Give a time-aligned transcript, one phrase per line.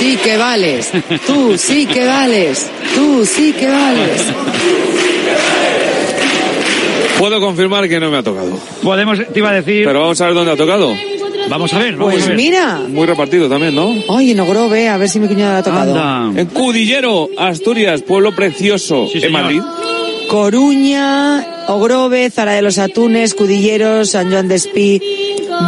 [0.00, 0.90] sí que vales.
[1.26, 2.70] Tú sí que vales.
[2.94, 4.22] Tú sí que vales.
[7.20, 8.58] Puedo confirmar que no me ha tocado.
[8.82, 9.84] Podemos, te iba a decir.
[9.84, 10.94] Pero vamos a ver dónde ha tocado.
[11.48, 12.36] Vamos a ver, vamos Pues a ver.
[12.36, 12.80] mira.
[12.88, 13.92] Muy repartido también, ¿no?
[14.08, 15.98] Ay, en Ogrove, a ver si mi cuñada ha tocado.
[16.00, 16.40] Anda.
[16.40, 19.42] En Cudillero, Asturias, pueblo precioso, Sí, en señor.
[19.42, 19.60] Madrid.
[20.28, 25.02] Coruña, Ogrove, Zara de los Atunes, Cudilleros, San Joan de Espí,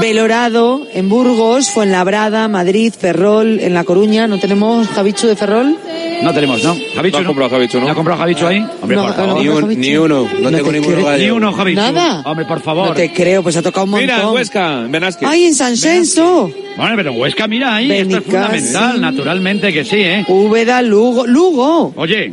[0.01, 4.27] Belorado, en Burgos, Fuenlabrada, Madrid, Ferrol, en La Coruña.
[4.27, 5.77] ¿No tenemos Javichu de Ferrol?
[6.23, 6.77] No tenemos, ¿no?
[6.95, 7.87] Javichu, No has comprado Javichu, ¿no?
[7.87, 8.67] ¿No ha comprado Javichu ahí?
[8.81, 9.35] Hombre, No, por favor.
[9.37, 11.07] no, Ni, un- ni uno, no, No tengo te ninguno creo.
[11.07, 11.23] gallo.
[11.25, 11.81] Ni uno, Javichu.
[11.81, 12.23] Nada.
[12.25, 12.89] Hombre, por favor.
[12.89, 14.07] No te creo, pues ha tocado un montón.
[14.07, 15.27] Mira, en Huesca, en Benasque.
[15.27, 16.51] Ay, en San Censo.
[16.77, 20.25] Bueno, pero Huesca, mira ahí, esto es fundamental, naturalmente que sí, ¿eh?
[20.29, 21.93] Úbeda, Lugo, Lugo.
[21.97, 22.33] Oye,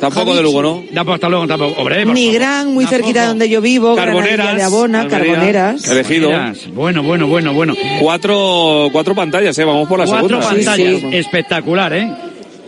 [0.00, 0.82] Tampoco de Lugo, ¿no?
[0.92, 1.80] ya pues hasta luego, tampoco.
[1.80, 2.90] Hombre, por Nigrán, muy Tampoco.
[3.02, 3.94] cerquita de donde yo vivo.
[3.94, 4.56] Granadilla Carboneras.
[4.56, 5.88] de Abona, Almería, Carboneras.
[5.88, 6.28] Elegido.
[6.28, 7.74] Miras, Bueno, bueno, bueno, bueno.
[7.98, 9.64] Cuatro, cuatro pantallas, ¿eh?
[9.64, 10.48] Vamos por la Cuatro segunda.
[10.48, 11.00] pantallas.
[11.00, 11.16] Sí, sí.
[11.16, 12.12] Espectacular, ¿eh?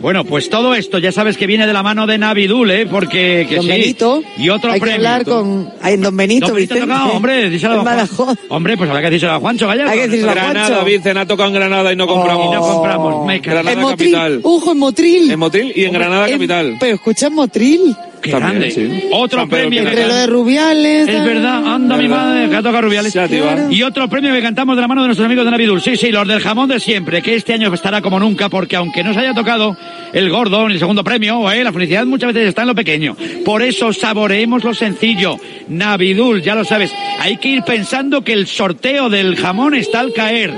[0.01, 2.85] Bueno, pues todo esto ya sabes que viene de la mano de Navidul, ¿eh?
[2.89, 3.69] Porque que Don sí.
[3.71, 4.23] Benito.
[4.37, 4.95] Y otro Hay que premio.
[5.07, 5.69] hablar con...
[5.81, 6.93] Ay, Don Benito, Don Benito Vicente.
[6.93, 7.85] tocado, hombre, díselo a Juan.
[7.85, 8.37] Badajoz.
[8.47, 9.91] Hombre, pues habrá que decírselo a Juancho Gallardo.
[9.91, 10.85] Hay que decírselo a Granada, Juancho.
[10.85, 12.45] Vicen ha tocado en Granada y no compramos.
[12.47, 13.39] Y no compramos, me.
[13.39, 14.11] Granada En Motril.
[14.13, 14.39] capital.
[14.43, 15.31] Ojo, en Motril.
[15.31, 16.77] En Motril y en Granada En- capital.
[16.79, 17.95] Pero escucha en Motril.
[18.21, 18.71] Qué También, grande.
[18.71, 19.03] sí.
[19.13, 19.81] Otro premio.
[19.81, 21.07] que Entre lo de Rubiales.
[21.07, 22.25] Es verdad, anda mi Verdad.
[22.25, 23.13] madre, que ha tocado Rubiales.
[23.13, 23.71] Ya, tío, va.
[23.71, 25.81] Y otro premio que cantamos de la mano de nuestros amigos de Navidul.
[25.81, 29.03] Sí, sí, los del jamón de siempre, que este año estará como nunca, porque aunque
[29.03, 29.77] no se haya tocado
[30.13, 33.15] el gordo ni el segundo premio, eh, la felicidad muchas veces está en lo pequeño.
[33.45, 35.37] Por eso saboreemos lo sencillo.
[35.69, 36.93] Navidul, ya lo sabes.
[37.19, 40.53] Hay que ir pensando que el sorteo del jamón está al caer.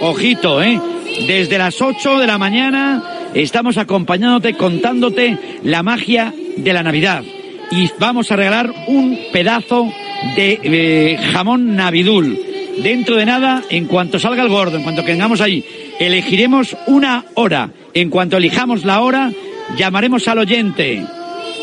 [0.00, 0.80] Ojito, eh.
[1.28, 3.02] Desde las 8 de la mañana
[3.34, 7.22] estamos acompañándote, contándote la magia de la Navidad
[7.70, 9.90] y vamos a regalar un pedazo
[10.36, 12.38] de eh, jamón Navidul.
[12.82, 15.64] Dentro de nada, en cuanto salga el gordo, en cuanto tengamos ahí,
[16.00, 17.70] elegiremos una hora.
[17.94, 19.30] En cuanto elijamos la hora,
[19.76, 21.04] llamaremos al oyente.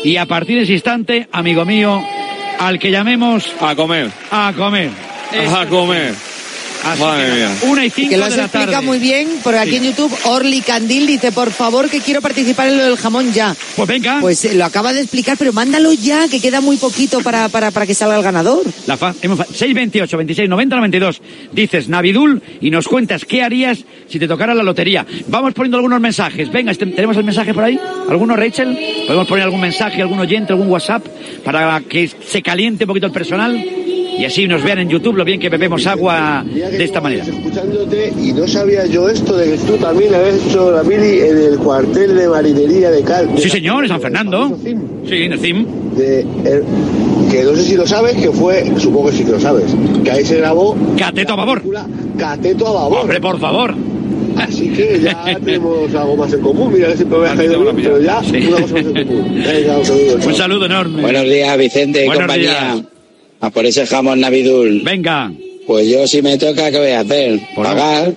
[0.04, 2.02] Y a partir de ese instante, amigo mío,
[2.58, 4.10] al que llamemos A comer.
[4.30, 4.90] a comer.
[5.54, 6.31] A comer.
[6.84, 7.48] Así Madre que, mía.
[7.68, 8.86] Una y cinco Que lo de la explica tarde.
[8.86, 12.78] muy bien, por aquí en YouTube, Orly Candil dice, por favor, que quiero participar en
[12.78, 13.54] lo del jamón ya.
[13.76, 14.18] Pues venga.
[14.20, 17.70] Pues eh, lo acaba de explicar, pero mándalo ya, que queda muy poquito para, para,
[17.70, 18.62] para que salga el ganador.
[18.86, 21.20] La fa- hemos fa- 628, 26, 90, 92.
[21.52, 23.78] Dices Navidul y nos cuentas qué harías
[24.08, 25.06] si te tocara la lotería.
[25.28, 26.50] Vamos poniendo algunos mensajes.
[26.50, 27.78] Venga, este- ¿tenemos el mensaje por ahí?
[28.08, 28.76] ¿Alguno, Rachel?
[29.06, 31.06] ¿Podemos poner algún mensaje, algún oyente, algún WhatsApp
[31.44, 33.64] para que se caliente un poquito el personal?
[34.18, 37.24] Y así nos vean en YouTube lo bien que bebemos agua de esta manera.
[37.24, 41.38] Escuchándote y no sabía yo esto de que tú también habías hecho la mili en
[41.38, 43.30] el cuartel de marinería de Cal.
[43.38, 44.56] Sí, señor, en San Fernando.
[44.64, 45.66] Sí, en el CIM.
[45.96, 46.62] De, eh,
[47.30, 49.66] que no sé si lo sabes, que fue, supongo que sí que lo sabes,
[50.04, 51.62] que ahí se grabó Cateto a babor.
[52.18, 53.00] Cateto a babor.
[53.00, 53.74] Hombre, por favor.
[54.36, 56.72] Así que ya tenemos algo más en común.
[56.72, 58.36] Mira, siempre me ha caído bien, pero ya Sí.
[58.46, 59.42] una cosa más en común.
[59.44, 60.14] Venga, un saludo.
[60.14, 60.34] Un chao.
[60.34, 61.02] saludo enorme.
[61.02, 62.72] Buenos días, Vicente y Buenos compañía.
[62.74, 62.82] días.
[63.42, 64.82] A por ese jamón Navidul.
[64.84, 65.32] Venga.
[65.66, 67.40] Pues yo si me toca, ¿qué voy a hacer?
[67.54, 68.14] Por Pagar.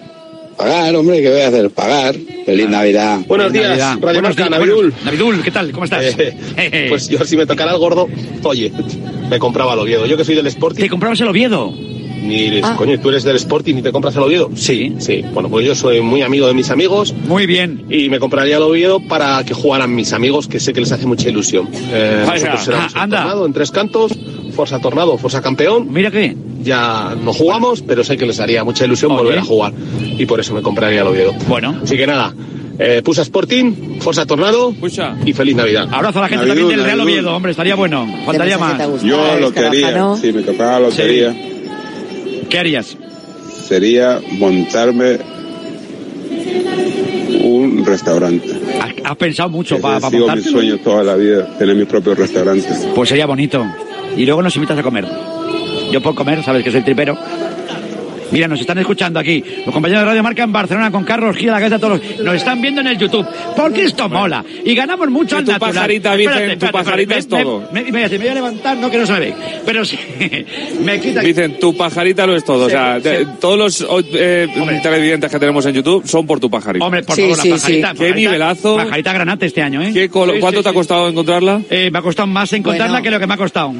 [0.57, 1.69] Pagar, hombre, ¿qué voy a hacer?
[1.71, 2.15] Pagar.
[2.45, 3.19] Feliz Navidad.
[3.27, 3.91] Buenos Feliz días, Navidad.
[3.93, 4.93] Radio Buenos Marca, días, Navidul.
[5.03, 5.71] Navidul, ¿qué tal?
[5.71, 6.05] ¿Cómo estás?
[6.57, 8.07] Eh, pues yo si me tocara el gordo,
[8.43, 8.71] oye,
[9.29, 10.05] me compraba el Oviedo.
[10.05, 11.73] Yo que soy del Sporting, ¿Te comprabas el Oviedo?
[12.25, 12.75] ni Ah.
[12.77, 14.49] coño, tú eres del Sporting y te compras el Oviedo.
[14.55, 14.93] Sí.
[14.99, 17.85] Sí, bueno, pues yo soy muy amigo de mis amigos Muy bien.
[17.89, 21.05] y me compraría el Oviedo para que jugaran mis amigos, que sé que les hace
[21.05, 21.67] mucha ilusión.
[21.73, 23.17] Eh, nosotros ah, anda.
[23.19, 24.11] Tornado en tres cantos,
[24.55, 25.91] Forza Tornado, Forza Campeón.
[25.91, 26.35] Mira qué.
[26.63, 29.21] Ya no jugamos, pero sé que les haría mucha ilusión Oye.
[29.21, 29.73] volver a jugar
[30.17, 31.33] y por eso me compraría el Oviedo.
[31.47, 31.79] Bueno.
[31.83, 32.33] Así que nada,
[32.79, 35.15] eh, Pusa Sporting, Forza Tornado Pucha.
[35.25, 35.87] y feliz Navidad.
[35.91, 37.19] Abrazo a la gente también del Real Navidul.
[37.19, 38.07] Oviedo, hombre, estaría bueno.
[38.25, 39.03] Faltaría más.
[39.03, 40.17] Yo lo que haría, Escarafano.
[40.17, 41.35] si me tocaba la lotería,
[42.49, 42.97] ¿Qué harías?
[43.67, 45.17] sería montarme
[47.43, 48.49] un restaurante.
[48.81, 52.15] Has, has pensado mucho para ha sido mi sueño toda la vida, tener mi propio
[52.15, 52.67] restaurante.
[52.95, 53.65] Pues sería bonito.
[54.15, 55.07] Y luego nos invitas a comer.
[55.91, 57.17] Yo por comer, sabes que soy tripero.
[58.31, 59.43] Mira, nos están escuchando aquí.
[59.65, 62.19] Los compañeros de Radio Marca en Barcelona con Carlos Gil, la cabeza todos los...
[62.19, 63.25] Nos están viendo en el YouTube.
[63.55, 64.43] Porque esto mola.
[64.65, 65.73] Y ganamos mucho al tu natural.
[65.73, 67.67] pajarita, Vicen, tu pajarita es todo.
[67.71, 69.33] Me, me- voy a levantar, no que no se me ve.
[69.65, 69.97] Pero sí,
[70.83, 71.21] me quita...
[71.21, 72.65] Dicen, tu pajarita lo es todo.
[72.65, 74.47] o sea, Sí, de- todos los eh,
[74.81, 76.83] televidentes que tenemos en YouTube son por tu pajarita.
[76.85, 77.67] Hombre, por Sí, favor, sí, la pajarita.
[77.91, 77.97] sí.
[77.97, 78.75] Qué pajarita- nivelazo.
[78.77, 79.91] Pajarita granate este año, ¿eh?
[79.93, 81.61] ¿Qué colo- Sí, ¿Cuánto sí, te ha costado encontrarla?
[81.69, 83.03] Eh, me ha costado más encontrarla Bueno.
[83.03, 83.73] que lo que me ha costado.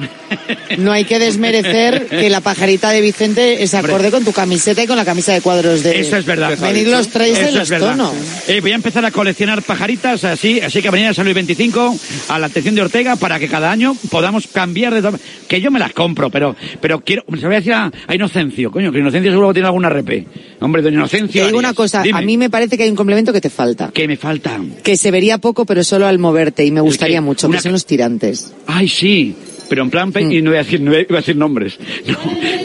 [0.77, 4.87] No hay que desmerecer que la pajarita de Vicente es acorde con tu camiseta y
[4.87, 5.99] con la camisa de cuadros de...
[5.99, 6.57] Eso es verdad.
[6.59, 8.13] Venid los tres de los tonos.
[8.47, 11.95] Eh, voy a empezar a coleccionar pajaritas así, así que venid a San Luis 25
[12.27, 15.17] a la atención de Ortega para que cada año podamos cambiar de
[15.47, 18.69] que yo me las compro, pero pero quiero se voy a decir a, a Inocencio,
[18.71, 20.27] coño, que Inocencio seguro que tiene alguna repe.
[20.59, 21.41] Hombre, don Inocencio.
[21.41, 23.41] Te digo Arias, una cosa, dime, a mí me parece que hay un complemento que
[23.41, 23.91] te falta.
[23.93, 24.59] que me falta.
[24.83, 27.71] Que se vería poco, pero solo al moverte, y me gustaría mucho, Una que son
[27.71, 28.53] los tirantes.
[28.67, 29.35] Ay, sí.
[29.69, 30.31] Pero en plan, pe- Mm.
[30.31, 31.77] y no voy a decir, no voy a decir nombres.
[32.07, 32.17] No,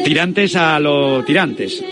[0.04, 1.82] tirantes a los tirantes.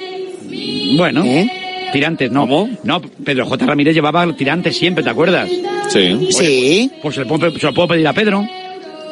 [0.96, 1.24] Bueno.
[1.24, 1.50] ¿Eh?
[1.92, 2.42] Tirantes, no.
[2.42, 2.68] ¿Cómo?
[2.84, 3.64] No, Pedro J.
[3.66, 5.48] Ramírez llevaba tirantes siempre, ¿te acuerdas?
[5.88, 6.28] Sí.
[6.30, 6.90] Sí.
[7.02, 8.46] Pues se, le puedo, se lo puedo pedir a Pedro.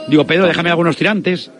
[0.09, 1.51] Digo, Pedro, déjame algunos tirantes.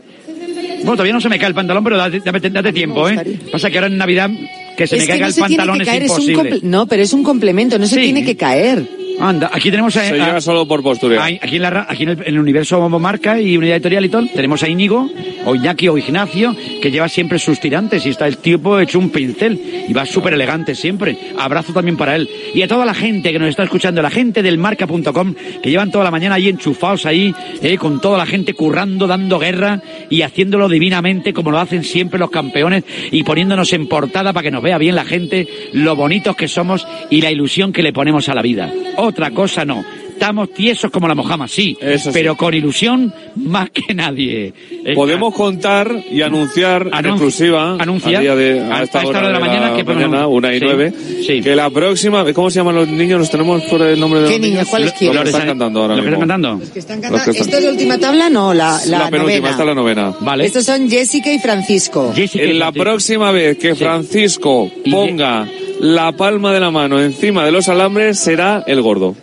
[0.79, 3.39] Bueno, todavía no se me cae el pantalón, pero date, date- date tiempo, ¿eh?
[3.51, 4.31] Pasa que ahora en Navidad
[4.77, 6.21] que se me que caiga no el se tiene pantalón que es caer, es un
[6.31, 6.61] imposible.
[6.63, 8.01] No, pero es un complemento, no se Sí.
[8.03, 8.87] tiene que caer.
[9.19, 11.25] Anda, aquí tenemos a, Se llega solo por postura.
[11.25, 14.27] Aquí en, la aquí en el, en el universo Marca y Unidad Editorial y todo,
[14.35, 15.09] tenemos a Íñigo,
[15.45, 19.11] o Iñaki o Ignacio, que lleva siempre sus tirantes y está el tipo hecho un
[19.11, 21.17] pincel y va súper elegante siempre.
[21.39, 22.29] Abrazo también para él.
[22.55, 25.91] Y a toda la gente que nos está escuchando, la gente del marca.com, que llevan
[25.91, 29.81] toda la mañana ahí enchufados ahí, eh, con toda la gente currando, dando guerra
[30.11, 34.51] y haciéndolo divinamente como lo hacen siempre los campeones y poniéndonos en portada para que
[34.51, 38.29] nos vea bien la gente, lo bonitos que somos y la ilusión que le ponemos
[38.29, 38.73] a la vida.
[39.07, 39.85] Otra cosa no.
[40.17, 42.11] Estamos tiesos como la mojama, sí, Eso sí.
[42.13, 44.53] pero con ilusión más que nadie.
[44.85, 48.19] Eh, Podemos contar y anunciar en Anun- exclusiva anuncia.
[48.19, 50.65] a, día de, A- a esta hora de la mañana, que podemos- una y Sí,
[50.65, 50.93] nueve,
[51.27, 51.41] sí.
[51.43, 53.21] que la próxima, ¿cómo se llaman los niños?
[53.21, 54.53] ¿Los tenemos por el nombre de ¿Qué los niños?
[54.57, 54.69] niños?
[54.71, 55.21] ¿Cuáles Los quieres?
[55.23, 56.25] que están cantando ahora ¿Los que mismo.
[56.25, 56.73] están cantando?
[56.73, 57.31] Que están Los que cantando.
[57.33, 58.31] están- ¿Esto es de última tabla?
[58.31, 59.51] No, la, la, La penúltima, novena.
[59.51, 60.15] esta es la novena.
[60.21, 60.47] Vale.
[60.47, 62.13] Estos son Jessica y Francisco.
[62.17, 62.85] Jessica y En la Francisco.
[62.85, 63.85] próxima vez que Sí.
[63.85, 65.47] Francisco Y- ponga
[65.81, 69.15] la palma de la mano encima de los alambres, será el gordo.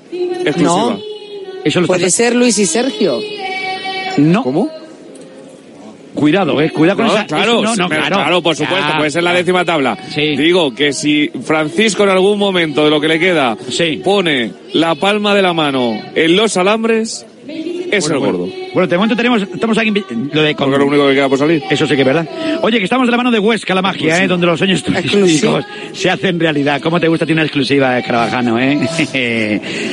[0.46, 0.92] Exclusiva.
[0.92, 1.00] No.
[1.64, 3.20] Eso lo Puede ser Luis y Sergio.
[4.18, 4.44] No.
[4.44, 4.70] ¿Cómo?
[6.14, 6.70] Cuidado, eh.
[6.70, 7.26] Cuidado con No, esa.
[7.26, 8.42] claro, eso- no, no, me- claro.
[8.44, 9.98] por supuesto, Ya, puede ser la décima tabla.
[10.14, 10.36] Sí.
[10.36, 14.00] Digo que si Francisco en algún momento de lo que le queda Sí.
[14.04, 17.26] pone la palma de la mano en los alambres,
[17.92, 18.46] es Bueno, el gordo.
[18.46, 21.38] Bueno, de momento tenemos, estamos aquí, lo de Porque es lo único que queda por
[21.38, 21.64] salir.
[21.70, 22.28] Eso sí que es verdad.
[22.62, 24.28] Oye, que estamos de la mano de Huesca, la magia, ¿eh?
[24.28, 26.82] Donde los sueños turísticos se hacen realidad.
[26.82, 27.26] ¿Cómo te gusta?
[27.26, 28.80] Tiene una exclusiva, eh, Carabajano, ¿eh?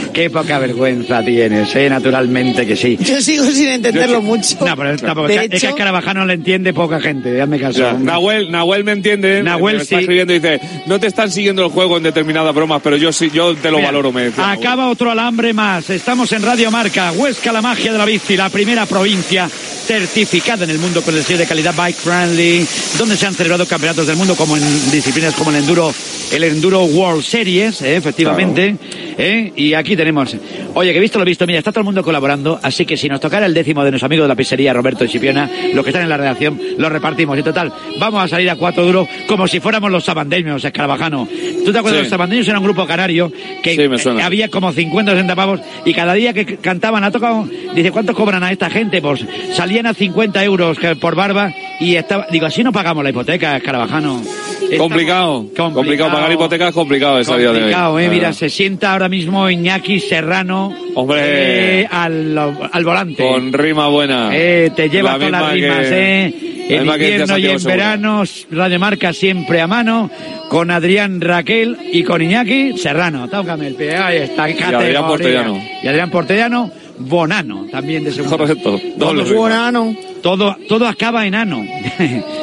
[0.13, 1.89] Qué poca vergüenza tienes, ¿eh?
[1.91, 2.97] Naturalmente que sí.
[3.01, 4.57] Yo sigo sin entenderlo Yo- mucho.
[4.65, 7.81] No, pero tampoco, De es que a Carabajano le entiende poca gente, hazme caso.
[7.81, 10.03] Ya, Nahuel, Nahuel me entiende, Nahuel me está sí.
[10.03, 13.31] escribiendo y dice, no te están siguiendo el juego en determinadas bromas, pero yo sí,
[13.33, 14.51] yo te lo Mira, valoro, me decía.
[14.51, 15.91] Acaba otro alambre más.
[15.91, 20.71] Estamos en Radio Marca, Huesca, la magia de la bici, la primera provincia certificada en
[20.71, 24.17] el mundo con el sello de calidad Bike Friendly, donde se han celebrado campeonatos del
[24.17, 25.93] mundo como en disciplinas como el enduro,
[26.33, 28.77] el enduro World Series, eh, efectivamente.
[29.23, 30.35] Eh, y aquí tenemos.
[30.75, 33.09] Oye, que he visto lo visto, mira, está todo el mundo colaborando, así que si
[33.09, 36.03] nos tocara el décimo de nuestro amigo de la pizzería, Roberto Chipiona, los que están
[36.03, 37.39] en la redacción, lo repartimos.
[37.39, 41.29] Y total, vamos a salir a cuatro duros como si fuéramos los sabandeños, escarabajano.
[41.65, 42.01] ¿Tú te acuerdas?
[42.01, 42.05] Sí.
[42.05, 43.31] Los sabandeños era un grupo canario
[43.63, 47.11] que Sí, eh, había como 50 o 60 pavos y cada día que cantaban ha
[47.11, 49.03] tocado, dice, ¿cuánto cobran a esta gente?
[49.03, 53.57] Pues salían a 50 euros por barba y estaba, digo, así no pagamos la hipoteca,
[53.57, 54.23] Escarabajano.
[54.63, 57.59] Estamos- Complicado, complicado, pagar hipotecas es complicado esa día de hoy.
[57.61, 61.81] Complicado, eh, mira, se sienta ahora mismo Iñaki Serrano Hombre.
[61.83, 62.37] eh, al,
[62.73, 63.27] al volante.
[63.27, 64.31] Con rima buena.
[64.33, 66.35] Eh, te lleva La todas las rimas, que- ¿eh?
[66.71, 67.75] En invierno y en Segura.
[67.75, 70.09] verano, Radio Marca siempre a mano,
[70.49, 73.29] con Adrián Raquel y con Iñaki Serrano.
[73.29, 74.79] Tócame el pie, ahí está, categoría.
[74.79, 75.61] Adrián Portellano.
[75.83, 78.39] Y Adrián Portellano, Bonano, también de segundo.
[78.39, 79.25] Correcto, doble.
[79.35, 79.97] Buenano.
[80.23, 81.65] todo, todo acaba en ano.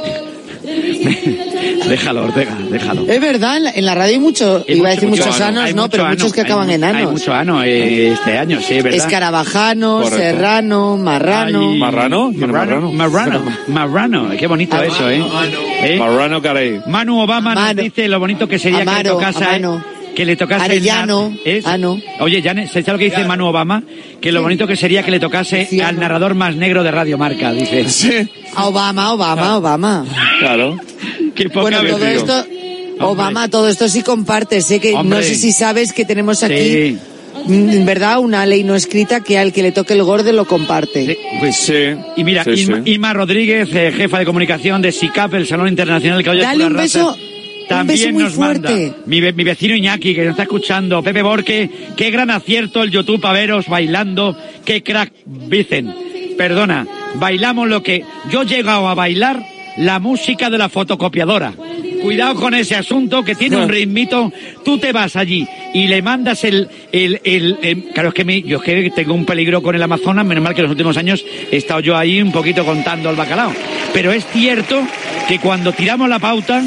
[1.90, 3.06] déjalo, Ortega, déjalo.
[3.08, 5.42] Es verdad, en la, en la radio hay mucho, Hay iba a decir mucho muchos
[5.42, 7.12] ano, anos, hay no, mucho pero ano, muchos que hay acaban en Hay anos.
[7.14, 8.94] mucho ano eh, este año, sí, ¿verdad?
[8.94, 10.18] Escarabajano, Correcto.
[10.18, 11.72] serrano, marrano.
[11.72, 12.30] Ay, ¿Marrano?
[12.32, 15.24] ¿Quién es Marrano, Marrano, Marrano, qué bonito eso, ¿eh?
[15.82, 15.98] ¿Eh?
[16.00, 16.82] Marrano Carey.
[16.88, 19.84] Manu Obama nos dice lo bonito que sería que le Amaro, tocase a- Amano.
[20.18, 21.66] Que le tocase el Arellano, nar- ¿es?
[21.68, 22.02] Ano.
[22.22, 23.84] Oye, ¿sabes lo que dice Manu Obama?
[24.20, 26.02] Que lo bonito que sería que le tocase al ¿no?
[26.02, 27.88] narrador más negro de Radio Marca, dice.
[27.88, 30.06] Sí, A Obama, Obama, Obama.
[30.40, 30.76] claro.
[31.36, 32.46] Qué poca Bueno, todo esto,
[33.00, 34.62] Obama, todo esto sí comparte.
[34.62, 35.20] Sé que Hombre.
[35.20, 36.98] no sé si sabes que tenemos aquí, Sí.
[37.46, 40.46] mm, en verdad, una ley no escrita que al que le toque el gordo lo
[40.46, 41.06] comparte.
[41.06, 41.74] Sí, pues, Sí.
[42.16, 42.92] Y mira, sí, Inma, sí.
[42.94, 46.74] Inma Rodríguez, eh, jefa de comunicación de SICAP, el Salón Internacional que hoy Dale un
[46.76, 47.16] beso,
[47.68, 48.62] También nos fuerte.
[48.92, 52.84] manda mi, ve- mi vecino Iñaki, que nos está escuchando, Pepe Borque, qué gran acierto
[52.84, 55.94] el YouTube a veros bailando, qué crack, dicen.
[56.38, 59.44] Perdona, bailamos lo que yo he llegado a bailar
[59.78, 61.54] la música de la fotocopiadora.
[62.02, 64.32] Cuidado con ese asunto que tiene un ritmito.
[64.64, 68.44] Tú te vas allí y le mandas el, el, el, el- claro es que mi-
[68.44, 70.96] yo es que tengo un peligro con el Amazonas, menos mal que en los últimos
[70.96, 73.52] años he estado yo ahí un poquito contando el bacalao.
[73.94, 74.80] Pero es cierto
[75.28, 76.64] que cuando tiramos la pauta,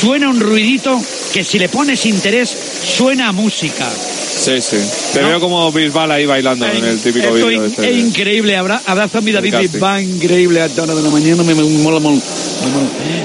[0.00, 1.00] suena un ruidito
[1.32, 2.48] que si le pones interés,
[2.96, 3.88] suena a música.
[3.90, 4.76] Sí, sí.
[5.12, 7.50] Te veo como Bisbal ahí bailando en el típico vídeo.
[7.50, 7.90] in- este.
[7.90, 8.56] es increíble.
[8.56, 9.54] Abra- abrazo a mi David.
[9.58, 10.60] Bisbal, increíble.
[10.62, 12.20] A esta hora de la mañana me, me mola, mola, mola.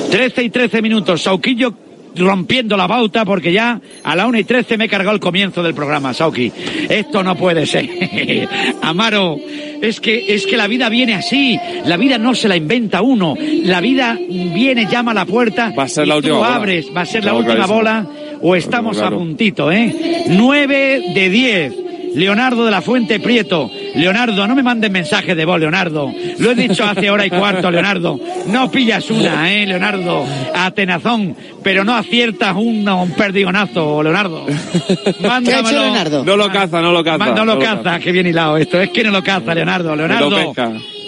[0.10, 1.22] 13 y 13 minutos.
[1.22, 1.74] Sauquillo
[2.16, 5.64] rompiendo la pauta porque ya a la 1 y 13 me he cargado el comienzo
[5.64, 6.52] del programa, Sauki.
[6.90, 7.90] Esto no puede ser.
[8.82, 9.38] Amaro,
[9.82, 11.60] es que, es que la vida viene así.
[11.86, 13.36] La vida no se la inventa uno.
[13.64, 15.74] La vida viene, llama a la puerta.
[15.78, 16.56] Va a ser y la tú última bola.
[16.56, 16.88] abres.
[16.96, 17.78] Va a ser la última clarísimo.
[17.78, 18.08] bola
[18.42, 19.16] o estamos claro.
[19.16, 20.26] a puntito, ¿eh?
[20.28, 21.74] 9 de 10.
[22.16, 23.72] Leonardo de la Fuente Prieto.
[23.96, 26.12] Leonardo, no me mandes mensajes de voz, Leonardo.
[26.40, 28.20] Lo he dicho hace hora y cuarto, Leonardo.
[28.48, 30.26] No pillas una, eh, Leonardo.
[30.56, 34.46] A tenazón, pero no aciertas un, un perdigonazo, Leonardo.
[35.22, 35.68] Mándamelo.
[35.70, 36.26] hecho Leonardo?
[36.26, 37.18] No lo caza, no lo caza.
[37.18, 38.82] Manda- No lo no caza, que bien hilado esto.
[38.82, 39.96] Es que no lo caza, Leonardo.
[39.96, 40.54] Leonardo.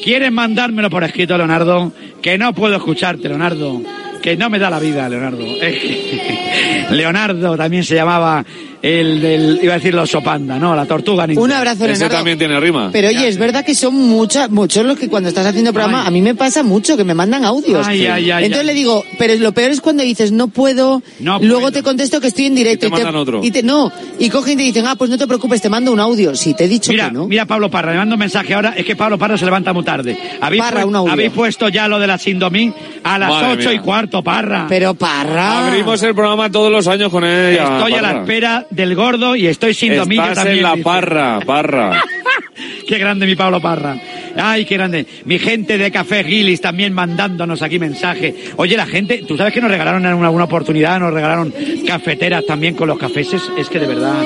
[0.03, 1.91] ¿quieres mandármelo por escrito, Leonardo?
[2.21, 3.81] Que no puedo escucharte, Leonardo.
[4.25, 5.45] Que no me da la vida, Leonardo.
[6.91, 8.43] Leonardo también se llamaba
[8.81, 10.75] el del, iba a decir los sopanda, ¿no?
[10.75, 11.41] La tortuga ninja.
[11.41, 12.15] Un abrazo, Ese Leonardo.
[12.17, 12.89] también tiene rima.
[12.91, 16.07] Pero oye, es verdad que son muchas, muchos los que cuando estás haciendo programa, Ay.
[16.07, 17.87] a mí me pasa mucho que me mandan audios.
[17.87, 18.65] Ay, ay, ay, Entonces ay.
[18.67, 21.71] le digo, pero lo peor es cuando dices, no puedo, No luego puedo.
[21.71, 22.85] te contesto que estoy en directo.
[22.85, 23.41] Y te mandan otro.
[23.43, 25.91] y te- no, y cogen y te dicen, ah, pues no te preocupes, te mando
[25.91, 26.35] un audio.
[26.35, 27.27] Si te he dicho Mira, que no.
[27.27, 29.83] mira Pablo Parra, le mando un mensaje ahora, es que Pablo Parra se levanta muy
[29.83, 30.15] tarde.
[30.41, 31.11] ¿Habéis, Parra, pu- un audio.
[31.13, 32.71] habéis puesto ya lo de la Sindomín
[33.03, 33.81] a las Madre ocho y mía.
[34.23, 34.65] Parra.
[34.69, 35.67] Pero parra.
[35.67, 37.77] Abrimos el programa todos los años con ella.
[37.77, 40.57] estoy a la espera del gordo y estoy sin dominio Estás también.
[40.57, 40.83] en la dice.
[40.83, 42.01] parra, parra.
[42.87, 43.97] Qué grande mi Pablo Parra.
[44.35, 45.05] Ay, qué grande.
[45.25, 48.33] Mi gente de Café Gilis también mandándonos aquí mensaje.
[48.57, 51.53] Oye, la gente, tú sabes que nos regalaron en una, una oportunidad, nos regalaron
[51.87, 53.41] cafeteras también con los cafeses.
[53.57, 54.23] Es que de verdad,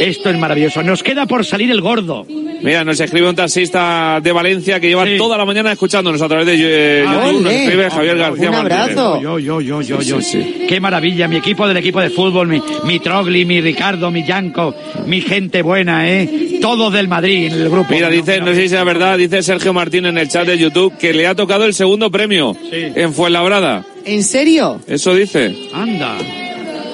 [0.00, 0.82] esto es maravilloso.
[0.82, 2.26] Nos queda por salir el gordo.
[2.62, 5.16] Mira, nos escribe un taxista de Valencia que lleva Sí.
[5.18, 6.54] toda la mañana escuchándonos a través de
[7.00, 7.42] eh, Ah, YouTube.
[7.42, 9.20] Nos escribe Javier García Un abrazo.
[9.20, 10.20] Yo, yo, yo, yo, yo.
[10.20, 10.66] sí, sí.
[10.68, 11.26] Qué maravilla.
[11.26, 14.76] Mi equipo del equipo de fútbol, mi, mi Trogli, mi Ricardo, mi Yanko,
[15.06, 16.58] mi gente buena, ¿eh?
[16.60, 17.92] Todos del Madrid en el grupo.
[17.92, 20.96] Mira, dice, no sé si es verdad, dice Sergio Martín en el chat de YouTube
[20.96, 22.86] que le ha tocado el segundo premio Sí.
[22.94, 23.84] en Fuenlabrada.
[24.06, 24.80] ¿En serio?
[24.86, 25.68] Eso dice.
[25.74, 26.16] Anda.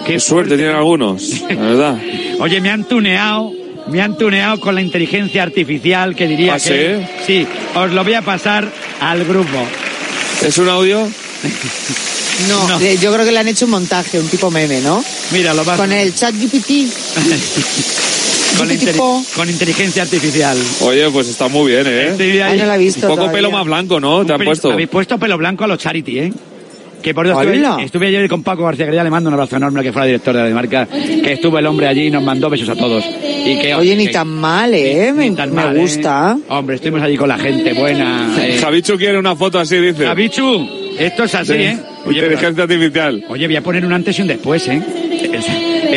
[0.05, 1.97] Qué suerte tienen algunos, la verdad.
[2.41, 3.53] Oye, me han tuneado,
[3.87, 7.07] me han tuneado con la inteligencia artificial que diría ¿Ah, que...
[7.25, 7.47] Sí,
[7.77, 8.69] os lo voy a pasar
[9.01, 9.65] al grupo.
[10.45, 11.09] ¿Es un audio?
[12.49, 12.81] No, No.
[12.81, 15.05] eh, yo creo que le han hecho un montaje, un tipo meme, ¿no?
[15.31, 16.89] Mira, lo vas Con el chat GPT.
[18.57, 20.57] con, la inteli- con inteligencia artificial.
[20.81, 22.43] Oye, pues está muy bien, ¿eh?
[22.45, 23.33] Ay, no la he visto Un poco todavía.
[23.37, 24.19] pelo más blanco, ¿no?
[24.19, 24.73] Un Te han puesto.
[24.73, 26.33] Habéis puesto pelo blanco a los charity, ¿eh?
[27.03, 29.85] Que por eso estuve, estuve ayer con Paco García García, le mando un abrazo enorme,
[29.85, 32.69] que fuera director de la marca, que estuvo el hombre allí y nos mandó besos
[32.71, 33.05] a todos.
[33.45, 35.13] Y que, Oye, ni que- tan mal, ¿eh?
[35.17, 35.81] ni Me, tan me mal, ¿eh?
[35.81, 36.37] gusta.
[36.49, 38.35] Hombre, estuvimos allí con la gente buena.
[38.41, 38.59] eh.
[38.61, 40.07] Javichu quiere una foto así, dice.
[40.07, 41.79] Javichu, esto es así, De ¿eh?
[42.05, 43.25] Oye, pero- Inteligencia artificial.
[43.29, 44.83] Oye, voy a poner un antes y un después, ¿eh?
[45.33, 45.47] Es-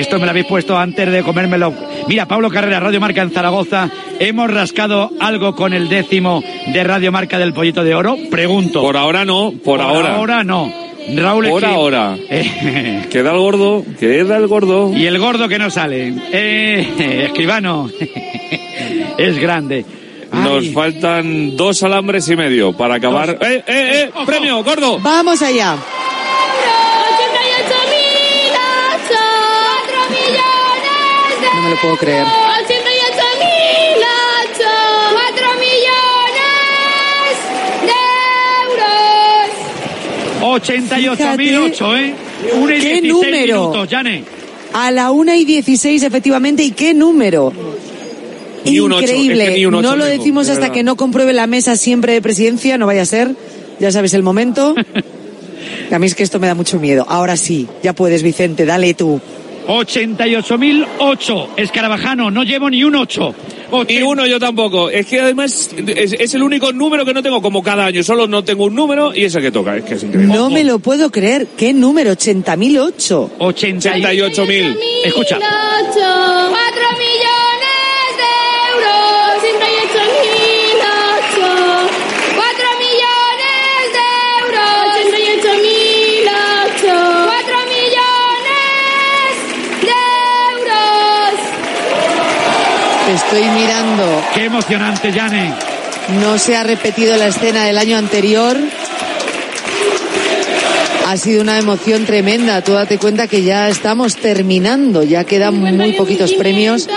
[0.02, 1.74] Esto me lo habéis puesto antes de comérmelo.
[2.08, 3.90] Mira, Pablo Carrera, Radio Marca en Zaragoza.
[4.20, 6.44] ¿Hemos rascado algo con el décimo
[6.74, 8.18] de Radio Marca del Pollito de Oro?
[8.30, 8.82] Pregunto.
[8.82, 10.16] Por ahora no, por, ahora.
[10.16, 10.72] ahora no.
[11.16, 12.16] Raúl Por ahora.
[12.30, 14.92] Eh, Queda el gordo, queda el gordo.
[14.96, 16.14] y el gordo que no sale.
[16.32, 17.90] Eh, escribano.
[19.18, 19.86] es grande.
[20.32, 23.32] Nos Ay, faltan dos alambres y medio para acabar.
[23.32, 24.10] ¡Eh, eh, eh!
[24.14, 24.26] Ojo.
[24.26, 24.98] ¡Premio, gordo!
[25.00, 25.76] Vamos allá.
[31.72, 32.26] Lo puedo creer.
[32.26, 32.32] 88.008,
[35.14, 37.38] 4 millones
[37.88, 37.92] de
[40.50, 41.72] euros.
[41.72, 42.14] 88.008, ¿eh?
[42.60, 43.60] Una y ¿Qué 16 número?
[43.62, 44.24] minutos, Jane.
[44.74, 47.52] A la una y 16, efectivamente, ¿y qué número?
[48.66, 49.44] Ni un ocho, Increíble.
[49.46, 50.74] es que ni un ocho no lo tengo, decimos de hasta verdad.
[50.76, 53.36] que no compruebe la mesa siempre de presidencia, no vaya a ser.
[53.80, 54.76] Ya sabes el momento.
[55.92, 57.06] A mí es que esto me da mucho miedo.
[57.10, 59.20] Ahora sí, ya puedes, Vicente, dale tú.
[59.68, 61.48] 88.008.
[61.58, 63.36] Escarabajano, no llevo ni un 8.
[63.88, 64.90] Y uno yo tampoco.
[64.90, 68.04] Es que además es, es el único número que no tengo como cada año.
[68.04, 69.78] Solo no tengo un número y es el que toca.
[69.78, 70.34] Es que es increíble.
[70.34, 71.48] No me lo puedo creer.
[71.58, 72.12] ¿Qué número?
[72.12, 73.30] 80.008.
[73.40, 74.46] 88.
[74.46, 74.78] 88.000.
[75.06, 75.38] Escucha.
[75.40, 75.48] 4
[76.98, 77.71] millones
[93.14, 94.22] Estoy mirando.
[94.34, 95.54] Qué emocionante, Yane.
[96.22, 98.58] No se ha repetido la escena del año anterior.
[101.08, 102.62] Ha sido una emoción tremenda.
[102.62, 105.04] Tú date cuenta que ya estamos terminando.
[105.04, 106.88] Ya quedan muy poquitos premios.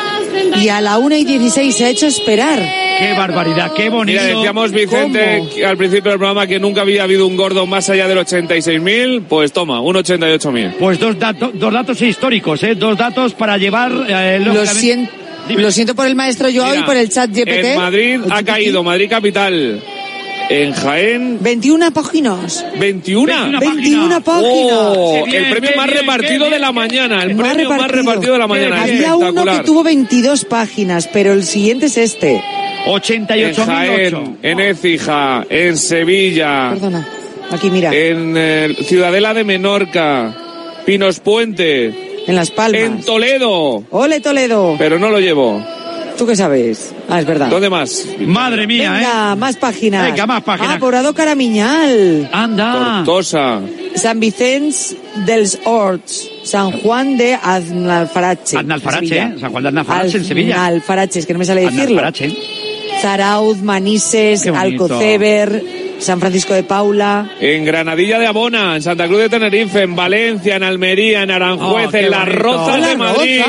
[0.61, 2.61] Y a la 1 y 16 se ha hecho esperar.
[2.61, 4.21] Qué barbaridad, qué bonito.
[4.23, 8.07] Mira, decíamos Vicente al principio del programa que nunca había habido un gordo más allá
[8.07, 9.25] del 86.000.
[9.29, 10.77] Pues toma, un 88.000.
[10.79, 12.77] Pues dos, datos dos datos históricos, ¿eh?
[12.77, 13.91] Dos datos para llevar...
[14.09, 15.13] eh, Lo siento,
[15.49, 15.63] Dime.
[15.63, 17.49] lo siento por el maestro Joao y Mira, por el chat GPT.
[17.65, 18.47] En Madrid ha GPT.
[18.47, 19.83] caído, Madrid capital.
[20.51, 22.65] En Jaén, 21 páginas.
[22.79, 23.61] 21.
[23.61, 24.45] 21 páginas.
[24.45, 27.23] Oh, bien, el premio qué más bien, repartido de la bien, mañana.
[27.23, 28.03] El El más premio más repartido.
[28.03, 28.85] repartido de la mañana.
[28.85, 28.97] Bien.
[28.97, 32.33] Había uno que tuvo 22 páginas, pero el siguiente es este.
[32.87, 33.65] En 88.008.
[33.65, 37.09] Jaén, en Écija, en Sevilla, Perdona.
[37.51, 37.95] Aquí, mira.
[37.95, 40.37] en eh, Ciudadela de Menorca,
[40.85, 42.81] Pinos Puente, en Las Palmas.
[42.81, 43.85] en Toledo.
[43.91, 44.77] Ole, Toledo.
[44.79, 45.63] Pero no lo llevo.
[46.17, 46.95] ¿Tú qué sabes?
[47.09, 47.49] Ah, es verdad.
[47.49, 48.07] ¿Dónde más?
[48.21, 49.37] Madre mía, Venga, ¿eh?
[49.37, 50.05] más páginas.
[50.11, 50.77] Venga, más páginas.
[50.77, 52.29] Ah, Porado Caramiñal.
[52.33, 53.03] Anda.
[53.05, 53.61] Tortosa.
[53.97, 54.95] San Vicens
[55.27, 56.31] dels Horts.
[56.45, 58.59] San Juan de Aznalfarache.
[58.59, 59.19] Aznalfarache.
[59.19, 59.35] ¿eh?
[59.41, 60.55] San Juan de Aznalfarache, en Sevilla.
[60.67, 62.01] Aznalfarache, es que no me sale decirlo.
[62.01, 62.37] Aznalfarache.
[63.03, 64.47] Zarauz, Manises.
[64.47, 65.63] Alcoceber,
[65.99, 67.31] San Francisco de Paula.
[67.41, 71.89] En Granadilla de Abona, en Santa Cruz de Tenerife, en Valencia, en Almería, en Aranjuez,
[71.93, 72.29] Oh, en Las.
[72.29, 73.41] Rozas de Madrid.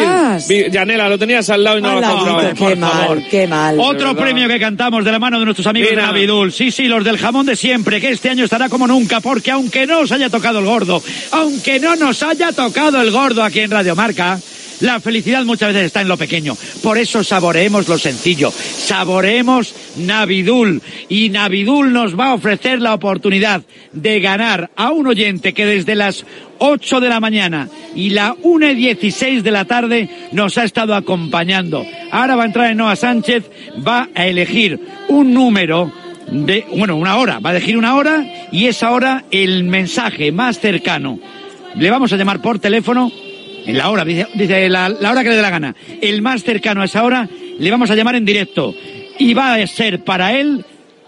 [0.72, 2.06] Yanela, lo tenías al lado y no lo
[2.38, 3.24] has qué por mal, favor.
[3.30, 3.75] qué mal.
[3.80, 6.04] Otro premio que cantamos de la mano de nuestros amigos Mira.
[6.04, 6.52] de Navidul.
[6.52, 9.86] Sí, sí, los del jamón de siempre, que este año estará como nunca, porque aunque
[9.86, 13.72] no os haya tocado el gordo, aunque no nos haya tocado el gordo aquí en
[13.72, 14.40] Radio Marca,
[14.82, 16.55] la felicidad muchas veces está en lo pequeño.
[16.84, 18.51] Por eso saboreemos lo sencillo.
[18.51, 20.82] Saboreemos Navidul.
[21.10, 23.63] Y Navidul nos va a ofrecer la oportunidad
[23.94, 26.25] de ganar a un oyente que desde las
[26.60, 30.96] 8 de la mañana y la 1 y 16 de la tarde nos ha estado
[30.96, 31.86] acompañando.
[32.12, 33.46] Ahora va a entrar en Noa Sánchez,
[33.86, 35.91] va a elegir un número
[36.32, 40.60] de, bueno, una hora, va a elegir una hora y esa hora el mensaje más
[40.60, 41.20] cercano.
[41.75, 43.12] Le vamos a llamar por teléfono
[43.66, 45.76] en la hora, dice, dice la, la hora que le dé la gana.
[46.02, 47.28] El más cercano a esa hora
[47.60, 48.76] le vamos a llamar en directo
[49.18, 50.66] y va a ser para él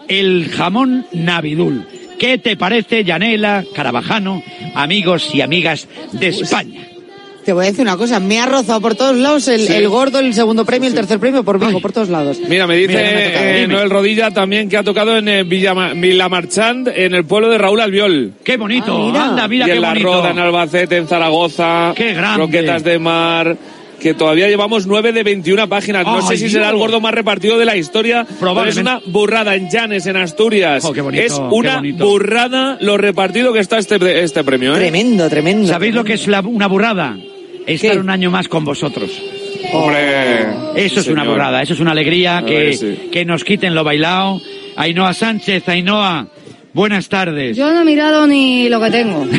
[0.08, 1.86] el jamón Navidul.
[2.18, 4.42] ¿Qué te parece, Yanela, Carabajano,
[4.74, 6.97] amigos y amigas de España?
[7.48, 9.72] Te voy a decir una cosa, me ha rozado por todos lados el, Sí.
[9.72, 12.38] el gordo, el segundo premio, el tercer premio, por Vigo, por todos lados.
[12.46, 13.44] Mira, me dice Mira, me tocado.
[13.46, 13.66] eh.
[13.66, 17.80] Noel Rodilla también que ha tocado en eh, Villama- Villamarchant, en el pueblo de Raúl
[17.80, 18.32] Albiol.
[18.44, 19.24] Qué bonito, Ah, mira.
[19.30, 20.08] anda, mira y qué en La bonito.
[20.12, 21.94] Roda, en Albacete, en Zaragoza.
[21.96, 22.36] Qué grande.
[22.44, 23.56] Roquetas de Mar.
[23.98, 26.04] Que todavía llevamos 9 de 21 páginas.
[26.04, 28.24] No sé si será el gordo más repartido de la historia.
[28.24, 28.80] Pero es Probablemente.
[28.82, 30.84] una burrada en Llanes, en Asturias.
[30.84, 32.06] Oh, qué bonito, es qué una bonito.
[32.06, 34.74] burrada lo repartido que está este, este premio.
[34.76, 34.78] ¿eh?
[34.78, 35.66] Tremendo, tremendo.
[35.66, 37.16] ¿Sabéis lo que es la- una burrada?
[37.68, 37.98] Estar ¿Qué?
[37.98, 39.10] un año más con vosotros.
[39.72, 40.46] Hombre.
[40.74, 43.08] Eso sí, es una burrada, eso es una alegría que, ver, sí.
[43.12, 44.40] que nos quiten lo bailado.
[44.76, 46.28] Ainhoa Sánchez, Ainhoa,
[46.72, 47.56] buenas tardes.
[47.56, 49.26] Yo no he mirado ni lo que tengo.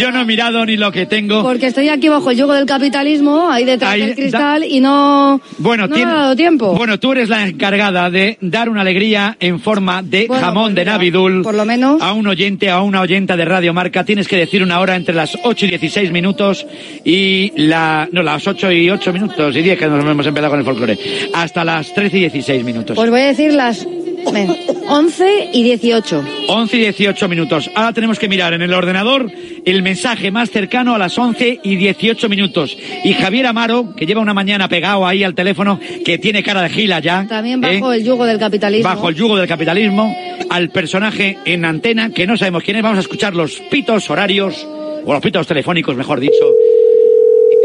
[0.00, 1.42] Yo no he mirado ni lo que tengo.
[1.42, 5.40] Porque estoy aquí bajo el yugo del capitalismo, ahí detrás Ahí del cristal, y no,
[5.58, 6.74] Bueno, no tiene- me ha dado tiempo.
[6.74, 10.74] Bueno, tú eres la encargada de dar una alegría en forma de Bueno, jamón pues
[10.76, 11.42] de mira, Navidul.
[11.42, 12.00] por lo menos.
[12.02, 14.04] A un oyente, a una oyenta de Radio Marca.
[14.04, 16.66] Tienes que decir una hora entre las 8 y 16 minutos
[17.04, 20.58] y la, no, las 8 y 8 minutos y 10 que nos hemos empezado con
[20.60, 20.98] el folclore.
[21.34, 22.96] Hasta las 13 y 16 minutos.
[22.96, 23.86] Pues voy a decir las
[24.32, 24.56] ven,
[24.88, 26.24] 11 y 18.
[26.48, 27.70] 11 y 18 minutos.
[27.74, 29.30] Ahora tenemos que mirar en el ordenador
[29.64, 32.76] el mensaje más cercano a las 11 y 18 minutos.
[33.04, 36.70] Y Javier Amaro, que lleva una mañana pegado ahí al teléfono, que tiene cara de
[36.70, 37.26] gila ya.
[37.28, 37.74] También ¿eh?
[37.74, 38.88] bajo el yugo del capitalismo.
[38.88, 40.16] Bajo el yugo del capitalismo,
[40.50, 42.82] al personaje en antena, que no sabemos quién es.
[42.82, 44.66] Vamos a escuchar los pitos horarios,
[45.04, 46.44] o los pitos telefónicos, mejor dicho.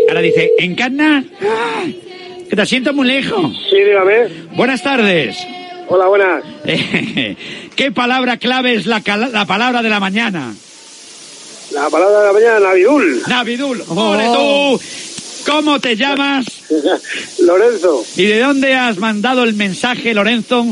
[0.10, 1.23] Ahora dice, ¿encarna?
[1.41, 1.86] ¡Ah!
[2.49, 3.52] Que te siento muy lejos.
[3.69, 4.28] Sí, dígame.
[4.56, 5.38] Buenas tardes.
[5.87, 6.43] Hola, buenas.
[7.75, 10.53] ¿Qué palabra clave es la, la palabra de la mañana?
[11.71, 13.21] La palabra de la mañana, Navidul.
[13.27, 13.83] Navidul.
[13.89, 14.09] Oh.
[14.11, 14.25] ¡Ole
[14.77, 14.81] tú!
[15.51, 16.45] ¿Cómo te llamas?
[17.39, 20.65] Lorenzo, ¿Y de dónde has mandado el mensaje, Lorenzo?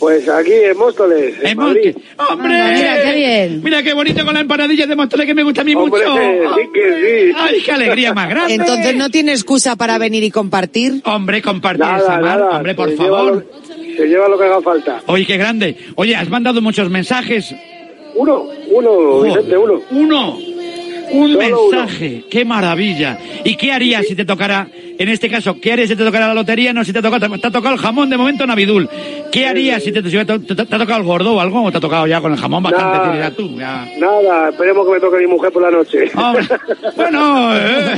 [0.00, 1.96] pues aquí en Móstoles, en En Madrid.
[2.18, 2.60] ¡Hombre!
[2.60, 3.60] Anda, mira, qué bien.
[3.62, 6.54] Mira qué bonito con la empanadilla de Móstoles que me gusta a mí Hombre, mucho.
[6.56, 7.36] sí que sí.
[7.38, 8.54] ¡Ay, qué alegría más grande!
[8.54, 11.00] Entonces no tiene excusa para venir y compartir.
[11.04, 12.38] Hombre, compartir esa Nada, mar.
[12.40, 12.56] nada.
[12.56, 13.46] Hombre, por favor.
[13.96, 15.00] Se lleva lo que haga falta.
[15.06, 15.76] Oye, qué grande.
[15.96, 17.54] Oye, has mandado muchos mensajes.
[18.14, 19.80] Uno, uno, Vicente, uno.
[19.90, 20.38] Uno.
[21.12, 21.38] Un Solo
[21.70, 22.24] mensaje.
[22.30, 23.18] Qué maravilla.
[23.44, 24.66] ¿Y qué harías si te tocara
[24.98, 26.72] En este caso, ¿qué harías si te tocara la lotería?
[26.72, 28.88] No, si te ha tocado, te ha tocado el jamón de momento Navidul.
[29.30, 31.64] ¿Qué harías si te, si te- te- te ha tocado el gordo o algo?
[31.64, 33.12] ¿O te ha tocado ya con el jamón bastante?
[33.12, 33.86] Dirás tú, ya.
[33.98, 36.10] Nada, esperemos que me toque mi mujer por la noche.
[36.14, 36.46] Hombre,
[36.96, 37.96] bueno, eh,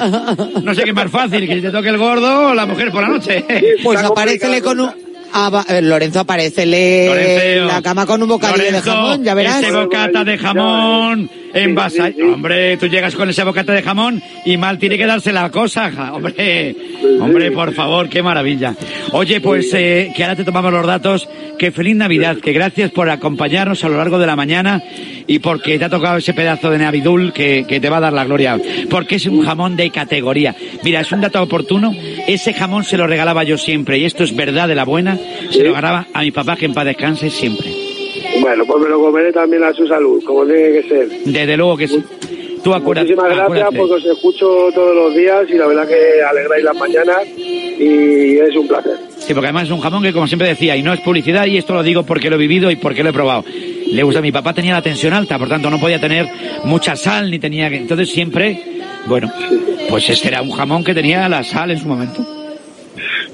[0.62, 2.90] no sé qué es más fácil, que si te toque el gordo o la mujer
[2.90, 3.44] por la noche.
[3.82, 4.90] Pues aparecele con un...
[5.36, 7.66] Ah, eh, Lorenzo, Lorenzo.
[7.66, 9.62] la cama con un bocadillo de Lorenzo, jamón, ya verás.
[9.62, 12.12] Ese bocata de jamón envasado.
[12.32, 15.90] Hombre, tú llegas con ese bocata de jamón y mal tiene que darse la cosa.
[15.90, 16.12] ja.
[16.12, 16.76] Hombre,
[17.20, 18.74] hombre, por favor, qué maravilla.
[19.12, 21.28] Oye, pues eh, que ahora te tomamos los datos.
[21.58, 24.82] Que feliz Navidad, que gracias por acompañarnos a lo largo de la mañana
[25.28, 28.12] y porque te ha tocado ese pedazo de Navidul que, que te va a dar
[28.12, 28.58] la gloria.
[28.90, 30.54] Porque es un jamón de categoría.
[30.82, 31.94] Mira, es un dato oportuno.
[32.26, 35.16] Ese jamón se lo regalaba yo siempre y esto es verdad de la buena.
[35.50, 37.83] Se lo regalaba a mi papá que en paz descanse siempre.
[38.44, 41.08] Bueno, pues me lo comeré también a su salud, como tiene que ser.
[41.24, 42.04] Desde luego que sí.
[42.62, 43.06] Tú acuérdate.
[43.14, 43.76] Muchísimas gracias acuérdate.
[43.78, 48.54] porque os escucho todos los días y la verdad que alegráis las mañanas y es
[48.54, 48.98] un placer.
[49.16, 51.56] Sí, porque además es un jamón que, como siempre decía, y no es publicidad, y
[51.56, 53.44] esto lo digo porque lo he vivido y porque lo he probado.
[53.90, 56.26] Le gusta, mi papá tenía la tensión alta, por tanto no podía tener
[56.64, 57.76] mucha sal, ni tenía que...
[57.76, 58.62] Entonces siempre,
[59.06, 59.32] bueno,
[59.88, 62.26] pues este era un jamón que tenía la sal en su momento.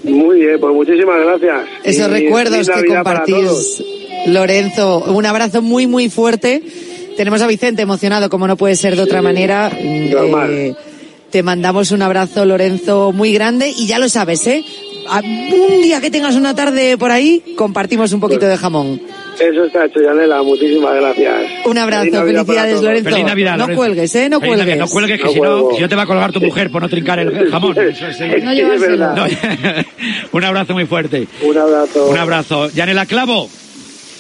[0.05, 1.61] Muy bien, pues muchísimas gracias.
[1.83, 3.77] Esos Y recuerdos feliz que Navidad para todos.
[3.79, 4.99] compartís, Lorenzo.
[5.07, 6.63] Un abrazo muy, muy fuerte.
[7.17, 9.71] Tenemos a Vicente emocionado, como no puede ser de otra manera.
[9.83, 10.51] normal.
[10.51, 10.75] Eh,
[11.31, 13.69] te mandamos un abrazo, Lorenzo, muy grande.
[13.77, 14.65] Y ya lo sabes, ¿eh?
[15.09, 19.01] A- Un día que tengas una tarde por ahí, compartimos un poquito de jamón.
[19.39, 20.43] Eso está hecho, Yanela.
[20.43, 21.35] Muchísimas gracias.
[21.65, 22.83] Un abrazo, Feliz felicidades.
[22.83, 23.11] Lorenzo.
[23.11, 24.29] Feliz Navidad, no cuelgues, ¿eh?
[24.29, 24.79] No Feliz Navidad, cuelgues.
[24.79, 26.83] No cuelgues, que No si no, si no te va a colgar tu mujer por
[26.83, 27.77] no trincar el jamón.
[27.79, 29.15] Eso es- No llevárselo.
[29.15, 29.25] No,
[30.33, 31.27] un abrazo muy fuerte.
[31.43, 32.07] Un abrazo.
[32.09, 32.71] Un abrazo.
[32.71, 33.49] Yanela Clavo,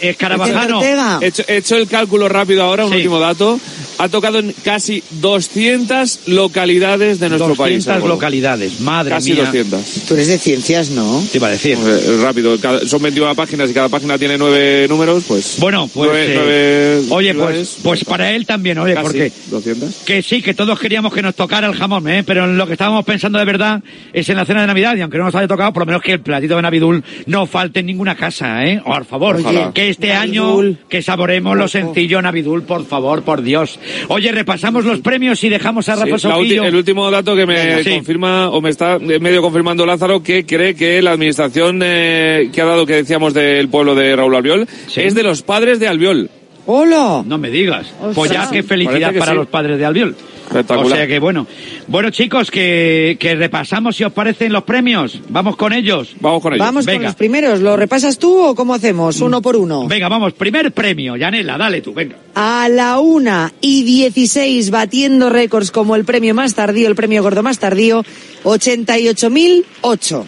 [0.00, 0.78] Escarabajano.
[0.78, 1.18] Ortega.
[1.22, 2.96] He hecho, he hecho el cálculo rápido ahora, un Sí.
[2.98, 3.58] último dato.
[3.98, 7.84] Ha tocado en casi 200 localidades de nuestro país.
[7.84, 8.14] 200 el gordo.
[8.14, 9.44] localidades, madre Casi mía.
[9.44, 9.84] 200.
[10.08, 11.22] Tú eres de ciencias, ¿no?
[11.30, 11.76] Te iba a decir.
[11.78, 15.56] Eh, rápido, cada- son 21 páginas y cada página tiene nueve números, pues.
[15.58, 16.10] Bueno, pues.
[16.10, 19.32] nueve- eh, nueve oye, pues, pues para él también, oye, casi porque.
[19.50, 19.94] 200.
[20.06, 22.22] Que sí, que todos queríamos que nos tocara el jamón, ¿eh?
[22.24, 23.82] pero en lo que estábamos pensando de verdad
[24.14, 26.02] es en la cena de Navidad, y aunque no nos haya tocado, por lo menos
[26.02, 28.80] que el platito de Navidul no falte en ninguna casa, ¿eh?
[28.82, 30.66] Por favor, Oye, que este Navidul.
[30.66, 33.78] año que saboremos lo sencillo Navidul, por favor, por Dios.
[34.08, 36.64] Oye, repasamos los premios y dejamos a Rafa Sí, Soquillo.
[36.64, 37.90] el último dato que me sí.
[37.90, 42.64] confirma o me está medio confirmando Lázaro que cree que la administración eh, que ha
[42.64, 45.00] dado que decíamos del pueblo de Raúl Albiol Sí.
[45.02, 46.30] es de los padres de Albiol.
[46.66, 47.22] ¡Hola!
[47.26, 47.92] No me digas.
[48.14, 48.48] Pues ya Ostras.
[48.52, 49.36] qué felicidad que para sí.
[49.38, 50.14] los padres de Albiol.
[50.50, 50.92] Espectacular.
[50.92, 51.46] O sea que bueno.
[51.86, 55.20] Bueno chicos, que, que repasamos si os parecen los premios.
[55.28, 56.14] Vamos con ellos.
[56.20, 56.62] Vamos con ello.
[56.62, 57.06] Vamos con Venga.
[57.08, 57.60] los primeros.
[57.60, 59.20] ¿Lo repasas tú o cómo hacemos?
[59.20, 59.86] Uno por uno.
[59.86, 60.32] Venga, vamos.
[60.34, 61.16] Primer premio.
[61.16, 62.16] Yanela, dale tú, venga.
[62.34, 67.42] A la una y 16 batiendo récords como el premio más tardío, el premio gordo
[67.42, 68.04] más tardío,
[68.44, 70.24] 88.008.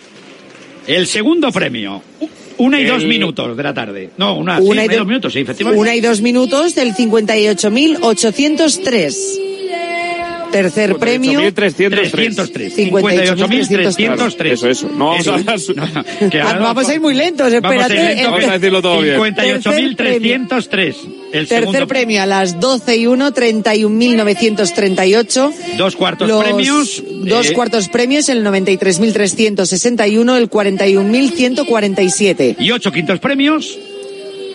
[0.87, 2.03] El segundo premio.
[2.59, 4.11] Una y El- dos minutos de la tarde.
[4.19, 5.81] No, una, Una y y do- dos minutos, sí, efectivamente.
[5.81, 9.39] Una y dos minutos del 58.803.
[10.53, 11.41] Tercer premio.
[11.53, 12.13] 303.
[12.13, 12.77] 303.
[12.77, 13.97] 58.303.
[13.97, 14.53] 58.303.
[14.53, 14.89] Eso, eso.
[14.97, 15.75] No vamos a hablar su-
[16.31, 18.15] Que Ah, ahora vamos a ir muy lentos, Vamos a espérate.
[18.15, 19.17] lento, Vamos a decirlo todo bien.
[19.19, 20.95] 58.303.
[21.33, 25.53] El Tercer segundo premio a las 12 y 1, 31.938.
[25.79, 27.03] Dos cuartos Los premios.
[27.11, 32.57] Dos eh, cuartos premios, el 93.361, el 41.147.
[32.59, 33.79] Y ocho quintos premios.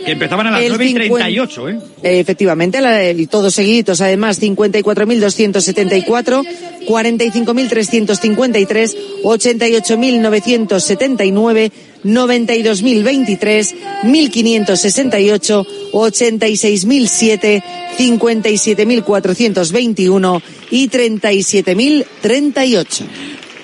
[0.08, 1.26] Que empezaban a las 9 y 50.
[1.26, 1.78] 38, ¿eh?
[2.02, 6.44] Eh, Efectivamente, la- el- todos seguiditos, además, 54.274,
[6.88, 11.72] 45.353, 88.979,
[12.04, 17.64] 92.023, 1.568, 86.007,
[17.98, 20.42] 57.421
[20.72, 23.04] y 37.038.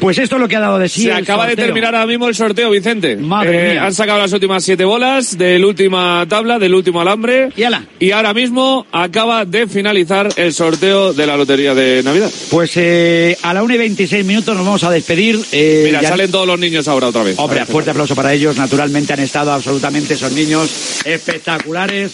[0.04, 2.28] Pues esto es lo que ha dado de sí Se acaba de terminar ahora mismo
[2.28, 3.16] el sorteo, Vicente.
[3.16, 3.86] Madre Eh, mía.
[3.86, 7.50] Han sacado las últimas siete bolas de la última tabla, del último alambre.
[7.56, 7.86] Y ala.
[8.00, 12.30] Y ahora mismo acaba de finalizar el sorteo de la lotería de Navidad.
[12.52, 15.40] Pues eh, a la 1 y 26 minutos nos vamos a despedir.
[15.54, 17.36] eh, Mira, ya- salen todos los niños ahora otra vez.
[17.40, 18.58] Hombre, fuerte aplauso para ellos.
[18.58, 20.70] Naturalmente han estado absolutamente esos niños
[21.06, 22.12] espectaculares.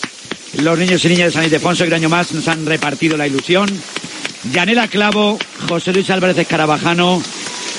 [0.61, 3.25] Los niños y niñas de San Ildefonso, que un año más nos han repartido la
[3.27, 3.67] ilusión.
[4.53, 7.21] Yanela Clavo, José Luis Álvarez Escarabajano,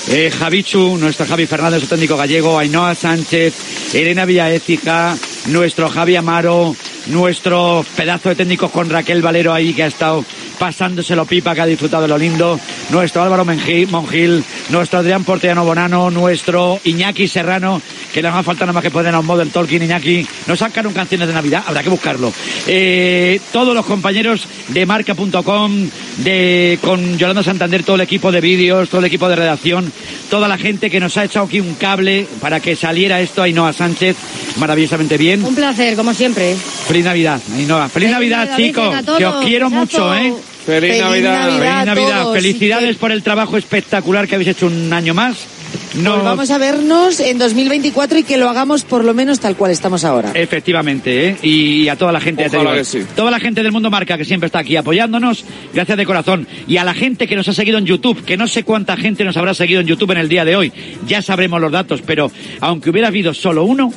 [0.09, 3.53] eh, Javichu, nuestro Javi Fernández, su técnico gallego, Ainhoa Sánchez,
[3.93, 6.75] Elena Villaécija, nuestro Javi Amaro,
[7.07, 10.23] nuestro pedazo de técnicos con Raquel Valero ahí que ha estado
[10.59, 12.59] pasándoselo pipa, que ha disfrutado de lo lindo,
[12.91, 17.81] nuestro Álvaro Monjil, nuestro Adrián Portellano Bonano, nuestro Iñaki Serrano,
[18.13, 20.25] que le haga falta nada más que poner a un Model Talking Iñaki.
[20.47, 22.33] No sacaron canciones de Navidad, habrá que buscarlo.
[22.67, 28.89] Eh, todos los compañeros de marca.com, de, con Yolanda Santander, todo el equipo de vídeos,
[28.89, 29.91] todo el equipo de redacción,
[30.29, 33.73] toda la gente que nos ha echado aquí un cable para que saliera esto, Ainhoa
[33.73, 34.15] Sánchez,
[34.57, 35.43] maravillosamente bien.
[35.43, 36.55] Un placer, como siempre.
[36.87, 37.87] Feliz Navidad, Ainhoa.
[37.89, 38.95] Feliz, Feliz Navidad, Navidad, chicos.
[38.95, 39.17] A.
[39.17, 40.33] Que os quiero mucho, ¿eh?
[40.65, 41.33] Feliz, Feliz Navidad.
[41.39, 41.57] Navidad.
[41.57, 42.21] Feliz a Navidad.
[42.23, 42.35] todos.
[42.35, 45.37] Felicidades que- por el trabajo espectacular que habéis hecho un año más.
[45.95, 49.55] No, Pues vamos a vernos en 2024 y que lo hagamos por lo menos tal
[49.55, 50.31] cual estamos ahora.
[50.33, 51.37] Efectivamente, ¿eh?
[51.41, 53.01] y a toda la gente, Ojalá digo, que sí.
[53.15, 56.77] toda la gente del mundo marca que siempre está aquí apoyándonos, gracias de corazón, y
[56.77, 59.35] a la gente que nos ha seguido en YouTube, que no sé cuánta gente nos
[59.35, 60.71] habrá seguido en YouTube en el día de hoy,
[61.07, 63.91] ya sabremos los datos, pero aunque hubiera habido solo uno,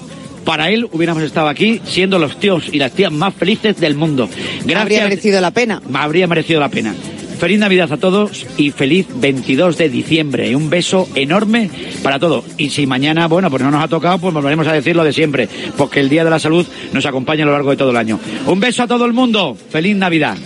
[0.45, 4.29] para él hubiéramos estado aquí siendo los tíos y las tías más felices del mundo.
[4.65, 4.81] Gracias.
[4.81, 5.81] Habría merecido la pena.
[5.95, 6.95] Habría merecido la pena.
[7.39, 10.55] Feliz Navidad a todos y feliz 22 de diciembre.
[10.57, 11.71] Un beso enorme
[12.03, 12.45] para todos.
[12.57, 15.13] Y si mañana, bueno, pues no nos ha tocado, pues volveremos a decir lo de
[15.13, 17.97] siempre, porque el Día de la Salud nos acompaña a lo largo de todo el
[17.97, 18.19] año.
[18.47, 19.57] Un beso a todo el mundo.
[19.71, 20.37] Feliz Navidad.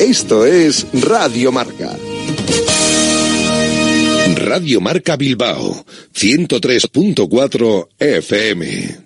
[0.00, 1.96] Esto es Radio Marca.
[4.34, 9.05] Radio Marca Bilbao, 103.4 FM.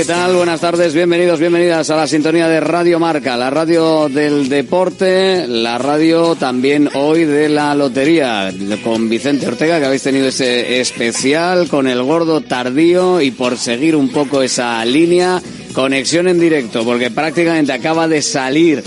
[0.00, 0.34] ¿Qué tal?
[0.34, 5.76] Buenas tardes, bienvenidos, bienvenidas a la sintonía de Radio Marca, la radio del deporte, la
[5.76, 8.50] radio también hoy de la lotería,
[8.82, 13.94] con Vicente Ortega, que habéis tenido ese especial con el gordo tardío y por seguir
[13.94, 15.42] un poco esa línea,
[15.74, 18.82] conexión en directo, porque prácticamente acaba de salir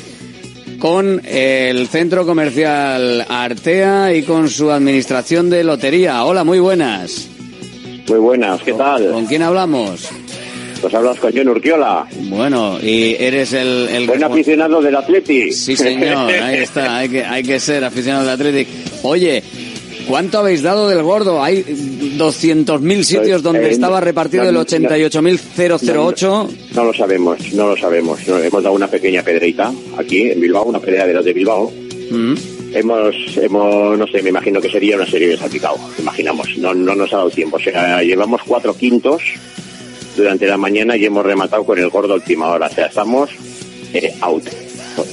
[0.80, 6.26] con el centro comercial Artea y con su administración de lotería.
[6.26, 7.28] Hola, muy buenas.
[8.10, 9.12] Muy buenas, ¿qué tal?
[9.12, 10.10] ¿Con quién hablamos?
[10.84, 12.06] Pues hablas con John Urquiola.
[12.24, 13.88] Bueno, y eres el...
[13.88, 15.50] el Buen aficionado del Atleti.
[15.54, 18.68] Sí, señor, ahí está, hay que, hay que ser aficionado del Athletic.
[19.04, 19.42] Oye,
[20.10, 21.42] ¿cuánto habéis dado del gordo?
[21.42, 26.50] Hay 200.000 sitios donde Eh, estaba repartido no, el no, 88.008.
[26.76, 28.28] No lo sabemos, no lo sabemos.
[28.28, 31.72] No, hemos dado una pequeña pedreita aquí en Bilbao, una pedrea de los de Bilbao.
[32.12, 32.34] Mm.
[32.74, 36.58] Hemos, hemos, no sé, me imagino que sería una serie de salpicado, imaginamos.
[36.58, 37.56] No, no nos ha dado tiempo.
[37.56, 39.22] O sea, llevamos cuatro quintos
[40.16, 42.68] durante la mañana y hemos rematado con el gordo última hora.
[42.68, 43.30] O sea, estamos
[43.94, 44.44] eh, out,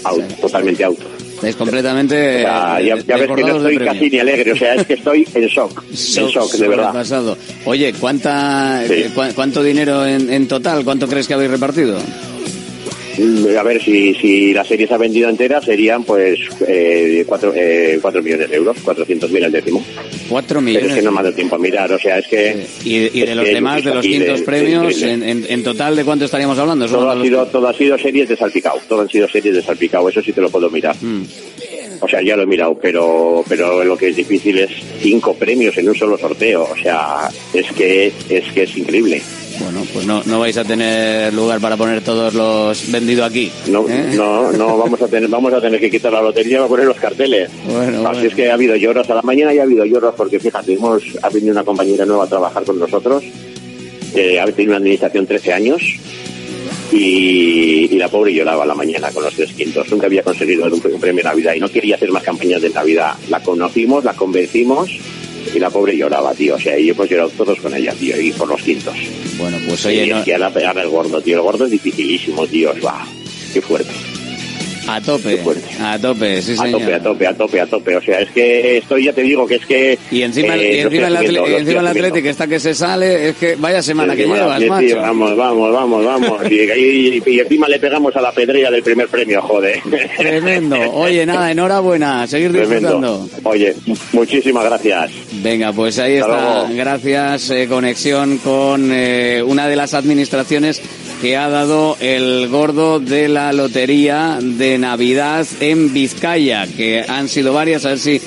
[0.04, 0.98] out, totalmente out.
[1.36, 2.36] Estáis completamente...
[2.38, 4.86] O sea, ya, eh, ya ves que no estoy casi ni alegre, o sea, es
[4.86, 6.84] que estoy en shock, en shock, de verdad.
[6.88, 7.38] Sobrepasado.
[7.64, 8.92] Oye, ¿cuánta, Sí.
[8.92, 10.84] eh, ¿cuánto dinero en, en total?
[10.84, 11.98] ¿Cuánto crees que habéis repartido?
[13.18, 17.52] Mm, A ver, si, si la serie se ha vendido entera, serían pues eh, cuatro,
[17.56, 19.82] eh, cuatro millones de euros, 400.000 al décimo.
[20.30, 20.88] Cuatro Pero millones.
[20.90, 22.64] es que no me ha dado tiempo a mirar, o sea, es que...
[22.84, 26.24] Y, y de los demás, de los quintos premios, en, en- en total, ¿de cuánto
[26.24, 26.86] estaríamos hablando?
[26.86, 29.62] Todo ha, los- sido, todo ha sido series de salpicado, todo han sido series de
[29.62, 30.94] salpicado, eso sí te lo puedo mirar.
[31.02, 31.22] Mm.
[32.00, 35.76] O sea, ya lo he mirado, pero, pero lo que es difícil es cinco premios
[35.76, 39.20] en un solo sorteo, o sea, es que es, que es increíble.
[39.58, 43.52] Bueno, pues no, no vais a tener lugar para poner todos los vendidos aquí.
[43.66, 44.12] No, ¿eh?
[44.14, 46.96] no, no, vamos a tener, vamos a tener que quitar la lotería para poner los
[46.96, 47.50] carteles.
[47.66, 48.20] Bueno, Así bueno.
[48.22, 51.02] es que ha habido lloros a la mañana y ha habido lloros porque fíjate, hemos,
[51.22, 53.22] ha venido una compañera nueva a trabajar con nosotros,
[54.14, 55.82] que ha tenido una administración 13 años
[56.92, 59.88] y, y la pobre lloraba a la mañana con los tres quintos.
[59.90, 63.14] Nunca había conseguido un, premio de Navidad y no quería hacer más campañas de Navidad.
[63.28, 64.90] La conocimos, la convencimos
[65.54, 66.56] y la pobre lloraba, tío.
[66.56, 68.94] O sea, y hemos llorado todos con ella, tío, y por los quintos.
[69.38, 71.36] Bueno, pues oye, y no- es que ahora pegar el gordo, tío.
[71.36, 72.72] El gordo es dificilísimo, tío.
[72.84, 73.06] Va,
[73.52, 73.90] qué fuerte.
[74.88, 75.40] A tope,
[75.80, 76.80] a tope, sí a señor.
[76.80, 77.96] tope, a tope, a tope, a tope.
[77.96, 79.98] O sea, es que estoy, ya te digo que es que.
[80.10, 81.86] Y encima, eh, y encima el, Atle- y encima el.
[81.88, 84.96] Atlético está que se sale, es que vaya semana que llevas, Atleti, macho.
[85.00, 86.50] Vamos, vamos, vamos, vamos.
[86.50, 89.80] Y, y- y encima le pegamos a la pedrera del primer premio, joder.
[90.16, 90.76] Tremendo.
[90.92, 93.26] Oye, nada, enhorabuena, seguir disfrutando.
[93.28, 93.28] Tremendo.
[93.44, 93.74] Oye,
[94.12, 95.10] muchísimas gracias.
[95.42, 96.52] Venga, pues ahí Hasta está.
[96.64, 96.74] luego.
[96.76, 100.80] Gracias, eh, conexión con eh, una de las administraciones
[101.20, 107.52] que ha dado el gordo de la lotería de Navidad en Vizcaya, que han sido
[107.52, 108.20] varias, a ver si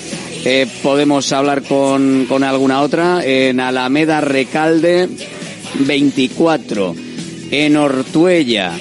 [0.45, 3.23] eh, podemos hablar con, con alguna otra.
[3.23, 5.10] En Alameda Recalde
[5.79, 6.95] 24,
[7.51, 8.73] en Ortuella,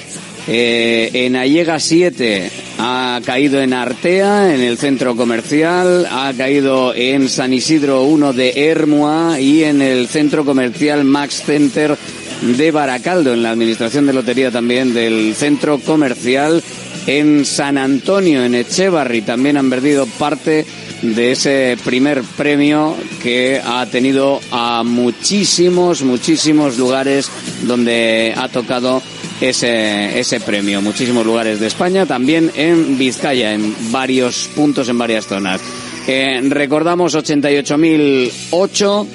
[0.47, 7.29] eh, en Allega 7 ha caído en Artea, en el centro comercial, ha caído en
[7.29, 11.97] San Isidro 1 de Hermua y en el centro comercial Max Center
[12.41, 16.61] de Baracaldo, en la administración de lotería también del centro comercial
[17.07, 20.65] en San Antonio, en Echevarri, también han perdido parte
[21.01, 27.29] de ese primer premio que ha tenido a muchísimos, muchísimos lugares
[27.63, 29.01] donde ha tocado
[29.41, 30.81] ese, ese premio.
[30.81, 35.59] Muchísimos lugares de España, también en Vizcaya, en varios puntos, en varias zonas.
[36.07, 39.07] Eh, recordamos 88.008,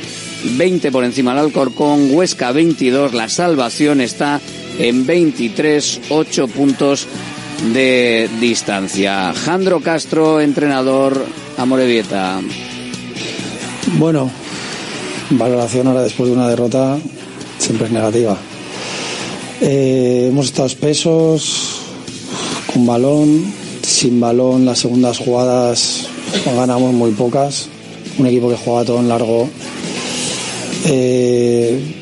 [0.58, 4.40] 20 por encima del Alcorcón, Huesca 22, la salvación está
[4.80, 7.08] en 23, 8 puntos
[7.74, 9.34] de distancia.
[9.34, 11.26] Jandro Castro, entrenador
[11.58, 12.40] a Morevieta.
[13.98, 14.32] Bueno,
[15.32, 16.98] valoración ahora después de una derrota
[17.58, 18.38] siempre es negativa.
[19.62, 21.79] Eh, hemos estado espesos,
[22.80, 23.44] con balón,
[23.82, 26.08] sin balón, las segundas jugadas
[26.46, 27.68] ganamos muy pocas.
[28.18, 29.50] Un equipo que juega todo en largo.
[30.86, 31.96] Eh,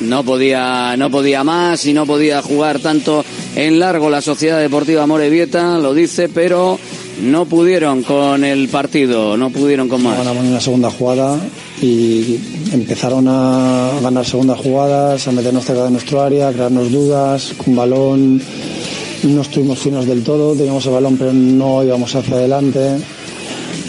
[0.00, 3.24] No podía, no podía más y no podía jugar tanto
[3.56, 6.78] en largo la Sociedad Deportiva Morevieta, lo dice, pero
[7.22, 10.18] no pudieron con el partido, no pudieron con más.
[10.18, 11.38] ganamos segunda jugada
[11.84, 12.40] y
[12.72, 17.76] empezaron a ganar segundas jugadas, a meternos cerca de nuestro área, a crearnos dudas, con
[17.76, 18.40] balón
[19.24, 22.96] no estuvimos finos del todo, teníamos el balón pero no íbamos hacia adelante.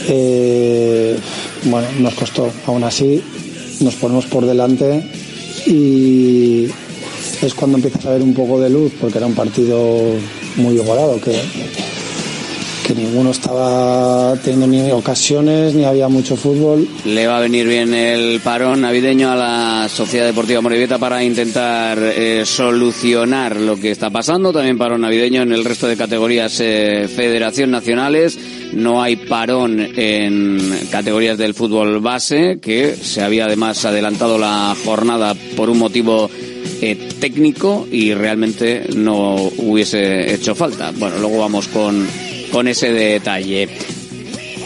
[0.09, 1.17] Eh,
[1.63, 3.21] bueno, nos costó, aún así
[3.79, 5.09] nos ponemos por delante
[5.65, 6.67] y
[7.41, 9.99] es cuando empiezas a ver un poco de luz porque era un partido
[10.57, 11.31] muy igualado que,
[12.85, 17.95] que ninguno estaba teniendo ni ocasiones ni había mucho fútbol Le va a venir bien
[17.95, 24.11] el parón navideño a la Sociedad Deportiva Morevieta para intentar eh, solucionar lo que está
[24.11, 24.53] pasando.
[24.53, 28.37] También parón navideño en el resto de categorías eh, Federación Nacionales.
[28.73, 30.59] No hay parón en
[30.91, 36.29] categorías del fútbol base, que se había además adelantado la jornada por un motivo
[36.81, 40.91] eh, técnico y realmente no hubiese hecho falta.
[40.91, 42.05] Bueno, luego vamos con,
[42.51, 43.69] con ese detalle.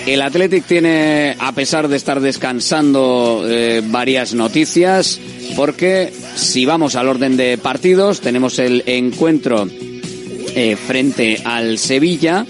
[0.05, 5.19] El Athletic tiene, a pesar de estar descansando, eh, varias noticias,
[5.55, 9.67] porque si vamos al orden de partidos, tenemos el encuentro
[10.55, 12.45] eh, frente al Sevilla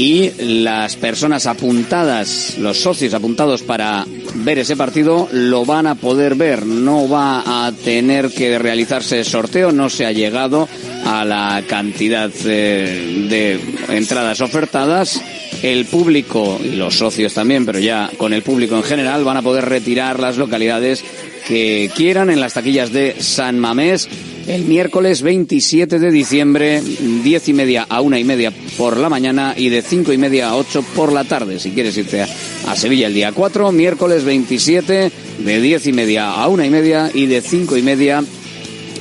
[0.00, 6.36] y las personas apuntadas, los socios apuntados para ver ese partido, lo van a poder
[6.36, 6.64] ver.
[6.64, 10.66] No va a tener que realizarse sorteo, no se ha llegado
[11.04, 13.60] a la cantidad eh, de
[13.94, 15.20] entradas ofertadas.
[15.62, 19.42] El público y los socios también, pero ya con el público en general, van a
[19.42, 21.04] poder retirar las localidades
[21.46, 24.08] que quieran en las taquillas de San Mamés
[24.46, 29.54] el miércoles 27 de diciembre, 10 y media a una y media por la mañana
[29.56, 31.58] y de 5 y media a 8 por la tarde.
[31.58, 36.48] Si quieres irte a, Sevilla el día 4, miércoles 27 de 10 y media a
[36.48, 38.24] una y media y de 5 y media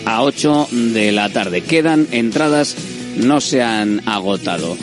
[0.05, 1.61] a 8 de la tarde.
[1.61, 2.75] Quedan entradas,
[3.17, 4.77] no se han agotado.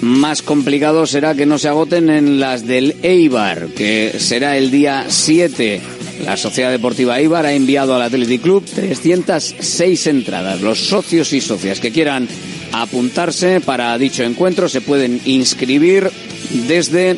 [0.00, 5.06] Más complicado será que no se agoten en las del Eibar, que será el día
[5.08, 5.99] 7.
[6.24, 10.60] La Sociedad Deportiva Eibar ha enviado al Athletic Club 306 entradas.
[10.60, 12.28] Los socios y socias que quieran
[12.72, 16.10] apuntarse para dicho encuentro se pueden inscribir
[16.68, 17.16] desde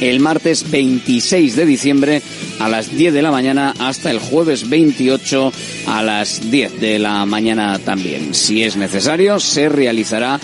[0.00, 2.22] el martes 26 de diciembre
[2.58, 5.52] a las 10 de la mañana hasta el jueves 28
[5.86, 8.34] a las 10 de la mañana también.
[8.34, 10.40] Si es necesario, se realizará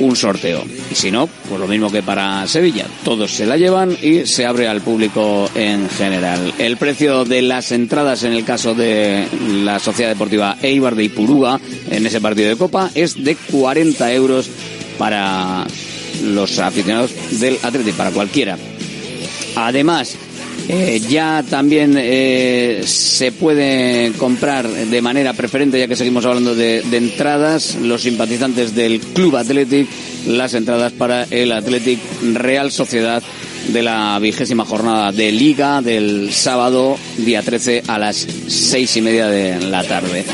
[0.00, 0.64] un sorteo.
[0.90, 2.86] Y si no, pues lo mismo que para Sevilla.
[3.04, 6.52] Todos se la llevan y se abre al público en general.
[6.58, 9.26] El precio de las entradas en el caso de
[9.62, 14.50] la Sociedad Deportiva Eibar de Ipurúa en ese partido de Copa es de 40 euros
[14.98, 15.66] para
[16.24, 18.58] los aficionados del Atlético, para cualquiera.
[19.56, 20.16] Además,
[20.72, 26.78] eh, ya también eh, se puede comprar de manera preferente, ya que seguimos hablando de,
[26.92, 29.88] entradas, los simpatizantes del Club Athletic,
[30.28, 31.98] las entradas para el Athletic
[32.34, 33.20] Real Sociedad
[33.68, 39.26] de la vigésima jornada de Liga del sábado, día 13, a las seis y media
[39.26, 40.24] de la tarde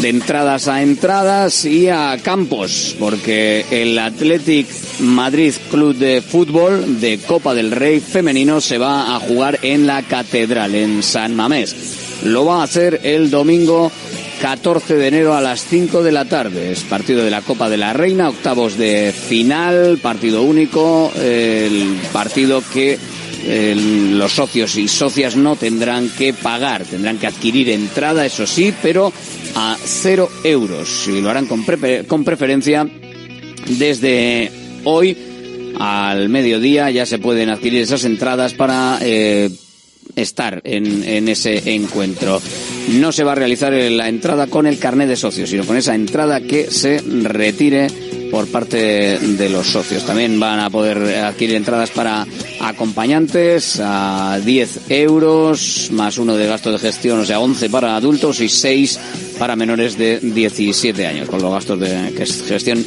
[0.00, 4.66] de entradas a entradas y a campos, porque el Athletic
[5.00, 10.02] Madrid Club de Fútbol de Copa del Rey femenino se va a jugar en la
[10.02, 11.74] Catedral, en San Mamés.
[12.24, 13.90] Lo va a hacer el domingo
[14.40, 16.72] 14 de enero a las 5 de la tarde.
[16.72, 22.62] Es partido de la Copa de la Reina, octavos de final, partido único, el partido
[22.72, 22.98] que
[23.46, 29.12] los socios y socias no tendrán que pagar, tendrán que adquirir entrada, eso sí, pero
[29.54, 31.64] a cero euros y lo harán con,
[32.06, 32.88] con preferencia
[33.66, 34.50] desde
[34.84, 35.16] hoy
[35.78, 39.50] al mediodía ya se pueden adquirir esas entradas para eh,
[40.16, 42.40] estar en, en, ese encuentro.
[42.92, 45.94] No se va a realizar la entrada con el carnet de socios, sino con esa
[45.94, 47.88] entrada que se retire
[48.30, 50.04] por parte de los socios.
[50.04, 52.26] También van a poder adquirir entradas para
[52.60, 58.40] acompañantes a 10 euros, más uno de gasto de gestión, o sea, 11 para adultos
[58.40, 58.98] y 6
[59.38, 62.84] para menores de 17 años, con los gastos de gestión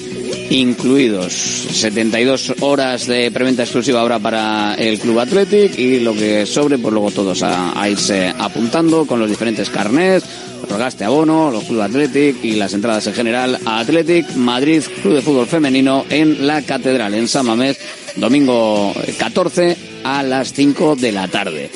[0.50, 1.34] incluidos.
[1.34, 6.94] 72 horas de preventa exclusiva ahora para el Club Athletic y lo que sobre, pues
[6.94, 10.26] luego todos a, irse apuntando con los diferentes carnets,
[10.70, 15.22] los abono, los Club Athletic y las entradas en general a Athletic Madrid Club de
[15.22, 17.78] Fútbol Femenino en la Catedral, en San Mamés,
[18.16, 21.70] domingo 14 a las 5 de la tarde.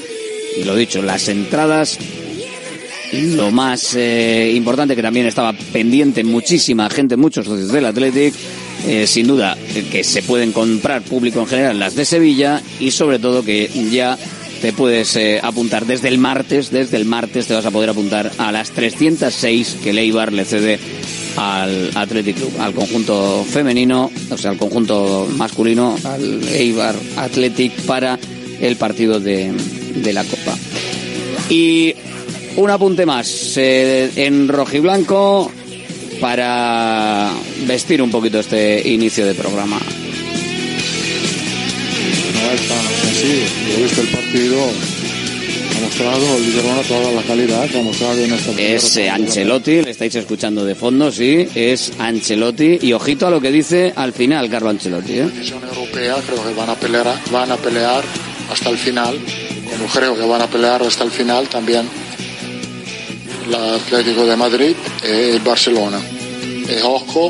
[0.58, 1.98] Y lo dicho, las entradas
[3.12, 8.34] lo más eh, importante que también estaba pendiente muchísima gente, muchos socios del Athletic,
[8.88, 9.58] eh, sin duda
[9.92, 14.18] que se pueden comprar público en general las de Sevilla y sobre todo que ya
[14.62, 18.32] te puedes eh, apuntar desde el martes, desde el martes te vas a poder apuntar
[18.38, 20.80] a las 306 que Leibar le cede
[21.36, 28.20] al Athletic Club, al conjunto femenino, o sea, al conjunto masculino, al Eibar Athletic para
[28.60, 29.52] el partido de,
[29.96, 30.56] de la Copa.
[31.50, 31.96] Y
[32.58, 35.52] un apunte más eh, en rojiblanco
[36.20, 37.32] para
[37.66, 39.80] vestir un poquito este inicio de programa.
[42.34, 43.46] No es tan sencillo.
[43.68, 44.70] Yo he visto el partido,
[45.76, 49.82] ha mostrado el Girona toda la calidad que ha mostrado en esta Es eh, Ancelotti,
[49.82, 52.80] le estáis escuchando de fondo, sí, es Ancelotti.
[52.82, 55.20] Y ojito a lo que dice al final Carlo Ancelotti.
[55.20, 55.30] ¿eh?
[55.62, 58.04] La Europea creo que van a pelear, van a pelear
[58.52, 59.18] hasta el final,
[59.72, 62.01] como creo que van a pelear hasta el final también
[63.48, 66.00] el Atlético de Madrid y el Barcelona.
[66.70, 67.30] Y ojo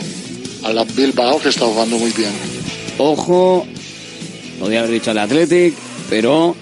[0.64, 2.32] a la Bilbao que está jugando muy bien.
[2.98, 3.66] Ojo,
[4.60, 5.74] podría haber dicho al Athletic,
[6.10, 6.56] pero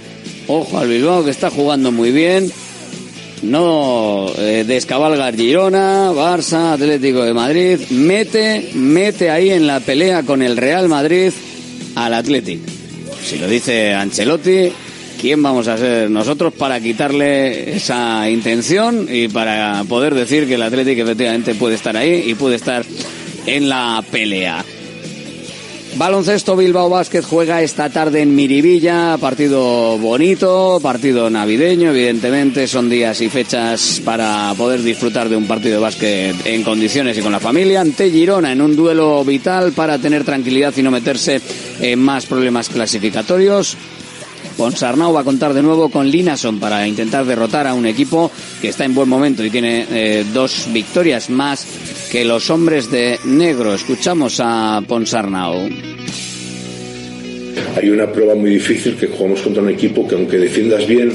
[0.47, 2.51] ojo al Bilbao que está jugando muy bien.
[3.41, 7.79] No eh, descabalgar Girona, Barça, Atlético de Madrid.
[7.89, 11.31] Mete, mete ahí en la pelea con el Real Madrid
[11.95, 12.59] al Athletic.
[13.23, 14.71] Si lo dice Ancelotti,
[15.19, 20.61] ¿quién vamos a ser nosotros para quitarle esa intención y para poder decir que el
[20.61, 22.85] Atlético efectivamente puede estar ahí y puede estar
[23.45, 24.63] en la pelea?
[25.95, 33.19] Baloncesto Bilbao Basket juega esta tarde en Miribilla, partido bonito, partido navideño, evidentemente son días
[33.21, 37.39] y fechas para poder disfrutar de un partido de básquet en condiciones y con la
[37.39, 41.41] familia, ante Girona en un duelo vital para tener tranquilidad y no meterse
[41.81, 43.75] en más problemas clasificatorios.
[44.59, 48.29] Ponsarnau va a contar de nuevo con Linason para intentar derrotar a un equipo
[48.61, 51.65] que está en buen momento y tiene eh, dos victorias más
[52.11, 53.73] que los hombres de negro.
[53.73, 55.69] Escuchamos a Ponsarnau.
[57.77, 61.13] Hay una prueba muy difícil que jugamos contra un equipo que aunque defiendas bien,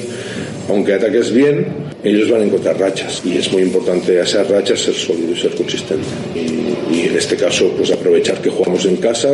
[0.70, 4.80] aunque ataques bien, ellos van a encontrar rachas y es muy importante a esas rachas
[4.80, 6.06] ser sólido y ser consistente.
[6.34, 9.30] Y, y en este caso, pues aprovechar que jugamos en casa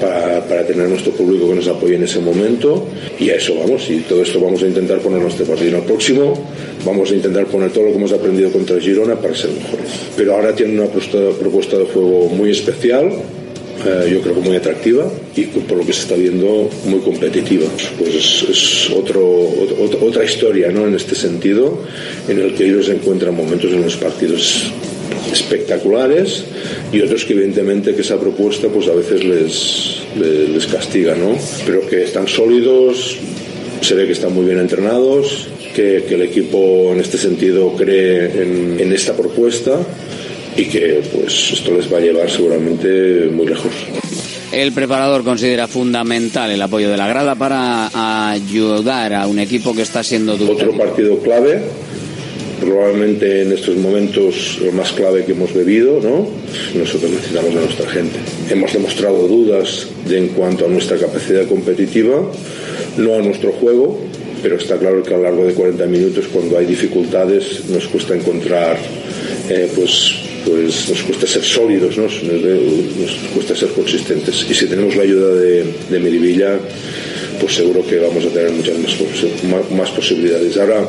[0.00, 2.88] para, para, tener nuestro público que nos apoye en ese momento.
[3.18, 5.82] Y a eso vamos y todo esto vamos a intentar poner nuestro partido en el
[5.82, 6.34] próximo
[6.84, 9.90] vamos a intentar poner todo lo que hemos aprendido contra Girona para ser mejores.
[10.16, 13.10] Pero ahora tienen una propuesta, propuesta de juego muy especial
[13.86, 17.66] eh, yo creo que muy atractiva y por lo que se está viendo muy competitiva.
[17.98, 20.86] Pues es, otro, otro, otra historia ¿no?
[20.86, 21.78] en este sentido,
[22.28, 24.70] en el que ellos encuentran momentos en los partidos
[25.32, 26.44] espectaculares
[26.92, 31.36] y otros que evidentemente que esa propuesta pues a veces les, les, les castiga, ¿no?
[31.66, 33.16] Pero que están sólidos,
[33.80, 38.42] se ve que están muy bien entrenados, que, que el equipo en este sentido cree
[38.42, 39.78] en, en esta propuesta
[40.56, 43.72] y que pues esto les va a llevar seguramente muy lejos.
[44.52, 49.82] El preparador considera fundamental el apoyo de la grada para ayudar a un equipo que
[49.82, 50.54] está siendo duro.
[50.54, 51.62] Otro partido clave,
[52.60, 56.26] probablemente en estos momentos lo más clave que hemos bebido, ¿no?
[56.76, 58.18] Nosotros necesitamos de nuestra gente.
[58.50, 62.20] Hemos demostrado dudas de, en cuanto a nuestra capacidad competitiva,
[62.96, 64.00] no a nuestro juego,
[64.42, 68.14] pero está claro que a lo largo de 40 minutos, cuando hay dificultades, nos cuesta
[68.14, 68.78] encontrar,
[69.48, 72.04] eh, pues, pues nos cuesta ser sólidos, ¿no?
[72.04, 72.12] nos
[73.34, 74.46] cuesta ser consistentes.
[74.48, 76.58] Y si tenemos la ayuda de, Miribilla,
[77.40, 78.76] pues seguro que vamos a tener muchas
[79.44, 80.56] más, más posibilidades.
[80.56, 80.88] Ahora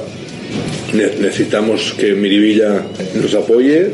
[0.93, 2.83] necesitamos que Miribilla
[3.15, 3.87] nos apoye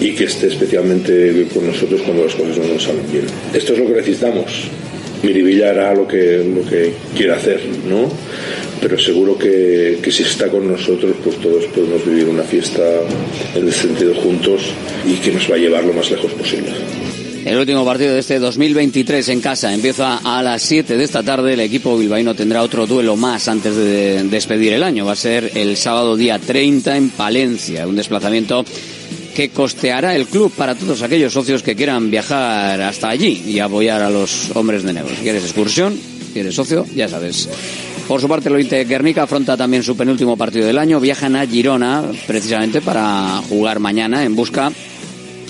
[0.00, 3.24] y que esté especialmente con nosotros cuando las cosas no nos salen bien.
[3.54, 4.68] Esto es lo que necesitamos.
[5.22, 8.10] Miribilla hará lo que, lo que quiera hacer, ¿no?
[8.80, 12.82] Pero seguro que, que si está con nosotros, pues todos podemos vivir una fiesta
[13.54, 14.62] en ese sentido juntos
[15.06, 16.70] y que nos va a llevar lo más lejos posible.
[17.46, 21.52] El último partido de este 2023 en casa empieza a las 7 de esta tarde.
[21.52, 25.06] El equipo bilbaíno tendrá otro duelo más antes de despedir el año.
[25.06, 27.86] Va a ser el sábado día 30 en Palencia.
[27.86, 28.64] Un desplazamiento
[29.32, 34.02] que costeará el club para todos aquellos socios que quieran viajar hasta allí y apoyar
[34.02, 35.14] a los hombres de negro.
[35.14, 35.96] Si quieres excursión,
[36.32, 37.48] si eres socio, ya sabes.
[38.08, 41.00] Por su parte, el Ointe Guernica afronta también su penúltimo partido del año.
[41.00, 44.70] Viajan a Girona precisamente para jugar mañana en busca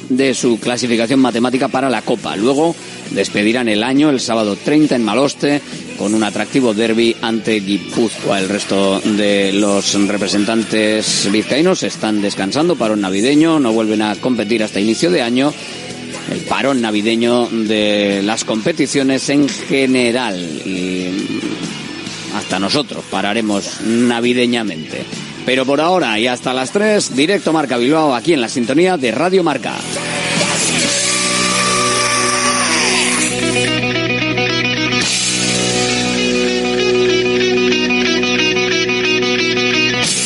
[0.09, 2.35] de su clasificación matemática para la Copa.
[2.35, 2.75] Luego
[3.11, 5.61] despedirán el año el sábado 30 en Maloste
[5.99, 8.41] con un atractivo derby ante Guipúzcoa.
[8.41, 14.81] El resto de los representantes vizcaínos están descansando, parón navideño, no vuelven a competir hasta
[14.81, 15.53] inicio de año.
[16.33, 20.63] El parón navideño de las competiciones en general.
[22.37, 25.05] Hasta nosotros pararemos navideñamente.
[25.45, 29.13] Pero por ahora y hasta las 3, directo Marca Bilbao aquí en la sintonía de
[29.13, 29.75] Radio Marca.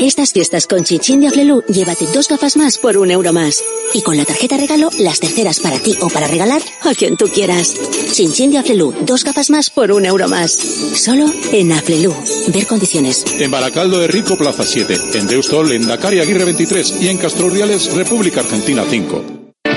[0.00, 3.64] Estas fiestas con Chinchín de Aflelu, llévate dos gafas más por un euro más.
[3.92, 7.26] Y con la tarjeta regalo, las terceras para ti o para regalar a quien tú
[7.26, 7.74] quieras.
[8.12, 10.52] Chinchín de Aflelu, dos gafas más por un euro más.
[10.52, 12.14] Solo en Aflelu.
[12.48, 13.24] Ver condiciones.
[13.38, 14.96] En Baracaldo de Rico, Plaza 7.
[15.14, 16.94] En Deustol, en Dakar Aguirre 23.
[17.00, 19.37] Y en Castro Reales, República Argentina 5.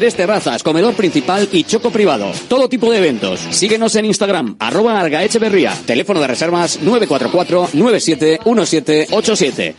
[0.00, 2.32] tres terrazas, comedor principal y choco privado.
[2.48, 3.38] Todo tipo de eventos.
[3.50, 5.74] Síguenos en Instagram, arroba Argaecheverría.
[5.84, 9.74] Teléfono de reservas 944-971787.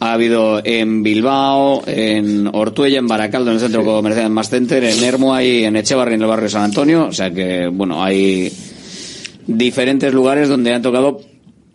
[0.00, 5.02] ha habido en Bilbao, en Ortuella, en Baracaldo, en el Centro Comercial Más Center, en
[5.02, 7.06] Ermua y en Echevarri, en el barrio San Antonio.
[7.06, 8.52] O sea que, bueno, hay
[9.46, 11.20] diferentes lugares donde han tocado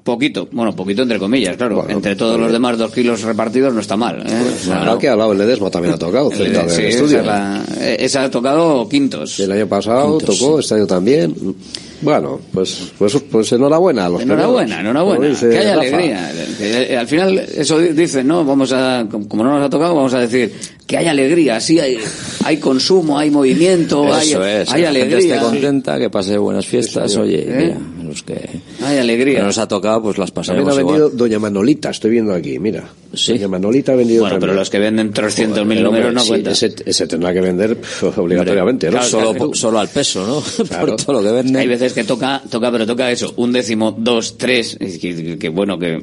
[0.03, 1.85] poquito, bueno, poquito entre comillas, claro.
[1.87, 4.23] entre todos los demás dos kilos repartidos no está mal.
[4.27, 4.33] ¿eh?
[4.55, 7.19] O sea, Ahora que hablado el Ledesma también ha tocado, el- sí, estudio.
[7.19, 9.39] esa, la- eh, esa ha tocado quintos.
[9.39, 11.35] El año pasado Quintos, tocó, este año también.
[12.03, 14.81] Bueno, pues, pues, pues enhorabuena a los Enhorabuena, premiados.
[15.05, 15.27] enhorabuena.
[15.27, 15.87] Dice Que haya Rafa.
[15.97, 16.31] alegría.
[16.57, 18.43] Que, eh, al final, eso di- dicen, ¿no?
[18.43, 20.51] Vamos a, como no nos ha tocado, vamos a decir
[20.87, 21.59] que hay alegría.
[21.59, 21.97] Sí, hay,
[22.43, 24.71] hay consumo, hay movimiento, hay, Eso es.
[24.71, 25.35] hay que alegría.
[25.35, 27.15] esté contenta, que pase buenas fiestas.
[27.17, 27.55] Oye, ¿Eh?
[27.55, 27.77] mira,
[28.11, 29.37] los que, Hay alegría.
[29.39, 30.99] que nos ha tocado, pues las También pasaremos ha igual.
[31.01, 32.87] vendido Doña Manolita, estoy viendo aquí, mira.
[33.27, 36.29] Doña Manolita ha vendido Bueno, pero los que venden 300.000 Pero, números hombre, no sí,
[36.29, 36.53] cuentan.
[36.53, 38.91] Ese, ese tendrá que vender pf, obligatoriamente, ¿no?
[38.93, 39.53] Claro, Solo, claro.
[39.53, 40.65] solo al peso, ¿no?
[40.67, 40.87] Claro.
[40.87, 41.55] Por todo lo que venden.
[41.57, 45.37] Hay veces que toca, toca, pero toca eso, un décimo, dos, tres, y que, que-
[45.39, 46.01] que bueno, que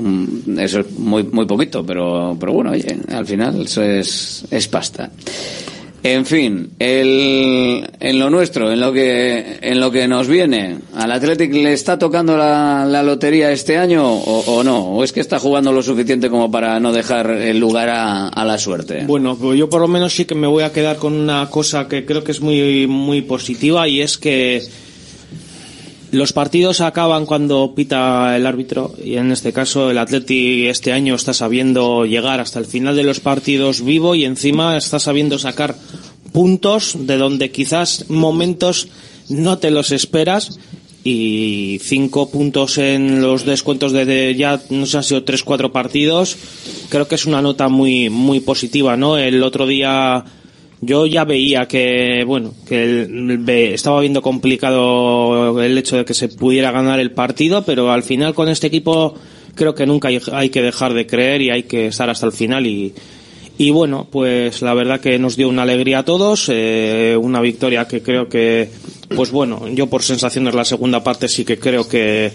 [0.00, 4.68] mm, eso es muy, muy poquito, pero, pero bueno, oye, al final eso es, es
[4.68, 5.10] pasta.
[6.02, 11.12] En fin, el, en lo nuestro, en lo que, en lo que nos viene, ¿al
[11.12, 14.94] Athletic le está tocando la, lotería este año o, o no?
[14.94, 18.44] ¿O es que está jugando lo suficiente como para no dejar el lugar a, a
[18.46, 19.04] la suerte?
[19.06, 21.86] Bueno, pues yo por lo menos sí que me voy a quedar con una cosa
[21.86, 24.62] que creo que es muy, muy positiva y es que
[26.12, 31.14] los partidos acaban cuando pita el árbitro y en este caso el Atleti este año
[31.14, 35.76] está sabiendo llegar hasta el final de los partidos vivo y encima está sabiendo sacar
[36.32, 38.88] puntos de donde quizás momentos
[39.28, 40.58] no te los esperas
[41.02, 45.72] y cinco puntos en los descuentos de, de ya no sé han sido tres cuatro
[45.72, 46.36] partidos.
[46.90, 50.24] Creo que es una nota muy muy positiva no el otro día
[50.80, 56.28] yo ya veía que bueno que el- estaba viendo complicado el hecho de que se
[56.28, 59.14] pudiera ganar el partido pero al final con este equipo
[59.54, 62.32] creo que nunca hay, hay que dejar de creer y hay que estar hasta el
[62.32, 62.92] final y
[63.58, 67.86] y bueno, pues la verdad que nos dio una alegría a todos, eh, una victoria
[67.86, 68.70] que creo que,
[69.14, 72.32] pues bueno, yo por sensaciones la segunda parte sí que creo que,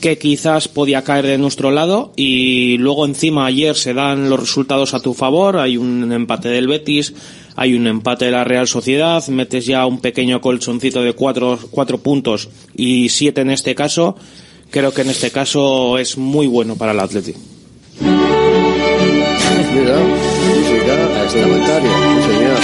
[0.00, 4.94] que quizás podía caer de nuestro lado y luego encima ayer se dan los resultados
[4.94, 7.14] a tu favor, hay un empate del Betis,
[7.56, 11.98] hay un empate de la Real Sociedad, metes ya un pequeño colchoncito de cuatro, cuatro
[11.98, 14.16] puntos y siete en este caso,
[14.70, 17.38] creo que en este caso es muy bueno para el Atlético.
[19.74, 22.58] Mira, música extraordinaria, sí, señor.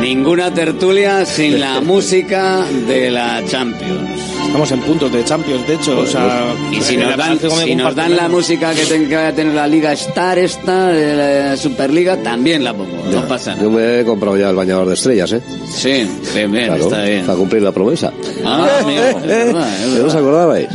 [0.00, 4.37] Ninguna tertulia sin la música de la Champions.
[4.48, 5.98] Estamos en puntos de Champions, de hecho.
[6.00, 9.54] o sea, y si nos la dan, si nos la música que tenga que tener
[9.54, 12.96] la Liga Star esta, de la Superliga, también la pongo.
[13.12, 13.62] No pasa nada.
[13.62, 15.42] Yo me he comprado ya el bañador de estrellas, ¿eh?
[15.70, 17.26] Sí, bien, bien, Claro, está bien.
[17.26, 18.10] Para cumplir la promesa.
[18.42, 20.68] Ah, amigo, es verdad, es ¿No os acordabais?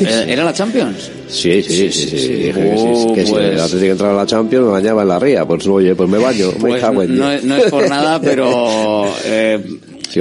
[0.00, 1.10] Eh, ¿Era la Champions?
[1.28, 3.44] Sí, sí, sí, sí, sí, dije que sí, Oh, que si pues.
[3.44, 5.44] el Atlético entraba a la Champions me bañaba en la ría.
[5.44, 9.06] Pues oye, pues me baño, me Pues cago en no, no es por nada, pero
[9.24, 9.60] eh,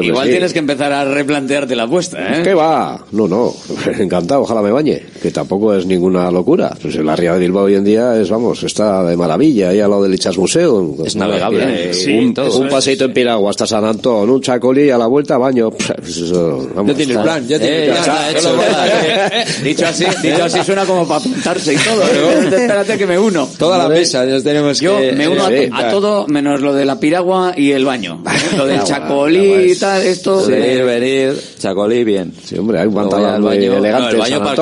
[0.03, 0.31] Igual sí.
[0.31, 2.43] tienes que empezar a replantearte la apuesta, ¿eh?
[2.43, 3.05] ¿Qué va?
[3.11, 3.53] No, no,
[3.99, 6.77] encantado, ojalá me bañe, que tampoco es ninguna locura.
[6.79, 9.89] Pues la Ría de Bilbao hoy en día es, vamos, está de maravilla, ahí al
[9.89, 10.95] lado del Ichas Museo.
[11.03, 12.55] Es navegable, Eh, sí, un, todo.
[12.59, 15.71] un paseito en piragua hasta San Antón, un chacolí a la vuelta, baño.
[15.71, 16.91] Pues eso, vamos.
[16.91, 18.05] Ya tienes plan, ya tienes Eh, plan.
[18.05, 22.03] ya hecho, ya, eh, dicho así, dicho así suena como para apuntarse y todo.
[22.55, 23.49] Espérate que me uno.
[23.57, 25.11] Toda la mesa nos tenemos Yo que...
[25.13, 28.21] me uno a, eh, a todo menos lo de la piragua y el baño.
[28.57, 30.45] Lo del Ah, chacolí bueno, y tal, esto.
[30.45, 32.31] Venir, venir, chacolí, bien.
[32.45, 34.61] Sí, hombre, hay un pantalón ya el muy elegante el baño para el que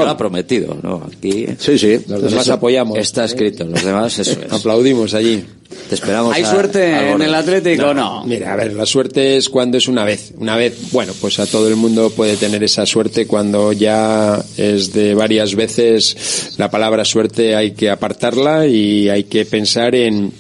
[0.60, 1.08] ¿no?
[1.16, 2.00] Aquí Sí, sí.
[2.08, 2.54] Los demás eso.
[2.54, 2.98] apoyamos.
[2.98, 4.52] está escrito, los demás eso es.
[4.52, 5.44] Aplaudimos allí.
[5.90, 7.94] Te esperamos ¿Hay a- suerte en el Atlético?
[7.94, 8.24] No.
[8.26, 10.32] Mira, a ver, la suerte es cuando es una vez.
[10.38, 14.94] Una vez, bueno, pues a todo el mundo puede tener esa suerte cuando ya es
[14.94, 16.54] de varias veces.
[16.58, 20.32] La palabra suerte hay que apartarla y hay que pensar en en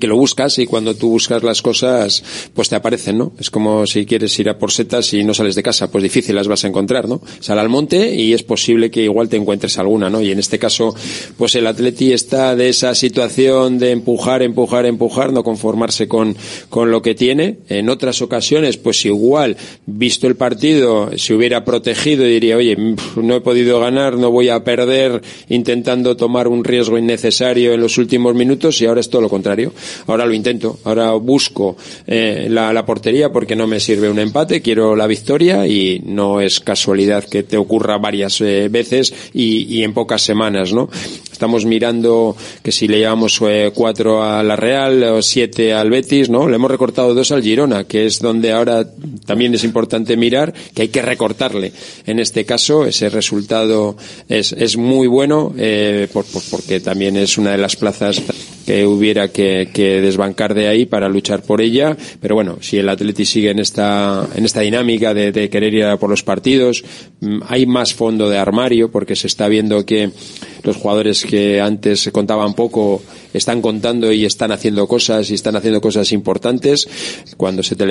[0.00, 2.22] que lo buscas y cuando tú buscas las cosas
[2.52, 3.32] pues te aparecen, ¿no?
[3.38, 6.34] Es como si quieres ir a por setas y no sales de casa, pues difícil
[6.34, 7.22] las vas a encontrar, ¿no?
[7.40, 10.20] Sal al monte y es posible que igual te encuentres alguna, ¿no?
[10.20, 10.94] Y en este caso
[11.36, 16.36] pues el Atleti está de esa situación de empujar, empujar, empujar, no conformarse con,
[16.68, 17.58] con lo que tiene.
[17.68, 22.76] En otras ocasiones pues igual visto el partido se hubiera protegido y diría, oye,
[23.16, 27.98] no he podido ganar, no voy a perder intentando tomar un riesgo innecesario en los
[27.98, 29.72] últimos minutos y ahora es todo lo contrario.
[30.06, 31.76] Ahora lo intento, ahora busco
[32.06, 36.60] eh, la, portería porque no me sirve un empate, quiero la victoria y no es
[36.60, 40.88] casualidad que te ocurra varias eh, veces y, en pocas semanas, ¿no?
[41.30, 46.28] Estamos mirando que si le llevamos eh, cuatro a la Real o siete al Betis,
[46.30, 46.48] ¿no?
[46.48, 48.88] Le hemos recortado dos al Girona, que es donde ahora
[49.26, 51.72] también es importante mirar que hay que recortarle.
[52.06, 53.96] En este caso, ese resultado
[54.28, 58.20] es, muy bueno, eh, por- por- porque también es una de las plazas
[58.68, 61.96] que hubiera que, que desbancar de ahí para luchar por ella.
[62.20, 65.84] Pero bueno, si el Atleti sigue en esta, en esta dinámica de, de querer ir
[65.86, 66.84] a por los partidos,
[67.20, 70.10] mm, hay más fondo de armario porque se está viendo que
[70.64, 73.00] los jugadores que antes se contaban poco
[73.32, 76.88] están contando y están haciendo cosas y están haciendo cosas importantes.
[77.36, 77.84] Cuando se te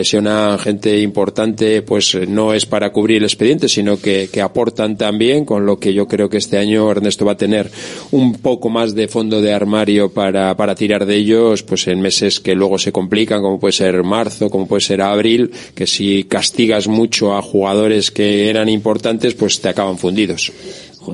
[0.59, 5.45] gente importante, pues eh, no es para cubrir el expediente, sino que, que aportan también,
[5.45, 7.69] con lo que yo creo que este año Ernesto va a tener
[8.11, 12.39] un poco más de fondo de armario para, para tirar de ellos, pues en meses
[12.39, 16.87] que luego se complican, como puede ser marzo, como puede ser abril, que si castigas
[16.87, 20.51] mucho a jugadores que eran importantes, pues te acaban fundidos.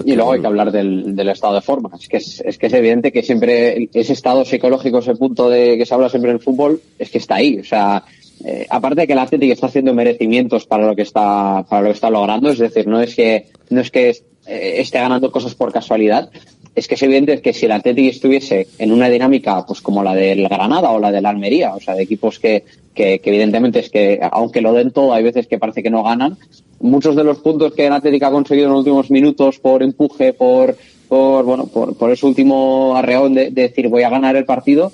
[0.05, 1.91] Y luego hay que hablar del, del estado de forma.
[1.99, 5.77] Es que es, es que es evidente que siempre ese estado psicológico, ese punto de
[5.77, 7.59] que se habla siempre en el fútbol, es que está ahí.
[7.59, 8.03] O sea,
[8.45, 11.87] eh, aparte de que el Atlético está haciendo merecimientos para lo que está para lo
[11.89, 14.09] que está logrando, es decir, no es que no es que
[14.45, 16.29] eh, esté ganando cosas por casualidad,
[16.75, 20.15] es que es evidente que si el Atlético estuviese en una dinámica pues como la
[20.15, 22.63] del Granada o la del Almería, o sea, de equipos que,
[22.93, 26.03] que, que evidentemente es que aunque lo den todo, hay veces que parece que no
[26.03, 26.37] ganan,
[26.79, 30.33] muchos de los puntos que el Atlético ha conseguido en los últimos minutos por empuje,
[30.33, 30.75] por
[31.07, 34.91] por bueno, por, por ese último arreón de, de decir voy a ganar el partido,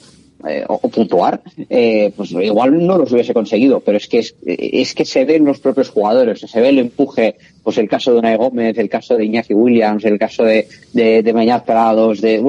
[0.48, 4.94] eh, o, puntuar, eh, pues igual no los hubiese conseguido, pero es que es, es
[4.94, 8.20] que se ve en los propios jugadores, se ve el empuje, pues el caso de
[8.20, 12.42] Unai Gómez, el caso de Iñaki Williams, el caso de, de, de Mañaz Prados, de,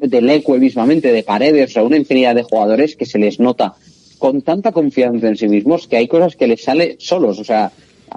[0.00, 3.74] de Leque mismamente, de Paredes, o sea, una infinidad de jugadores que se les nota
[4.18, 7.70] con tanta confianza en sí mismos que hay cosas que les sale solos, o sea,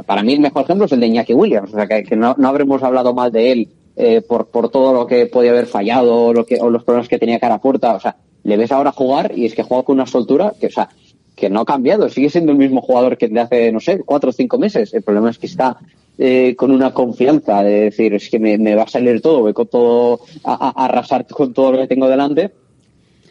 [0.07, 2.47] para mí el mejor ejemplo es el de Iñaki Williams, o sea, que, no, no
[2.47, 6.45] habremos hablado mal de él eh, por, por todo lo que podía haber fallado lo
[6.45, 8.15] que, o los problemas que tenía cara a puerta, o sea,
[8.45, 10.87] le ves ahora jugar y es que juega con una soltura que, o sea,
[11.35, 14.29] que no ha cambiado, sigue siendo el mismo jugador que de hace, no sé, cuatro
[14.29, 14.93] o cinco meses.
[14.93, 15.77] El problema es que está
[16.17, 19.51] eh, con una confianza de decir, es que me, me va a salir todo, voy
[19.53, 22.51] con todo, a, arrasar con todo lo que tengo delante.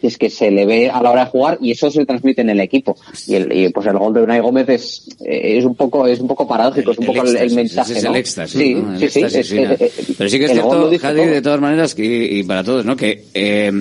[0.02, 2.42] Y es que se le ve a la hora de jugar y eso se transmite
[2.42, 2.94] en el equipo.
[3.26, 6.20] Y, el, y, pues el gol de Unai Gómez es, eh, es un poco, es
[6.20, 7.92] un poco paradójico, es un poco el, mensaje.
[7.92, 8.10] ese es ¿no?
[8.10, 9.22] el éxtasis, Sí, sí, sí.
[9.38, 10.90] es- eh, Pero sí que es cierto, todo.
[10.90, 12.96] de todas maneras, y, y para todos, ¿no?
[12.96, 13.72] Que eh,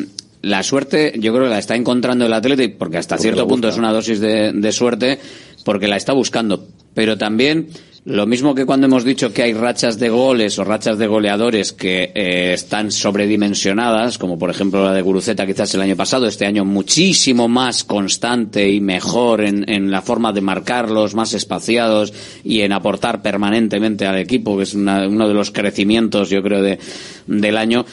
[0.44, 3.68] la suerte, yo creo que la está encontrando el Atlético, porque hasta Porque cierto punto
[3.70, 5.18] es una dosis de, de suerte,
[5.66, 6.68] porque la está buscando.
[6.94, 7.68] pero también
[8.06, 11.72] lo mismo que cuando hemos dicho que hay rachas de goles o rachas de goleadores
[11.72, 16.46] que eh, están sobredimensionadas, como por ejemplo la de Guruceta quizás el año pasado, este
[16.46, 22.14] año muchísimo más constante y mejor en, en la forma de marcarlos, más espaciados
[22.44, 26.62] y en aportar permanentemente al equipo, que es una- uno de los crecimientos, yo creo,
[26.62, 26.80] de,
[27.28, 27.86] del año.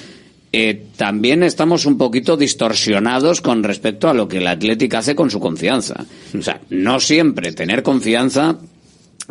[0.53, 5.31] Eh, también estamos un poquito distorsionados con respecto a lo que el Atlético hace con
[5.31, 6.05] su confianza.
[6.37, 8.59] O sea, no siempre tener confianza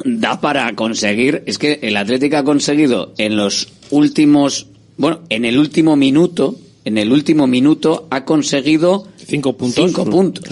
[0.05, 1.43] da para conseguir.
[1.45, 4.67] Es que el Atlético ha conseguido en los últimos,
[4.97, 6.55] bueno, en el último minuto,
[6.85, 9.85] en el último minuto ha conseguido cinco puntos.
[9.85, 10.45] Cinco puntos.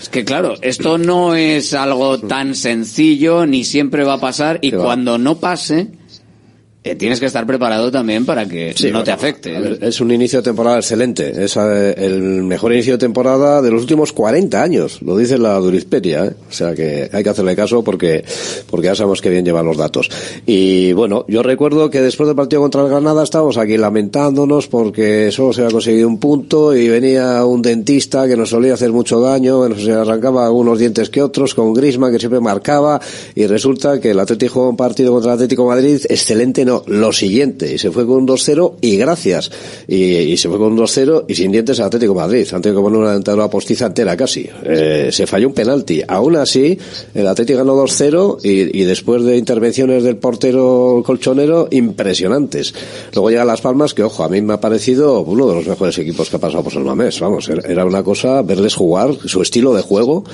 [0.00, 4.72] Es que claro, esto no es algo tan sencillo ni siempre va a pasar y
[4.72, 5.88] cuando no pase
[6.84, 9.52] eh, tienes que estar preparado también para que Sí, no bueno, te afecte.
[9.52, 11.44] ver, es un inicio de temporada excelente.
[11.44, 15.00] Es eh, el mejor inicio de temporada de los últimos 40 años.
[15.02, 16.24] Lo dice la Durisperia.
[16.24, 16.32] ¿eh?
[16.48, 18.24] O sea que hay que hacerle caso porque,
[18.68, 20.10] porque ya sabemos que bien llevan los datos.
[20.46, 25.30] Y bueno, yo recuerdo que después del partido contra el Granada estábamos aquí lamentándonos porque
[25.30, 29.20] solo se había conseguido un punto y venía un dentista que nos solía hacer mucho
[29.20, 33.00] daño, nos arrancaba algunos dientes que otros, con Grisma que siempre marcaba
[33.34, 36.71] y resulta que el Atlético jugó un partido contra el Atlético de Madrid excelente, no,
[36.86, 39.50] lo siguiente, y se fue con un 2-0 y gracias.
[39.86, 42.46] Y, se fue con un 2-0 y sin dientes al Atlético Madrid.
[42.52, 44.48] Han tenido que poner una dentadura postiza entera casi.
[44.64, 46.02] Eh, se falló un penalti.
[46.06, 46.78] Aún así,
[47.14, 52.74] el Atlético ganó 2-0 y, después de intervenciones del portero colchonero impresionantes.
[53.14, 55.98] Luego llega Las Palmas, que ojo, a mí me ha parecido uno de los mejores
[55.98, 57.20] equipos que ha pasado por San Mamés.
[57.20, 60.24] Vamos, era una cosa verles jugar, su estilo de juego,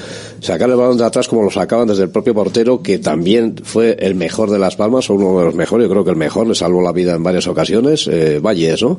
[0.41, 3.97] sacar el balón de atrás como lo sacaban desde el propio portero, que también fue
[4.01, 6.27] el mejor de Las Palmas, o uno de los mejores, yo creo que el mejor,
[6.46, 8.98] le salvó la vida en varias ocasiones, eh, Valles, ¿no?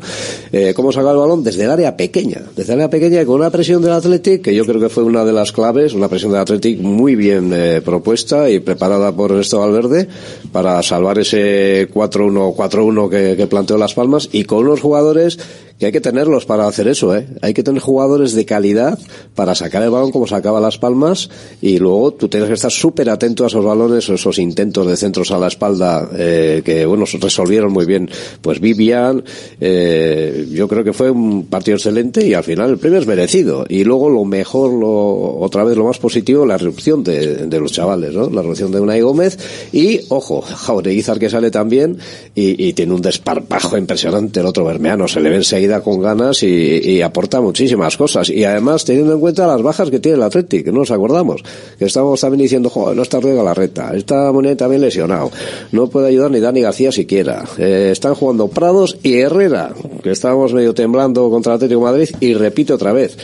[0.52, 1.44] Eh, ¿Cómo el balón?
[1.44, 4.56] Desde el área pequeña, desde el área pequeña y con una presión del Athletic, que
[4.56, 7.82] yo creo que fue una de las claves, una presión del Athletic muy bien eh,
[7.84, 10.08] propuesta y preparada por Ernesto Valverde
[10.52, 15.40] para salvar ese 4-1 4-1 que, que planteó Las Palmas y con unos jugadores
[15.80, 17.26] que hay que tenerlos para hacer eso, ¿eh?
[17.42, 19.00] Hay que tener jugadores de calidad
[19.34, 21.30] para sacar el balón como sacaba Las Palmas
[21.62, 25.32] y luego tú tienes que estar súper atento a esos balones, esos intentos de centros
[25.32, 28.10] a la espalda eh, que, bueno, resolvieron muy bien.
[28.42, 29.24] Pues Vivian,
[29.62, 33.66] eh, yo creo que fue un partido excelente y al final el premio es merecido.
[33.70, 38.14] Y luego lo mejor, lo, otra vez lo más positivo, la erupción de, los chavales,
[38.14, 38.30] ¿no?
[38.30, 39.38] La erupción de Unai Gómez
[39.72, 41.98] y, ojo, Jaureguizar que sale también
[42.36, 46.44] y, y tiene un desparpajo impresionante el otro Bermeano, se le ve enseguida con ganas
[46.44, 46.48] y,
[46.84, 48.30] y aporta muchísimas cosas.
[48.30, 51.44] Y además teniendo en cuenta las bajas que tiene el Athletic, que no nos acordamos,
[51.78, 55.32] que estamos también diciendo, joder, no está Rueda Galarreta, está Munir también lesionado,
[55.72, 60.54] no puede ayudar ni Dani García siquiera, Eh, están jugando Prados y Herrera, que estábamos
[60.54, 63.16] medio temblando contra el Atlético de Madrid y repite otra vez.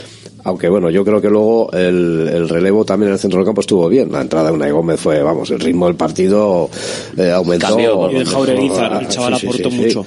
[0.44, 3.62] Aunque bueno, yo creo que luego el, el relevo también en el centro del campo
[3.62, 4.12] estuvo bien.
[4.12, 6.70] La entrada de Unai Gómez fue, vamos, el ritmo del partido
[7.18, 7.70] eh, aumentó.
[7.70, 10.06] Cambió, y de el Ah, chaval sí, sí, aportó sí, mucho.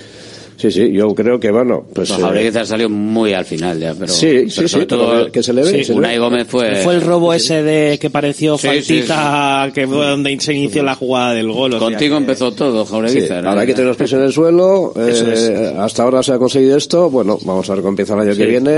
[0.58, 0.70] Sí.
[0.72, 2.08] Sí, yo creo que bueno, pues...
[2.08, 5.30] Pues eh, Jaureguizar salió muy al final ya, pero, Sí, sí, pero sí, todo que-
[5.32, 6.18] que se le ve, sí, Unai ve.
[6.18, 10.52] Gómez fue Fue el robo ese de que pareció Sí, faltita, que fue donde se
[10.54, 11.74] inició la jugada del gol.
[11.74, 13.46] o sea Contigo que- empezó todo, Sí, Jaureguizar.
[13.46, 14.92] ahora hay que tener los pies en el suelo.
[14.96, 17.08] Eh, Hasta ahora se ha conseguido esto.
[17.08, 18.70] Bueno, vamos a ver cómo empieza el año que viene.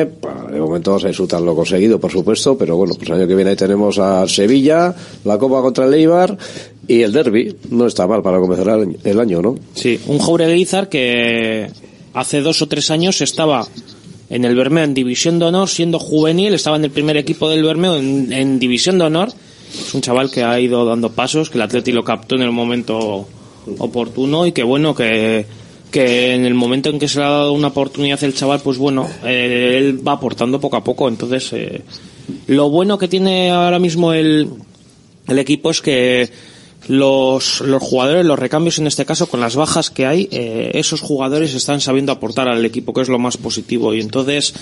[0.52, 2.58] De momento vamos a disfrutar lo conseguido, por supuesto.
[2.58, 5.94] Pero bueno, pues el año que viene ahí tenemos a Sevilla, la Copa contra el
[5.94, 6.36] Eibar
[6.86, 7.56] y el Derby.
[7.70, 9.54] No está mal para comenzar el año, ¿no?
[9.74, 11.69] Sí, un Jaureguizar que
[12.14, 13.66] hace dos o tres años estaba
[14.28, 17.64] en el Bermeo en División de Honor, siendo juvenil, estaba en el primer equipo del
[17.64, 19.32] Bermeo en, División de Honor.
[19.72, 22.52] Es un chaval que ha ido dando pasos, que el Atleti lo captó en el
[22.52, 23.26] momento
[23.78, 25.46] oportuno y que bueno, que,
[25.90, 28.78] que en el momento en que se le ha dado una oportunidad el chaval, pues
[28.78, 31.08] bueno, eh, él va aportando poco a poco.
[31.08, 31.82] Entonces, eh,
[32.46, 34.48] lo bueno que tiene ahora mismo el,
[35.26, 36.30] el equipo es que
[36.88, 41.00] los, los jugadores, los recambios en este caso, con las bajas que hay, eh, esos
[41.00, 43.94] jugadores están sabiendo aportar al equipo, que es lo más positivo.
[43.94, 44.54] Y entonces,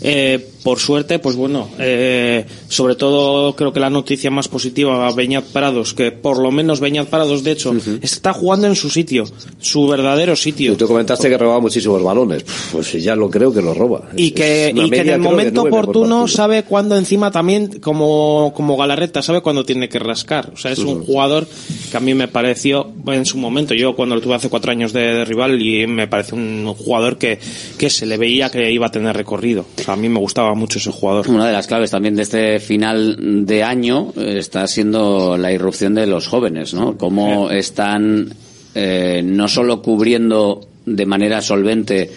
[0.00, 5.12] eh, por suerte, pues bueno, eh, sobre todo creo que la noticia más positiva a
[5.12, 9.24] Beñat Prados, que por lo menos Beñat Prados, de hecho, está jugando en su sitio,
[9.60, 10.72] su verdadero sitio.
[10.72, 12.44] Y tú comentaste que robaba muchísimos balones.
[12.72, 14.08] Pues ya lo creo que los roba.
[14.16, 19.22] Y que, y que en el momento oportuno sabe cuándo encima también, como, como Galarreta,
[19.22, 20.50] sabe cuándo tiene que rascar.
[20.54, 21.46] O sea, es un jugador
[21.90, 24.92] que a mí me pareció, en su momento, yo cuando lo tuve hace cuatro años
[24.92, 27.38] de, de rival, y me parece un jugador que,
[27.78, 29.66] que se le veía que iba a tener recorrido.
[29.78, 31.28] O sea, a mí me gustaba mucho ese jugador.
[31.28, 35.94] Una de las claves también de este final de año eh, está siendo la irrupción
[35.94, 36.96] de los jóvenes, ¿no?
[36.96, 38.34] Cómo están
[38.74, 42.10] eh, no solo cubriendo de manera solvente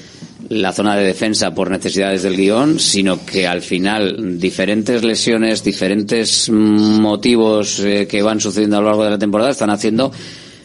[0.49, 6.49] la zona de defensa por necesidades del guion, sino que al final diferentes lesiones, diferentes
[6.49, 10.11] motivos eh, que van sucediendo a lo largo de la temporada están haciendo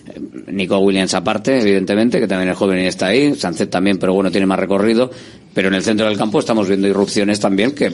[0.06, 0.20] eh,
[0.52, 4.30] Nico Williams aparte, evidentemente, que también es joven y está ahí, Sánchez también, pero bueno,
[4.30, 5.10] tiene más recorrido,
[5.54, 7.92] pero en el centro del campo estamos viendo irrupciones también que,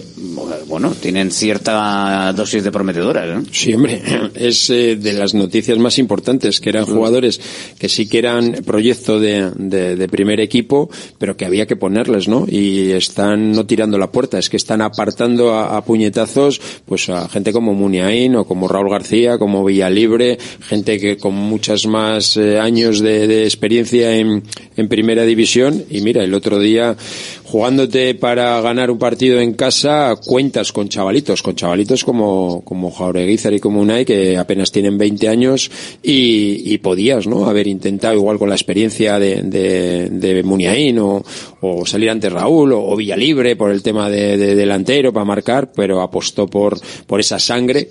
[0.67, 3.27] bueno, tienen cierta dosis de prometedoras.
[3.27, 3.49] ¿eh?
[3.53, 4.03] Sí, hombre,
[4.35, 7.41] es eh, de las noticias más importantes, que eran jugadores
[7.79, 12.29] que sí que eran proyecto de, de, de primer equipo, pero que había que ponerles,
[12.29, 12.47] ¿no?
[12.49, 17.29] Y están no tirando la puerta, es que están apartando a, a puñetazos, pues a
[17.29, 22.59] gente como Muniain o como Raúl García, como Villalibre, gente que con muchas más eh,
[22.59, 24.43] años de, de experiencia en,
[24.77, 25.85] en primera división.
[25.91, 26.97] Y mira, el otro día
[27.51, 33.55] jugándote para ganar un partido en casa, cuentas con chavalitos, con chavalitos como, como Jaureguizar
[33.55, 35.71] y como Unai, que apenas tienen 20 años
[36.03, 37.47] y, y podías, ¿no?
[37.47, 41.25] Haber intentado igual con la experiencia de, de, de Muniain o,
[41.63, 45.73] o salir ante Raúl o, o Villalibre por el tema de, de delantero para marcar,
[45.73, 47.89] pero apostó por, por esa sangre.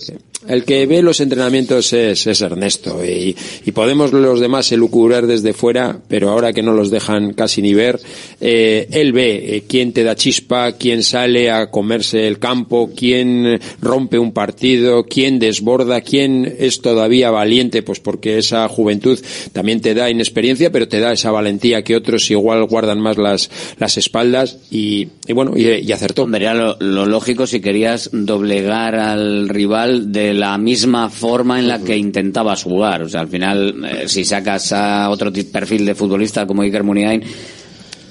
[0.48, 3.36] El que ve los entrenamientos es, es Ernesto y,
[3.66, 7.74] y podemos los demás elucubrar desde fuera, pero ahora que no los dejan casi ni
[7.74, 8.00] ver,
[8.40, 13.60] eh, él ve eh, quién te da chispa, quién sale a comerse el campo, quién
[13.82, 19.18] rompe un partido, quién desborda, quién es todavía valiente, pues porque esa juventud
[19.54, 23.50] también te da inexperiencia, pero te da esa valentía que otros igual guardan más las,
[23.78, 26.28] las espaldas y, y bueno, y, y acertó.
[26.28, 31.80] Vería lo, lo lógico si querías doblegar al rival de la misma forma en la
[31.80, 33.04] que intentabas jugar.
[33.04, 37.24] O sea, al final, eh, si sacas a otro perfil de futbolista como Iker Muniain,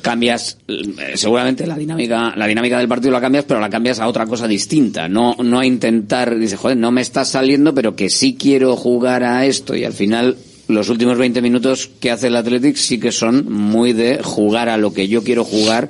[0.06, 4.06] cambias eh, seguramente la dinámica la dinámica del partido la cambias pero la cambias a
[4.06, 5.08] otra cosa distinta.
[5.08, 9.24] No no a intentar dice joder no me está saliendo pero que sí quiero jugar
[9.24, 10.36] a esto y al final
[10.68, 14.76] los últimos 20 minutos que hace el Athletic sí que son muy de jugar a
[14.76, 15.88] lo que yo quiero jugar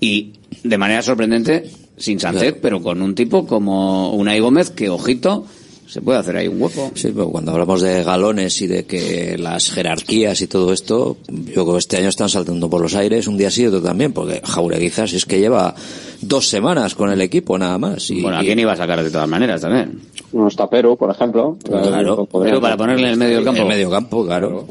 [0.00, 0.32] y
[0.62, 5.46] de manera sorprendente sin Sánchez pero con un tipo como Unai Gómez que ojito
[5.92, 6.90] se puede hacer ahí un hueco.
[6.94, 11.64] Sí, pero cuando hablamos de galones y de que las jerarquías y todo esto, yo
[11.64, 14.40] creo que este año están saltando por los aires, un día sí otro también, porque
[14.42, 15.74] Jaureguizas es que lleva
[16.22, 18.10] dos semanas con el equipo nada más.
[18.10, 20.00] Y, bueno a quién iba a sacar de todas maneras también
[20.32, 21.56] No está Perú, por ejemplo.
[21.64, 24.66] Claro, pero para ponerle en el medio campo En medio campo, claro.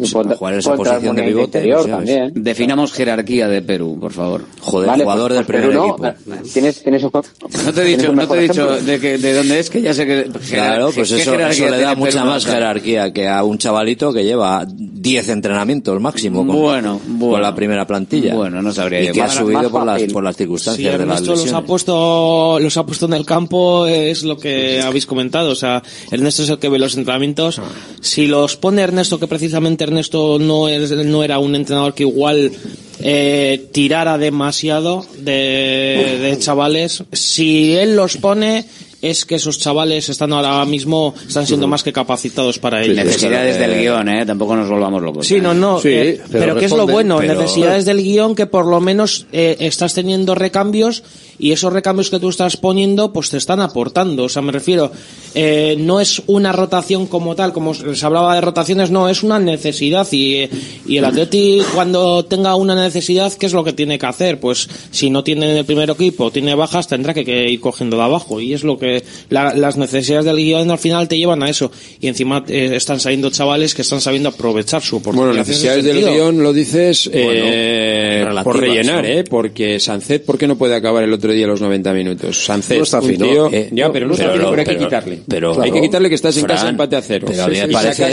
[0.00, 1.44] Y Sí, para jugar en esa posición de pivote.
[1.58, 2.32] interior o sea, también.
[2.34, 4.44] Definamos jerarquía de Perú, por favor.
[4.60, 6.48] Joder, Vale, jugador pues- del pues primer Perú no, equipo.
[6.52, 7.26] Tienes, tienes un juego-
[7.66, 9.92] No te he dicho, no te he dicho de, que, de dónde es, que ya
[9.94, 10.30] sé que...
[10.50, 12.26] Claro, pues ¿qué eso, eso le da mucha Perú?
[12.26, 17.32] más jerarquía que a un chavalito que lleva 10 entrenamientos máximo con, Bueno, bueno.
[17.34, 18.34] con la primera plantilla.
[18.34, 21.52] Bueno, no sabría y que ha Más- subido por las, por las circunstancias Ernesto los
[21.52, 25.50] ha puesto, los ha puesto en el campo, es lo que habéis comentado.
[25.50, 27.60] O sea, Ernesto es el que ve los entrenamientos.
[28.00, 32.52] Si los pone Ernesto, que precisamente Ernesto no, es, no era un entrenador que igual
[33.00, 38.64] eh, tirara demasiado de, de chavales, si él los pone,
[39.10, 42.94] es que esos chavales están ahora mismo, están siendo más que capacitados para ello.
[42.94, 44.26] Necesidades del guion, ¿eh?
[44.26, 45.26] Tampoco nos volvamos locos.
[45.26, 45.80] Sí, no, no.
[45.80, 47.18] Sí, eh, pero pero, ¿qué es lo bueno?
[47.18, 51.02] pero- Necesidades del guion que por lo menos eh, estás teniendo recambios
[51.38, 54.24] y esos recambios que tú estás poniendo pues te están aportando.
[54.24, 54.90] O sea, me refiero,
[55.34, 59.38] eh, no es una rotación como tal, como se hablaba de rotaciones, no, es una
[59.38, 60.50] necesidad y, eh,
[60.86, 64.38] y el Atleti cuando tenga una necesidad, ¿qué es lo que tiene que hacer?
[64.40, 67.96] Pues si no tiene en el primer equipo, tiene bajas, tendrá que, que ir cogiendo
[67.96, 71.42] de abajo y es lo que la- las necesidades del guion al final te llevan
[71.42, 71.70] a eso
[72.00, 75.28] y encima eh, están saliendo chavales que están sabiendo aprovechar su oportunidad.
[75.28, 79.08] Bueno, necesidades del guion lo dices eh, por rellenar, ¿no?
[79.08, 79.24] ¿eh?
[79.28, 82.44] Porque Sancet, ¿por qué no puede acabar el otro día los 90 minutos?
[82.44, 83.26] Sancet, No está fino.
[83.26, 85.18] tío- Eh, ya, pero no está pero fino, no, pero hay que quitarle.
[85.28, 87.26] pero- hay que quitarle que estás en Fran, casa empate a cero.
[87.30, 88.04] Pero a mí me parece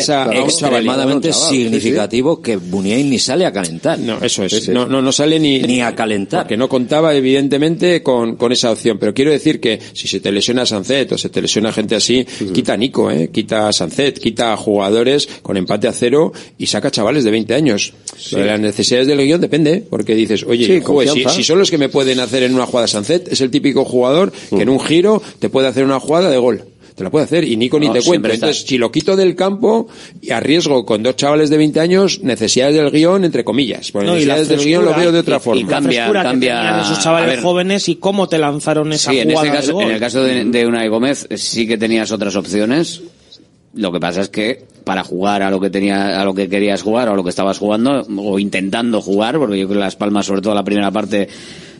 [0.45, 1.63] extremadamente chaval, sí, sí.
[1.63, 3.99] significativo que Muniain ni sale a calentar.
[3.99, 4.69] No, eso es.
[4.69, 6.43] No, no, no sale ni, Ni a calentar.
[6.43, 8.97] Porque no contaba, evidentemente, con, con esa opción.
[8.99, 12.25] Pero quiero decir que si se te lesiona Sancet o se te lesiona gente así,
[12.53, 13.29] quita a Nico, ¿eh?
[13.31, 17.53] Quita a Sancet, quita a jugadores con empate a cero y saca chavales de 20
[17.53, 17.93] años.
[18.31, 21.69] De las necesidades del guion depende, porque dices, oye, Sí, joder, si, si son los
[21.71, 24.79] que me pueden hacer en una jugada Sancet, es el típico jugador que en un
[24.79, 26.63] giro te puede hacer una jugada de gol.
[26.95, 28.13] Te la puede hacer y Nico ni te está.
[28.13, 29.87] Entonces, si lo quito del campo
[30.21, 33.91] y arriesgo con dos chavales de 20 años, necesidades del guion, entre comillas.
[33.91, 35.61] Porque No, y la necesidades del guion lo veo de otra y- forma.
[35.61, 37.41] y la Cambia- que cambia- tenían esos chavales ver.
[37.41, 39.83] jóvenes y cómo te lanzaron esa Sí, en jugada ese del caso, gol.
[39.85, 43.01] en el caso de, de Unai Gómez, sí que tenías otras opciones.
[43.73, 46.81] Lo que pasa es que para jugar a lo que tenía, a lo que querías
[46.81, 49.95] jugar o a lo que estabas jugando o intentando jugar, porque yo creo que Las
[49.95, 51.29] Palmas, sobre todo la primera parte,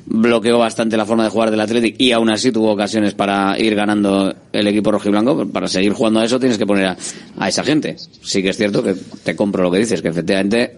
[0.05, 3.75] bloqueó bastante la forma de jugar del Athletic y aún así tuvo ocasiones para ir
[3.75, 5.47] ganando el equipo rojiblanco.
[5.47, 6.97] Para seguir jugando a eso tienes que poner a,
[7.37, 7.95] a esa gente.
[8.21, 10.75] Sí que es cierto que te compro lo que dices, que efectivamente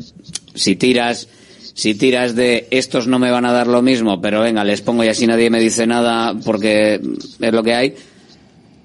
[0.55, 1.27] si tiras
[1.73, 5.03] si tiras de estos no me van a dar lo mismo, pero venga, les pongo
[5.03, 7.01] y así nadie me dice nada porque
[7.39, 7.95] es lo que hay.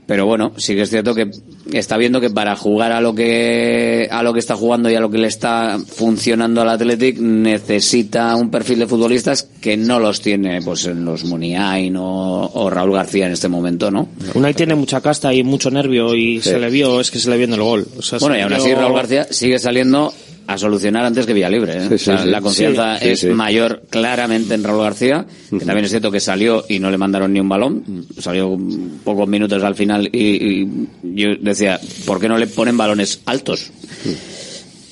[0.07, 1.30] Pero bueno, sí que es cierto que
[1.73, 5.01] está viendo que para jugar a lo que a lo que está jugando y a
[5.01, 10.21] lo que le está funcionando al Athletic necesita un perfil de futbolistas que no los
[10.21, 14.09] tiene pues en los Muniain o, o Raúl García en este momento, ¿no?
[14.35, 16.51] Unai tiene mucha casta y mucho nervio y Sí.
[16.51, 17.87] se le vio, es que se le vio en el gol.
[17.99, 20.12] O sea, Bueno, y aún así Raúl García sigue saliendo
[20.49, 21.76] a solucionar antes que Villalibre.
[21.76, 21.86] ¿eh?
[21.88, 22.30] Sí, O sea, sí, sí.
[22.30, 26.78] La confianza es mayor claramente en Raúl García, que también es cierto que salió y
[26.78, 28.59] no le mandaron ni un balón, salió
[29.05, 30.18] pocos minutos al final y,
[30.62, 30.68] y
[31.03, 33.70] yo decía, ¿por qué no le ponen balones altos?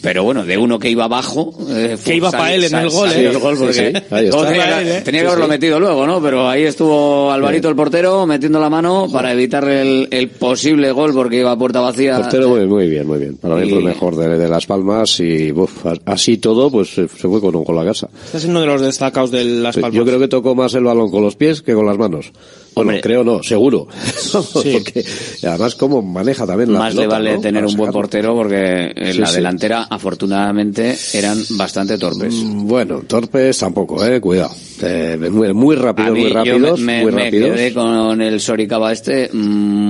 [0.07, 1.52] Pero bueno, de uno que iba abajo...
[1.68, 3.26] eh, Que iba sal- pa' él en el gol, ¿eh?
[3.26, 3.92] el gol porque Sí, sí,
[4.30, 5.02] tenía, él, ¿eh?
[5.04, 6.22] que haberlo metido luego, ¿no?
[6.22, 11.12] Pero ahí estuvo Alvarito, el portero, metiendo la mano para evitar el, el posible gol
[11.12, 12.18] porque iba a puerta vacía.
[12.18, 13.36] Portero muy, muy bien, muy bien.
[13.36, 16.88] Para mí fue el mejor de, de Las Palmas y uf, a- así todo, pues
[16.94, 18.09] se se fue con, con la casa.
[18.24, 19.92] Está siendo uno de los destacados de Las Palmas.
[19.92, 22.30] Yo creo que tocó más el balón con los pies que con las manos.
[22.77, 23.01] Bueno, Hombre.
[23.01, 23.89] creo no, seguro.
[24.53, 25.03] Porque
[25.45, 27.41] además cómo maneja también la Más le pelota, vale ¿no?
[27.41, 29.37] tener Para un buen portero porque en Sí, la sí.
[29.37, 32.35] delantera afortunadamente eran bastante torpes.
[32.35, 34.51] Mm, Bueno, torpes tampoco, eh, cuidado.
[34.83, 37.51] Eh, muy, muy A rápidos, mí muy rápidos, me, muy me rápidos.
[37.57, 39.39] quedé con el Soricaba este mm,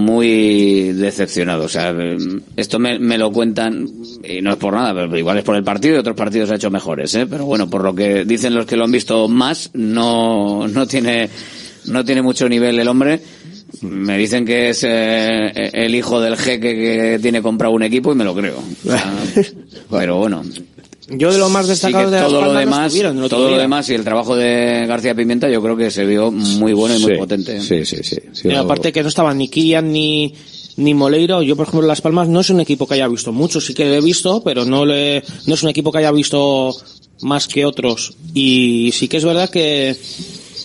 [0.04, 1.64] muy decepcionado.
[1.64, 2.16] O sea, eh,
[2.56, 3.84] esto me, me lo cuentan
[4.22, 6.54] y no es por nada, pero igual es por el partido y otros partidos ha
[6.54, 7.26] hecho mejores, ¿eh?
[7.28, 11.28] Pero bueno, por lo que dicen los que lo han visto más, no, no tiene,
[11.86, 13.20] no tiene mucho nivel el hombre.
[13.82, 18.14] Me dicen que es eh, el hijo del jeque que tiene comprado un equipo y
[18.14, 18.58] me lo creo.
[18.58, 19.12] O sea,
[19.90, 20.42] pero bueno,
[21.08, 22.94] Yo de lo más Sí destacado de Las todo lo no demás,
[23.28, 26.72] todo lo demás y el trabajo de García Pimienta yo creo que se vio muy
[26.72, 27.60] bueno y muy Sí, potente.
[27.60, 28.16] Sí, sí, sí.
[28.32, 30.32] sí, Y lo- aparte que no estaban ni Kilian ni
[30.78, 33.60] ni Moleiro, yo por ejemplo Las Palmas no es un equipo que haya visto mucho,
[33.62, 36.76] sí que lo he visto, pero no le, no es un equipo que haya visto
[37.22, 38.14] más que otros.
[38.34, 39.96] Y sí que es verdad que,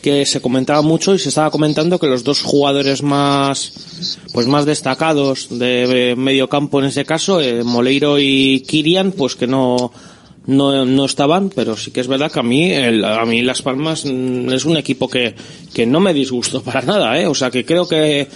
[0.01, 3.71] que se comentaba mucho y se estaba comentando que los dos jugadores más,
[4.33, 9.47] pues más destacados de medio campo en este caso, eh, Moleiro y Kirian, pues que
[9.47, 9.91] no,
[10.47, 13.61] no, no estaban, pero sí que es verdad que a mí, el- a mí Las
[13.61, 15.35] Palmas mm, es un equipo que,
[15.73, 17.27] que no me disgustó para nada, ¿eh?
[17.27, 18.27] O sea, que creo que,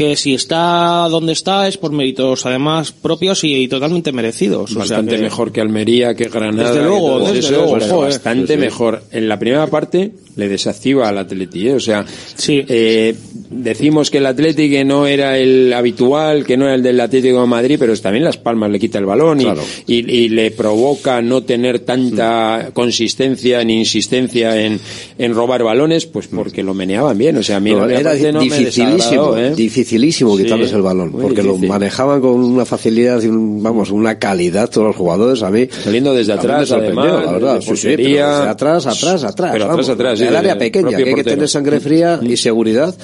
[0.00, 4.62] que si está donde está es por méritos además propios y, totalmente merecidos.
[4.70, 6.70] O sea Bastante que- mejor que Almería, que Granada.
[6.72, 8.08] Desde luego, desde joder.
[8.12, 8.58] bastante Sí, sí.
[8.60, 9.02] mejor.
[9.12, 11.74] En la primera parte le desactiva al Atleti, ¿eh?
[11.74, 12.06] o sea,
[12.48, 13.14] eh,
[13.50, 17.42] decimos que el Atleti que no era el habitual, que no era el del Atlético
[17.42, 19.62] de Madrid, pero también Las Palmas le quita el balón y, Claro.
[19.86, 24.80] y, y le provoca no tener tanta consistencia ni insistencia en,
[25.18, 28.32] en robar balones, pues porque lo meneaban bien, o sea, a mí No, era parte
[28.32, 29.54] no me dificilísimo, desagradó, ¿eh?
[29.90, 31.62] Dificilísimo Sí, quitarles el balón, porque difícil.
[31.62, 35.42] lo manejaban con una facilidad y un, vamos, una calidad todos los jugadores.
[35.42, 37.54] A mí Saliendo desde atrás, además, la verdad.
[37.56, 39.50] de Sí, sí, pero desde atrás, atrás, atrás.
[39.52, 41.34] Pero vamos, atrás, El área pequeña, que hay que portero.
[41.36, 42.94] tener sangre fría y seguridad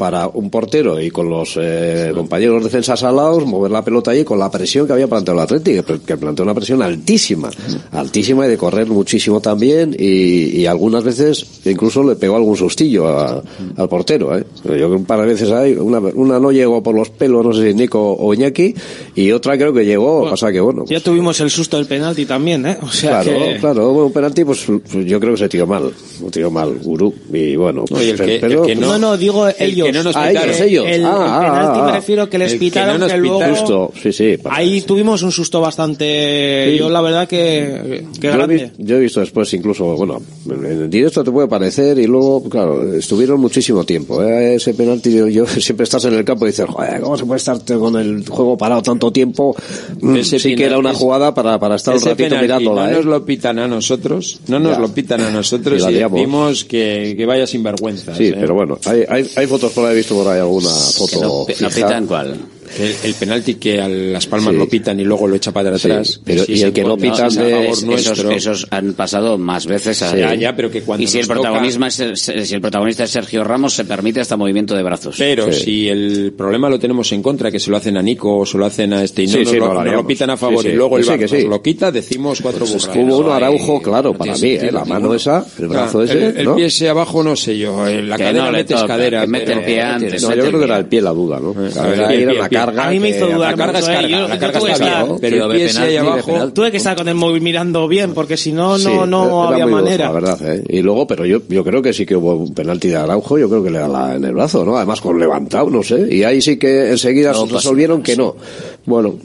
[0.00, 4.38] para un portero y con los eh, compañeros defensas alados mover la pelota allí con
[4.38, 7.50] la presión que había planteado el Atlético que, planteó una presión altísima
[7.92, 13.08] altísima y de correr muchísimo también y, y algunas veces incluso le pegó algún sustillo
[13.08, 13.42] a-
[13.76, 14.44] al portero ¿eh?
[14.64, 17.44] yo creo que un par de veces hay una, una no llegó por los pelos
[17.44, 18.74] no sé si Nico o Iñaki
[19.16, 22.64] y otra creo que llegó pasa que bueno Ya tuvimos el susto del penalti también,
[22.64, 22.78] ¿eh?
[22.82, 23.56] O sea Claro, que...
[23.60, 26.78] claro, bueno, un penalti, pues, pues yo creo que se tiró mal, se tiró mal,
[26.82, 29.88] Gurú, y bueno, No, y el pues, que- pero, el que No, no, digo ellos.
[29.92, 30.50] Que no nos pitaron.
[30.50, 30.86] ellos, ellos.
[30.88, 31.94] El, Ah, el ah, penalti ah, me ah.
[31.94, 33.36] refiero que les que pitaron no nos que luego...
[33.38, 33.56] pitaron.
[33.56, 34.36] Justo, sí, sí.
[34.36, 36.70] para- Ahí tuvimos un susto bastante...
[36.72, 36.78] Sí.
[36.78, 38.04] Yo la verdad que...
[38.20, 38.72] que yo, he grande.
[38.76, 42.94] vi- yo he visto después incluso, bueno, en directo te puede parecer y luego, claro,
[42.94, 44.22] estuvieron muchísimo tiempo.
[44.22, 44.54] ¿eh?
[44.56, 47.38] Ese penalti, yo, yo- siempre estás en el campo y dices, joder, ¿cómo se puede
[47.38, 49.54] estar con el juego parado tanto tiempo?
[50.00, 52.84] Mm, Ese sí que era una jugada para, para estar un ratito penalti mirándola.
[52.84, 52.94] No ¿eh?
[52.94, 54.78] nos lo pitan a nosotros, no nos Ya.
[54.80, 58.14] lo pitan a nosotros Y y, decimos que, que vaya sin vergüenza.
[58.14, 61.20] Sí, pero bueno, hay, hay, hay fotos por ahí, he visto por ahí alguna foto.
[61.20, 61.68] no, fija.
[61.68, 62.38] no pitan cuál.
[62.78, 64.58] El, el penalti que a Las Palmas Sí.
[64.58, 66.20] lo pitan y luego lo echa para Sí, atrás.
[66.24, 69.66] pero- sí, y sí, el que no pues, pitan es esos, esos han pasado más
[69.66, 70.18] veces a- Sí.
[70.18, 73.04] Ya, ya, pero que cuando y si el toca- protagonismo es el- si el protagonista
[73.04, 75.62] es Sergio Ramos se permite hasta movimiento de brazos Pero Sí.
[75.64, 78.56] si el problema lo tenemos en contra, que se lo hacen a Nico o se
[78.58, 80.62] lo hacen a este y no Sí, nos, sí, lo, no lo pitan a favor
[80.62, 80.74] Sí, sí.
[80.74, 81.10] y luego el sí.
[81.10, 82.96] nos lo quita, decimos cuatro Pues burradas.
[83.04, 84.70] hubo uno Araujo, claro, no para mí, ¿eh?
[84.72, 86.56] la mano esa, el brazo ese, el, el ¿no?
[86.56, 89.26] pie ese abajo no sé yo, en la cadera no metes cadera.
[89.26, 90.22] mete el pero- pie antes.
[90.22, 91.52] No, yo creo que era el pie la duda, ¿no?
[91.52, 92.59] el era pie.
[92.66, 92.86] Carga.
[92.86, 93.94] A mí me hizo dudar La carga es mucho, ¿eh?
[94.02, 95.74] carga, Yo- la yo tuve es que carga, estar- pero Tío, el de pie ese
[95.74, 96.26] penalti, ahí de abajo...
[96.32, 96.54] penalti.
[96.54, 100.06] Tuve que estar con el móvil mirando bien, porque si no, Sí, no, había manera.
[100.06, 100.62] La verdad, ¿eh?
[100.68, 103.48] Y luego, pero yo, yo creo que sí que hubo un penalti de Araujo, yo
[103.48, 104.76] creo que le da la, en el brazo, ¿no?
[104.76, 106.06] Además con levantado, no sé.
[106.14, 108.36] Y ahí sí que enseguida No se resolvieron que no.
[108.86, 109.16] Bueno,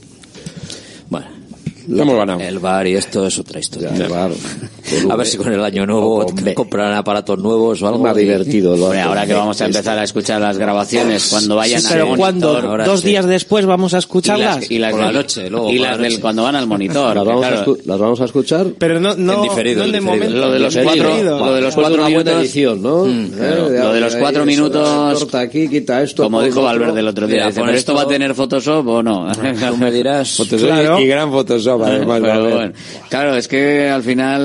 [1.87, 2.39] Hemos ganado.
[2.41, 3.91] El bar y esto es otra historia.
[3.95, 4.31] Ya, el bar.
[5.09, 7.99] A ver si con el año nuevo comprarán aparatos nuevos o algo.
[8.03, 8.75] Más divertido.
[8.77, 11.93] lo Hombre, ahora que vamos a empezar a escuchar las grabaciones cuando vayan Sí, al
[11.93, 12.19] pero monitor.
[12.23, 13.07] cuando ahora dos sí.
[13.09, 14.55] días después vamos a y escucharlas.
[14.57, 17.15] las, y las Por la noche, luego y las del cuando van al monitor.
[17.15, 18.67] Las vamos, a claro, escu- las vamos a escuchar.
[18.77, 20.35] Pero no, no, En diferido, no en de momento.
[20.35, 23.05] Lo de los cuatro- lo de los Después cuatro una buena minutos- edición, ¿no?
[23.05, 23.67] Mm, claro.
[23.73, 26.23] Eh, Lo de los cuatro eso, minutos- Corta aquí, quita esto.
[26.23, 26.61] como pon dijo.
[26.61, 29.27] Valverde el otro día, Mira, dice, con ¿pero esto va a tener Photoshop o no?
[29.69, 30.29] Tú me dirás.
[30.37, 30.99] Photoshop Claro.
[30.99, 32.73] y gran Photoshop, Pero bueno,
[33.09, 34.41] claro, es que al final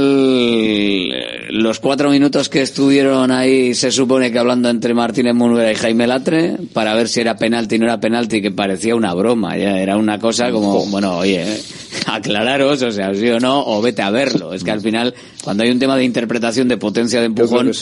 [1.13, 5.75] eh, los cuatro minutos que estuvieron ahí se supone que hablando entre Martínez Munera y
[5.75, 9.57] Jaime Latre para ver si era penalti o no era penalti, que parecía una broma,
[9.57, 11.61] ya era una cosa como, bueno, oye, eh,
[12.07, 14.53] aclararos, o sea, sí o no, o vete a verlo.
[14.53, 17.73] Es que al final, cuando hay un tema de interpretación de potencia de empujón,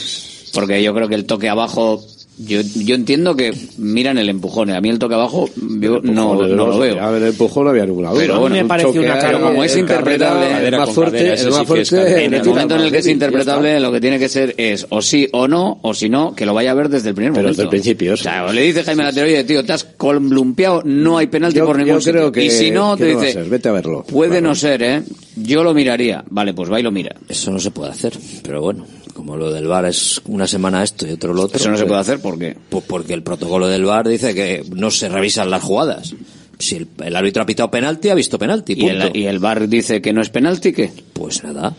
[0.53, 2.03] porque yo creo que el toque abajo
[2.39, 4.71] yo, yo entiendo que miran el empujón.
[4.71, 7.01] A mí el toque abajo yo no, Joder, no lo veo.
[7.01, 8.21] A ver, el empujón no había ninguna duda.
[8.21, 11.35] Pero bueno, me parece choque una cara- como es interpretable, carrera, el más fuerte, cadera,
[11.35, 12.25] el más sí que es fuerte.
[12.25, 15.03] En el momento en el que es interpretable, lo que tiene que ser es o
[15.03, 17.43] sí o no, o si no, que lo vaya a ver desde el primer Pero
[17.43, 17.57] momento.
[17.57, 20.83] desde el principio, O sea, o le dice Jaime Latero, oye, tío, te has columpiado,
[20.85, 22.33] no hay penalti Yo, por ningún yo creo sitio.
[22.33, 24.05] que, Y si no, te dice, vete a verlo.
[24.05, 24.47] puede Claro.
[24.49, 25.03] no ser, ¿eh?
[25.37, 26.25] Yo lo miraría.
[26.31, 27.15] Vale, pues va y lo mira.
[27.29, 28.13] Eso no se puede hacer,
[28.43, 31.57] pero bueno, como lo del bar es una semana esto y otro lo otro.
[31.59, 32.57] Eso no se pues- puede hacer, ¿por qué?
[32.69, 36.15] Pues porque el protocolo del bar dice que no se revisan las jugadas.
[36.59, 39.07] Si el, el árbitro ha pitado penalti, ha visto penalti, ¿Y punto.
[39.07, 40.91] el, y el VAR dice que no es penalti, ¿qué?
[41.13, 41.73] Pues nada.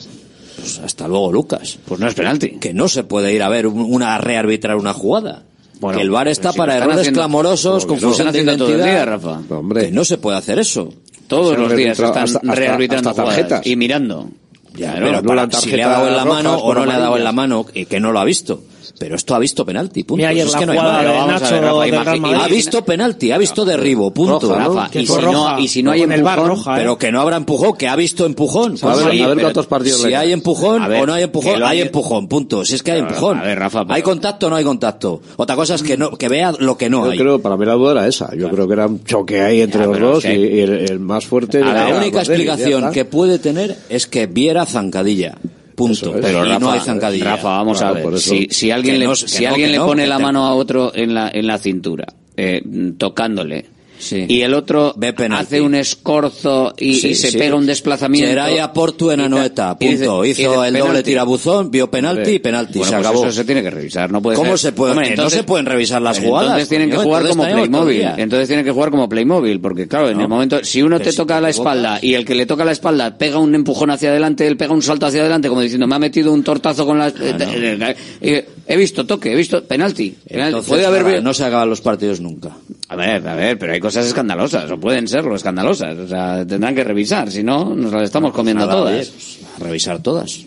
[0.56, 1.80] Pues hasta luego, Lucas.
[1.86, 2.52] Pues no es penalti.
[2.60, 5.44] Que no se puede ir a ver un- una rearbitrar una jugada.
[5.82, 8.76] Bueno, que el VAR está si para errores haciendo- clamorosos, confusión de haciendo todo el
[8.76, 8.96] identidad.
[8.96, 9.42] día, Rafa.
[9.56, 9.86] Hombre.
[9.88, 10.94] Que no se puede hacer eso.
[11.28, 13.68] Todos los días están hasta- hasta- rearbitrando hasta jugadas tarjetas.
[13.68, 14.30] y mirando.
[14.76, 17.18] Ya, pero para- si le ha dado en la mano o no le ha dado
[17.18, 18.62] en la mano y que no lo ha visto.
[18.98, 20.18] Pero esto ha visto penalti, punto.
[20.18, 21.94] Mira ayer Es la que no hay jugada de Vamos a ver, Nacho Rafa, del
[21.94, 22.40] imagi- Real Madrid.
[22.42, 24.40] Ha visto penalti, ha visto derribo, punto.
[24.40, 24.74] Roja, ¿no?
[24.76, 25.32] Rafa, y si, roja.
[25.32, 26.80] no, y si no hay Con el empujón, roja, ¿eh?
[26.80, 28.72] Pero que no habrá empujón, que ha visto empujón.
[28.82, 31.24] A ver, Pues a sí, ver cuántos partidos Si hay empujón ver, o no hay
[31.24, 32.66] empujón, hay empujón, punto.
[32.66, 33.40] Si es que hay empujón.
[33.40, 35.22] a ver, Rafa, pero- ¿Hay contacto o no hay contacto?
[35.38, 37.18] Otra cosa es que no que vea lo que no Yo hay.
[37.18, 38.34] creo, para mí la duda era esa.
[38.36, 41.60] Yo creo que era un choque ahí entre los dos y, el, el más fuerte.
[41.62, 45.36] la única explicación que puede tener es que viera zancadilla.
[45.80, 46.16] Punto.
[46.16, 46.26] Es.
[46.26, 47.24] Pero y Rafa, no hay zancadilla.
[47.24, 48.20] Rafa, vamos a ver.
[48.20, 50.54] Si, si alguien, le, no, si no, alguien que le no, pone la mano a
[50.54, 52.62] otro en la, en la cintura, eh,
[52.98, 53.66] tocándole,
[54.00, 54.26] Sí.
[54.28, 54.96] y el otro
[55.32, 57.38] hace un escorzo y, Sí, y se sí.
[57.38, 58.30] pega un desplazamiento.
[58.30, 60.26] Geraya Portu en Anoeta, dice- punto.
[60.26, 62.80] Hizo el doble tirabuzón, vio penalti y penalti.
[62.80, 63.26] bueno, se pues acabó.
[63.26, 64.12] Eso se tiene que revisar.
[64.12, 64.94] No puede ¿Cómo ser- se puede?
[64.94, 66.48] Hombre, entonces- no se pueden revisar las jugadas.
[66.52, 68.02] Entonces tienen que jugar como Playmobil.
[68.18, 70.24] Entonces tienen que jugar como Playmobil, porque claro, en No.
[70.24, 73.18] el momento, si uno te toca la espalda y el que le toca la espalda
[73.18, 76.00] pega un empujón hacia adelante, él pega un salto hacia adelante, como diciendo, me ha
[76.00, 77.10] metido un tortazo con la...
[77.10, 80.16] eh, eh, he visto toque, he visto penalti.
[80.28, 80.48] penalti.
[80.48, 81.04] Entonces, Puede haber...
[81.04, 82.52] nada, no se acaban los partidos nunca.
[82.88, 85.98] A ver, a ver, pero hay cosas escandalosas, o pueden serlo escandalosas.
[85.98, 89.08] O sea, tendrán que revisar, si no, nos las estamos comiendo Nada, todas.
[89.08, 90.40] pues, a revisar todas.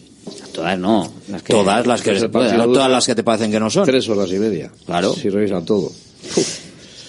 [0.52, 1.10] Todas no.
[1.28, 3.84] las que- todas las que se no todas las que te parecen que no son.
[3.86, 4.70] Tres horas y media.
[4.86, 5.14] Claro.
[5.14, 5.90] Si revisan todo.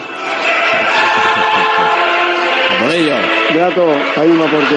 [2.81, 3.15] Por ello.
[3.53, 3.85] Beato,
[4.15, 4.76] también va por ti.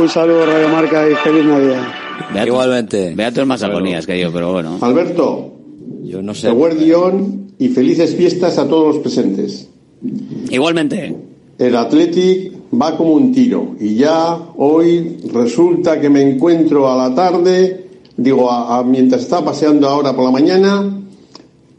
[0.00, 1.82] Un saludo Radio Marca y feliz Navidad.
[2.32, 3.12] Beato, Igualmente.
[3.14, 4.78] Beato es más agonías que yo, pero bueno.
[4.80, 5.52] Alberto,
[6.02, 6.48] Yo no sé.
[6.48, 9.68] Eguerdión y felices fiestas a todos los presentes.
[10.50, 11.14] Igualmente.
[11.58, 17.14] El Athletic va como un tiro y ya hoy resulta que me encuentro a la
[17.14, 17.86] tarde,
[18.16, 20.98] digo, a- a- mientras está paseando ahora por la mañana,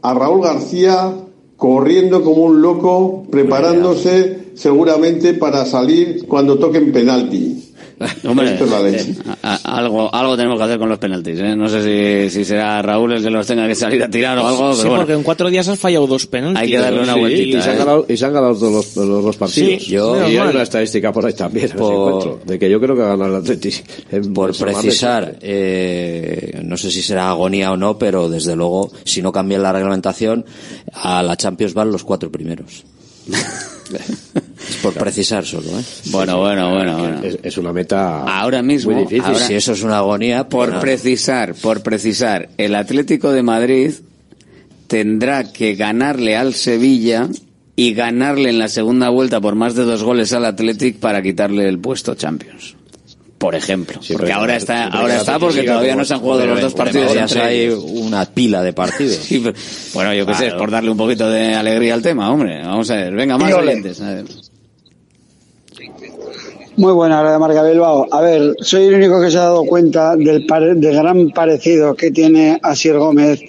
[0.04, 1.14] a Raúl García
[1.56, 7.63] corriendo como un loco, preparándose seguramente para salir cuando toquen penalti.
[8.28, 9.10] Hombre, Esto es la leche.
[9.10, 11.38] eh, a- a- algo, algo tenemos que hacer con los penaltis.
[11.38, 11.54] ¿eh?
[11.56, 14.46] No sé si, si será Raúl el que los tenga que salir a tirar o
[14.46, 15.02] algo, Sí, pero bueno.
[15.02, 16.60] porque en cuatro días has fallado dos penaltis.
[16.62, 17.78] Hay que darle una Sí, vueltita, Y se, han ¿eh?
[17.78, 19.82] ganado, y se han ganado todos los, los dos partidos.
[19.82, 22.80] Sí, yo, menos y hay una estadística por ahí también, si Por- de que yo
[22.80, 23.70] creo que ha ganado el Atleti.
[24.10, 29.22] en Por precisar, eh, no sé si será agonía o no, pero desde luego, si
[29.22, 30.44] no cambian la reglamentación,
[30.92, 32.84] a la Champions van los cuatro primeros.
[33.28, 35.82] Es por precisar solo, ¿eh?
[36.10, 37.22] Bueno, bueno, bueno, bueno.
[37.22, 39.24] Es, es una meta Ahora mismo, muy difícil.
[39.24, 43.92] ahora- Si eso es una agonía, pues Por precisar, por precisar, el Atlético de Madrid
[44.86, 47.28] tendrá que ganarle al Sevilla
[47.76, 51.68] y ganarle en la segunda vuelta por más de dos goles al Athletic para quitarle
[51.68, 52.76] el puesto Champions.
[53.44, 56.60] Por ejemplo, porque ahora está, ahora está porque todavía como- no se han jugado los
[56.62, 57.14] dos partidos.
[57.14, 59.16] entre hay una pila de partidos.
[59.22, 59.56] Sí, pero-
[59.92, 60.56] bueno, yo qué sé, Claro.
[60.56, 62.62] es por darle un poquito de alegría al tema, hombre.
[62.62, 63.50] Vamos a ver, venga, más
[64.14, 64.24] ver.
[66.76, 68.08] Muy buena la de Marca Bilbao.
[68.10, 71.94] A ver, soy el único que se ha dado cuenta del, pare- del gran parecido
[71.94, 73.40] que tiene Asier Gómez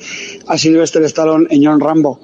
[0.47, 2.19] a Silvestre Stallone en John Rambo.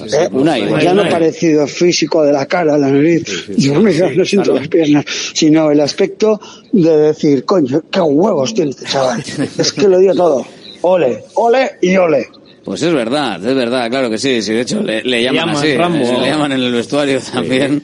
[0.00, 0.28] ¿Eh?
[0.32, 3.24] Unai, ya no parecido físico de la cara, la nariz,
[3.56, 5.04] yo me no siento las piernas,
[5.34, 6.40] sino el aspecto
[6.72, 9.22] de decir, coño, qué huevos tiene este chaval.
[9.58, 10.46] Es que lo dio todo.
[10.82, 12.28] Ole, ole y ole.
[12.64, 14.40] Pues es verdad, es verdad, claro que sí.
[14.42, 15.76] sí de hecho, le, le llaman, llaman así.
[15.76, 16.04] Rambo.
[16.04, 17.82] eh, Le llaman en el vestuario también.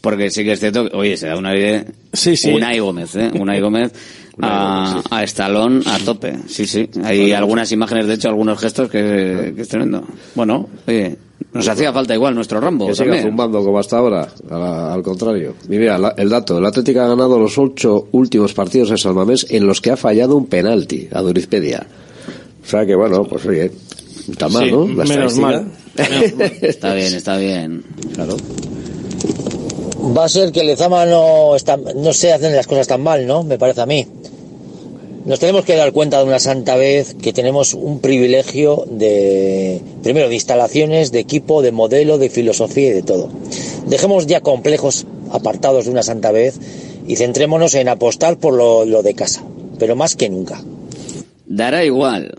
[0.00, 1.84] Porque sí que es cierto que, oye, se da una idea.
[2.12, 2.50] Sí, sí.
[2.50, 3.30] Unai Gómez, ¿eh?
[3.38, 3.92] Unai Gómez
[4.40, 6.36] a, a Estalón a tope.
[6.48, 6.88] Sí, sí.
[7.04, 10.02] Hay algunas imágenes, de hecho, algunos gestos que, que es tremendo.
[10.34, 11.16] Bueno, oye,
[11.52, 15.02] nos hacía falta igual nuestro Rambo Que siga zumbando como hasta ahora, a la- al
[15.02, 15.54] contrario.
[15.66, 19.14] Y mira, la- el dato, el Atlético ha ganado los ocho últimos partidos en San
[19.14, 21.86] Mamés en los que ha fallado un penalti a Durizpedia.
[22.62, 23.70] O sea que bueno, pues oye,
[24.30, 24.86] está mal, Sí, ¿no?
[24.88, 25.40] La menos estadística.
[25.40, 25.66] mal.
[25.96, 26.52] Menos mal.
[26.62, 27.82] Está bien, está bien.
[28.14, 28.36] Claro.
[30.16, 33.42] Va a ser que Lezama no, está, no se hacen las cosas tan mal, ¿no?
[33.42, 34.06] Me parece a mí.
[35.30, 40.28] Nos tenemos que dar cuenta de una santa vez que tenemos un privilegio de, primero,
[40.28, 43.30] de instalaciones, de equipo, de modelo, de filosofía y de todo.
[43.86, 46.58] Dejemos ya complejos apartados de una santa vez
[47.06, 49.44] y centrémonos en apostar por lo, lo de casa,
[49.78, 50.64] pero más que nunca.
[51.46, 52.36] Dará igual,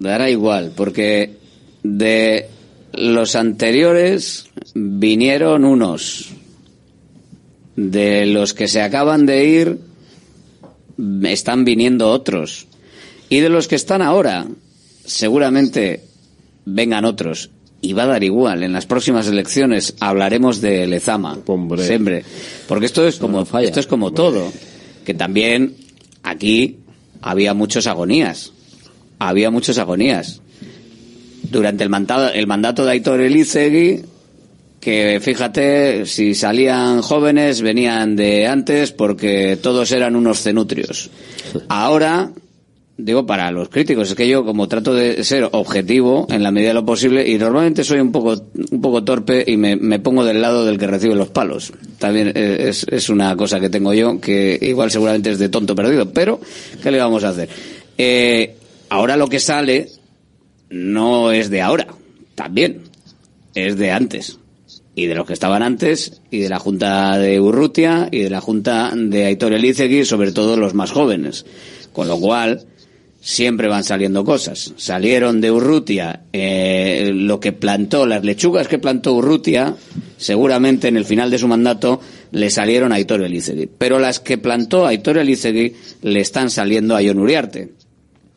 [0.00, 1.36] dará igual, porque
[1.84, 2.48] de
[2.92, 6.30] los anteriores vinieron unos.
[7.76, 9.91] De los que se acaban de ir,
[11.24, 12.66] están viniendo otros.
[13.28, 14.46] Y de los que están ahora,
[15.04, 16.04] seguramente
[16.64, 17.50] vengan otros.
[17.80, 18.62] Y va a dar igual.
[18.62, 21.38] En las próximas elecciones hablaremos de Lezama.
[21.78, 22.24] Siempre.
[22.68, 24.52] Porque esto es como, esto es como todo.
[25.04, 25.74] Que también
[26.22, 26.78] aquí
[27.22, 28.52] había muchos agonías.
[29.18, 30.42] Había muchos agonías.
[31.50, 34.02] Durante el mandato, el mandato de Aitor Elizegui,
[34.82, 41.08] que fíjate, si salían jóvenes venían de antes porque todos eran unos cenutrios.
[41.68, 42.32] Ahora,
[42.96, 46.70] digo para los críticos, es que yo como trato de ser objetivo en la medida
[46.70, 48.34] de lo posible y normalmente soy un poco,
[48.72, 51.72] un poco torpe y me, me pongo del lado del que recibe los palos.
[52.00, 55.76] También eh, es, es una cosa que tengo yo que igual seguramente es de tonto
[55.76, 56.40] perdido, pero
[56.82, 57.48] ¿qué le vamos a hacer?
[57.96, 58.56] Eh,
[58.88, 59.90] ahora lo que sale
[60.70, 61.86] no es de ahora,
[62.34, 62.80] también
[63.54, 64.38] es de antes
[64.94, 68.40] y de los que estaban antes, y de la Junta de Urrutia, y de la
[68.40, 71.46] Junta de Aitor Elizegui, sobre todo los más jóvenes.
[71.92, 72.66] Con lo cual,
[73.22, 74.74] siempre van saliendo cosas.
[74.76, 79.76] Salieron de Urrutia eh, lo que plantó, las lechugas que plantó Urrutia,
[80.16, 82.00] seguramente en el final de su mandato
[82.32, 83.68] le salieron a Aitor Elizegui.
[83.78, 87.81] Pero las que plantó Aitor Elizegui le están saliendo a Jon Uriarte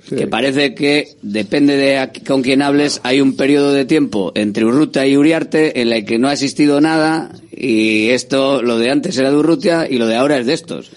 [0.08, 4.66] que parece que depende de a- con quién hables hay un periodo de tiempo entre
[4.66, 9.18] Urrutia y Uriarte en el que no ha existido nada y esto lo de antes
[9.18, 10.92] era de Urrutia y lo de ahora es de estos.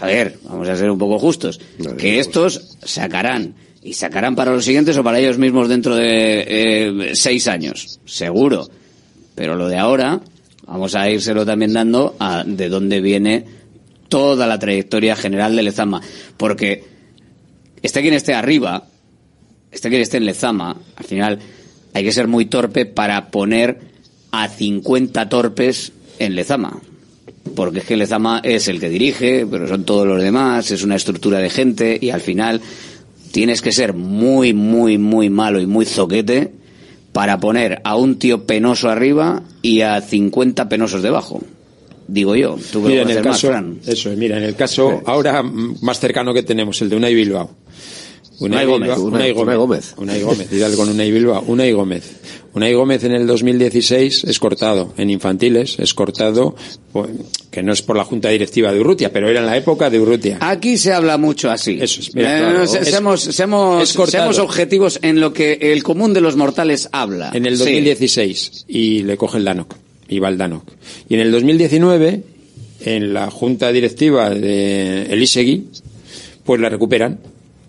[0.00, 1.60] A ver vamos a ser un poco justos
[1.98, 7.10] que estos sacarán y sacarán para los siguientes o para ellos mismos dentro de eh,
[7.14, 8.68] seis años seguro.
[9.34, 10.20] Pero lo de ahora
[10.66, 13.44] vamos a írselo también dando a de dónde viene
[14.08, 16.00] toda la trayectoria general de Lezama
[16.36, 16.95] porque
[17.86, 18.84] esté quien esté arriba,
[19.70, 21.38] esté quien esté en Lezama, al final
[21.94, 23.78] hay que ser muy torpe para poner
[24.30, 26.80] a 50 torpes en Lezama.
[27.54, 30.96] Porque es que Lezama es el que dirige, pero son todos los demás, es una
[30.96, 32.60] estructura de gente y al final
[33.30, 36.52] tienes que ser muy, muy, muy malo y muy zoquete
[37.12, 41.40] para poner a un tío penoso arriba y a 50 penosos debajo.
[42.08, 43.52] Digo yo, tú que Mira, en el más, caso,
[43.86, 47.50] eso es, mira, en el caso ahora más cercano que tenemos, el de Unai Bilbao.
[48.38, 48.90] Unai Gómez.
[48.98, 49.12] Gómez.
[49.12, 49.94] Unai Unai Gómez.
[49.96, 50.48] Unai Gómez.
[50.52, 51.44] Y dale con Unai Bilbao.
[51.46, 52.04] Unai Gómez.
[52.54, 54.92] Unai Gómez en el 2016 es cortado.
[54.96, 56.54] En infantiles es cortado,
[56.92, 57.10] pues,
[57.50, 60.00] que no es por la junta directiva de Urrutia, pero era en la época de
[60.00, 60.38] Urrutia.
[60.40, 61.78] Aquí se habla mucho así.
[61.80, 62.66] Eso es, mira, Eh, claro.
[62.66, 67.30] se- Es- seamos, seamos, objetivos en lo que el común de los mortales habla.
[67.34, 67.64] En el Sí.
[67.64, 69.74] 2016 y le coge el Danok,
[70.08, 70.64] y va el Danok.
[71.08, 72.22] Y en el 2019,
[72.84, 75.68] en la junta directiva de Elisegui,
[76.44, 77.18] pues la recuperan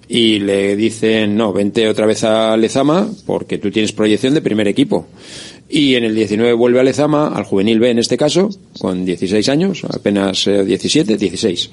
[0.10, 4.68] y le dicen, no, vente otra vez a Lezama porque tú tienes proyección de primer
[4.68, 5.08] equipo.
[5.69, 8.49] Y en el 19 vuelve a Lezama, al juvenil B en este caso,
[8.80, 11.69] con 16 años, apenas eh, 17, 16.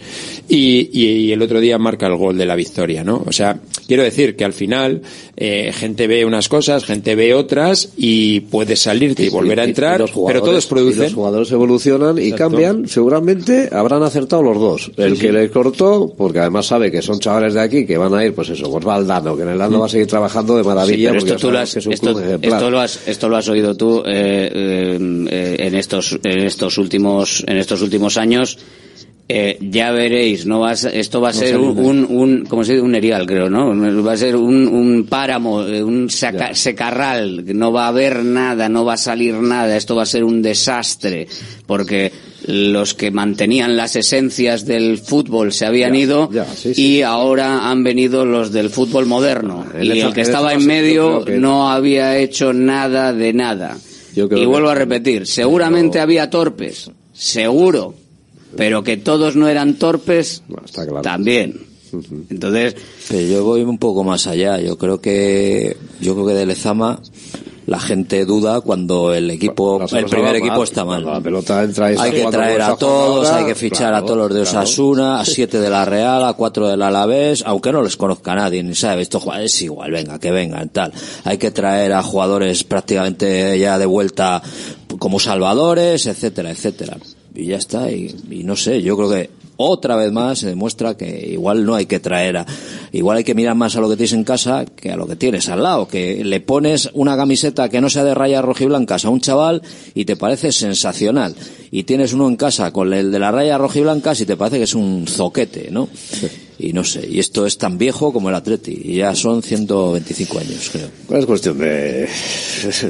[0.49, 3.23] Y, y, y el otro día marca el gol de la victoria, ¿no?
[3.27, 5.03] O sea, quiero decir que al final
[5.37, 9.67] eh, gente ve unas cosas, gente ve otras y puedes salirte y volver a Y-
[9.67, 11.03] y entrar, los pero todos y producen.
[11.05, 12.45] los jugadores evolucionan y Exacto.
[12.51, 12.89] cambian.
[12.89, 14.91] Seguramente habrán acertado los dos.
[14.97, 18.25] El que le cortó, porque además sabe que son chavales de aquí que van a
[18.25, 20.57] ir, pues eso, pues va al Dano, que en el Dano va a seguir trabajando
[20.57, 21.11] de maravilla.
[21.11, 22.53] Sí, pero porque esto tú ya lo sabemos has, que es un esto, club ejemplar.
[22.59, 24.99] esto lo has, esto lo has oído tú eh, eh,
[25.31, 28.59] eh, en estos en estos últimos en estos últimos años.
[29.27, 32.73] Eh, ya veréis, no vas, esto va a No ser un, un, un, ¿cómo se
[32.75, 32.83] dice?
[32.85, 33.73] Un erial, creo, ¿no?
[34.05, 38.85] Va a ser un, un páramo, un saca- secarral, no va a haber nada, no
[38.85, 41.27] va a salir nada, esto va a ser un desastre,
[41.67, 42.13] porque
[42.47, 46.83] los que mantenían las esencias del fútbol se habían Ya, ido ya, sí, sí.
[46.99, 49.65] y ahora han venido los del fútbol moderno.
[49.75, 53.79] En y esa- el que estaba en medio que- no había hecho nada de nada.
[54.15, 57.95] Yo creo Y que- vuelvo a repetir, seguramente había torpes, seguro,
[58.57, 60.43] pero que todos no eran torpes,
[61.03, 61.61] también.
[62.31, 62.75] Entonces,
[63.09, 64.61] Pero yo voy un poco más allá.
[64.61, 67.01] Yo creo que yo creo que de Lezama
[67.67, 70.63] la gente duda cuando el equipo, el primer equipo mal.
[70.65, 71.05] está mal.
[71.05, 74.19] La pelota entra hay que traer a todos, ahora, hay que fichar claro, a todos
[74.19, 74.59] los de claro.
[74.61, 78.63] Osasuna, a siete de la Real, a cuatro del Alavés, aunque no les conozca nadie
[78.63, 80.93] ni sabe, estos jugadores es igual, venga, que vengan, tal.
[81.25, 84.43] Hay que traer a jugadores prácticamente ya de vuelta
[84.99, 86.97] como salvadores, etcétera, etcétera.
[87.35, 90.97] Y ya está, y, y no sé, yo creo que otra vez más se demuestra
[90.97, 92.47] que igual no hay que traer a,
[92.93, 95.17] igual hay que mirar más a lo que tienes en casa que a lo que
[95.17, 99.11] tienes al lado, que le pones una camiseta que no sea de rayas rojiblancas a
[99.11, 99.63] un chaval
[99.95, 101.35] y te parece sensacional.
[101.71, 104.65] Y tienes uno en casa con el de las rayas rojiblancas y te parece que
[104.65, 105.89] es un zoquete, ¿no?
[106.59, 110.39] Y no sé, y esto es tan viejo como el Atleti, y ya son 125
[110.39, 111.19] años, creo.
[111.19, 112.07] Es cuestión de,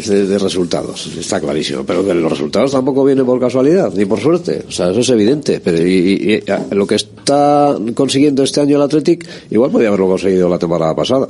[0.07, 1.85] de, de resultados, está clarísimo.
[1.87, 4.65] Pero que los resultados tampoco vienen por casualidad, ni por suerte.
[4.69, 5.61] O sea, eso es evidente.
[5.61, 9.89] Pero y, y- y, a- lo que está consiguiendo este año el Athletic, igual podía
[9.89, 11.29] haberlo conseguido la temporada pasada,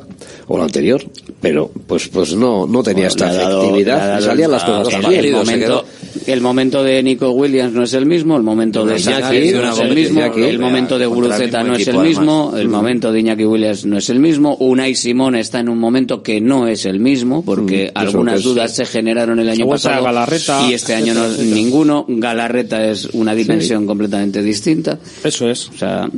[0.48, 1.02] o la anterior.
[1.40, 5.24] Pero, pues, pues no, no tenía esta efectividad salían las cosas el, tan bien.
[5.24, 5.84] el momento,
[6.26, 9.78] el momento de Nico Williams no es el mismo, el momento de Iñaki, no es
[9.78, 13.20] el mismo, el momento de Guruceta mismo no es el equipo, mismo, el momento de
[13.20, 16.84] Iñaki Williams no es el mismo, Unai Simón está en un momento que no es
[16.86, 20.94] el mismo, porque Mm, algunas es- dudas se generaron el año pasado Galarreta, y este
[20.94, 22.04] año no etcétera, ninguno.
[22.08, 24.98] Galarreta es una dimensión completamente distinta.
[25.22, 25.68] Eso es.
[25.68, 26.08] O sea,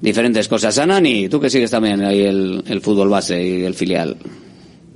[0.00, 0.78] diferentes cosas.
[0.78, 4.16] Anani, tú que sigues también ahí el, el fútbol base y el filial.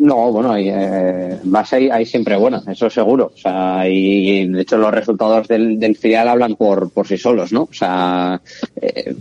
[0.03, 3.31] No, bueno, hay, eh, base hay, hay siempre buena, eso seguro.
[3.33, 7.53] O sea, y, de hecho los resultados del, del filial hablan por, por sí solos,
[7.53, 7.63] ¿no?
[7.63, 8.41] O sea,
[8.81, 9.15] eh,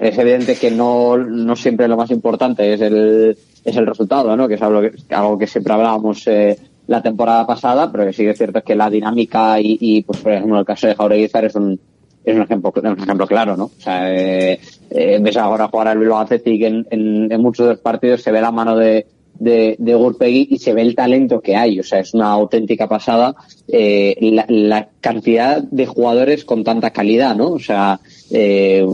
[0.00, 4.46] es evidente que no, no siempre lo más importante es el, es el resultado, ¿no?
[4.46, 6.56] Que es algo que, algo que siempre hablábamos eh,
[6.86, 10.20] la temporada pasada, pero que sí que es cierto que la dinámica y, y pues
[10.20, 11.80] por ejemplo el caso de Jaureguizar es un,
[12.24, 13.64] es un ejemplo, un ejemplo claro, ¿no?
[13.64, 17.72] O sea, eh, eh, ves ahora jugar al Bilbao Athletic en, en, en muchos de
[17.72, 19.04] los partidos, se ve la mano de,
[19.38, 21.80] de, de y se ve el talento que hay.
[21.80, 23.34] O sea, es una auténtica pasada
[23.68, 24.16] eh,
[24.48, 27.50] la, cantidad de jugadores con tanta calidad, ¿no?
[27.50, 28.00] O sea,
[28.30, 28.84] eh,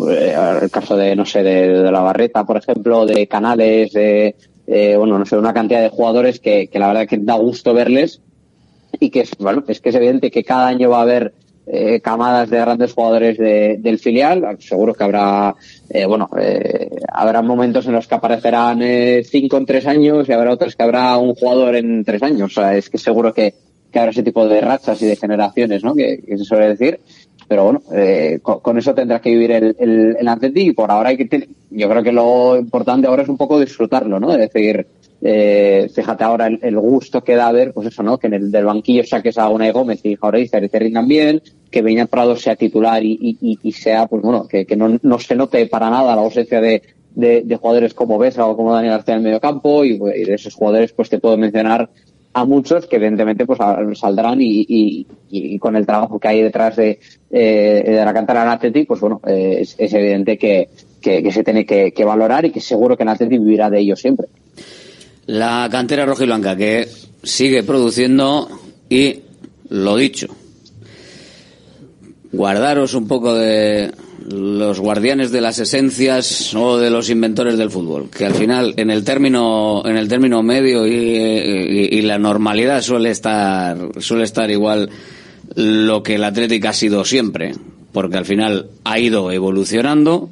[0.63, 4.97] el caso de, no sé, de, de la Barreta, por ejemplo, de Canales, de, eh,
[4.97, 8.21] bueno, no sé, una cantidad de jugadores que, que la verdad que da gusto verles
[9.01, 11.35] y que es, bueno, es que es evidente que cada año va a haber
[11.67, 14.57] eh, camadas de grandes jugadores de, del filial.
[14.61, 15.55] Seguro que habrá,
[15.89, 20.33] eh, bueno, eh, habrá momentos en los que aparecerán eh, cinco en tres años y
[20.33, 22.53] habrá otros que habrá un jugador en tres años.
[22.57, 23.55] O sea, es que seguro que,
[23.91, 25.95] que habrá ese tipo de rachas y de generaciones, ¿no?
[25.95, 27.01] Que, que se suele decir.
[27.47, 30.91] Pero bueno, eh, con, con, eso tendrá que vivir el, el, el Atleti y por
[30.91, 34.33] ahora hay que yo creo que lo importante ahora es un poco disfrutarlo, ¿no?
[34.33, 34.87] Es decir,
[35.27, 38.19] eh, fíjate ahora el, gusto que da ver, pues eso, ¿no?
[38.19, 41.43] Que en el del banquillo saques a Unai Gómez y Jauregui y te rindan bien,
[41.71, 45.65] que Beñat Prado sea titular y, y, sea, pues bueno, que, no, no, se note
[45.67, 46.83] para nada la ausencia de,
[47.59, 50.93] jugadores como Besa o como Daniel García en el medio campo y, de esos jugadores
[50.93, 51.89] pues te puedo mencionar
[52.35, 53.59] a muchos que evidentemente pues
[53.99, 55.07] saldrán y,
[55.59, 56.99] con el trabajo que hay detrás de,
[57.31, 60.69] eh, de la cantera Atleti, pues bueno, eh, es, es, evidente que,
[61.01, 64.27] que, se tiene que, valorar y que seguro que Atleti vivirá de ello siempre.
[65.27, 66.89] La cantera roja y blanca que
[67.23, 68.49] sigue produciendo
[68.91, 69.21] y
[69.71, 70.27] lo dicho.
[72.33, 73.93] Guardaros un poco de
[74.29, 78.91] los guardianes de las esencias o de los inventores del fútbol, que al final en
[78.91, 84.89] el término en el término medio y, y- la normalidad suele estar suele estar igual
[85.55, 87.53] lo que el Atlético ha sido siempre,
[87.93, 90.31] porque al final ha ido evolucionando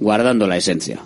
[0.00, 1.00] guardando la esencia.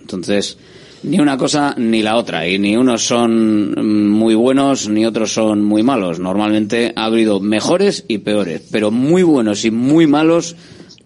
[0.00, 0.56] Entonces,
[1.02, 5.32] ni una cosa ni la otra, y ni unos son mm, muy buenos ni otros
[5.32, 6.18] son muy malos.
[6.18, 10.56] Normalmente ha habido mejores y peores, pero muy buenos y muy malos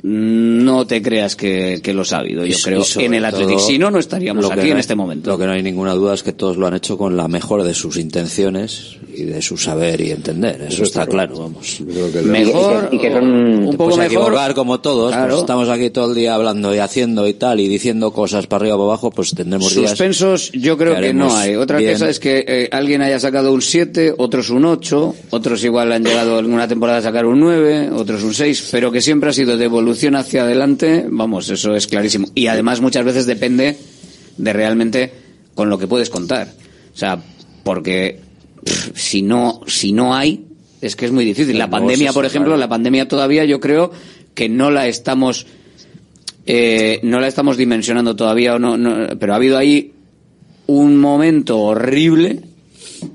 [0.04, 3.60] no te creas que, que los ha habido, yo Y- creo, y en el Atlético.
[3.60, 5.30] Si no, no estaríamos aquí no en este momento.
[5.30, 7.62] Lo que no hay ninguna duda es que todos lo han hecho con la mejor
[7.62, 10.60] de sus intenciones y de su saber y entender.
[10.68, 11.80] Eso, está claro, vamos.
[12.24, 13.24] Mejor, Y que- y que son
[13.68, 14.04] un poco mejor.
[14.06, 15.28] equivocar como todos, Claro.
[15.28, 18.62] pues estamos aquí todo el día hablando y haciendo y tal y diciendo cosas para
[18.62, 21.54] arriba o para abajo, pues tendremos días Suspensos yo creo que, no hay.
[21.54, 21.92] Otra bien.
[21.92, 26.02] cosa es que eh, alguien haya sacado un 7, otros un 8, otros igual han
[26.04, 29.56] llegado alguna temporada a sacar un 9, otros un 6, pero que siempre ha sido
[29.56, 32.26] de evolución hacia adelante, vamos, eso es clarísimo.
[32.34, 33.76] Y además muchas veces depende
[34.36, 35.12] de realmente
[35.54, 36.48] con lo que puedes contar.
[36.94, 37.22] O sea,
[37.64, 38.20] porque
[38.64, 40.44] pff, si no si no hay
[40.80, 41.58] es que es muy difícil.
[41.58, 43.92] La pandemia, por ejemplo, la pandemia todavía yo creo
[44.34, 45.46] que no la estamos
[46.46, 49.92] eh, no la estamos dimensionando todavía, o no, no- pero ha habido ahí
[50.66, 52.40] un momento horrible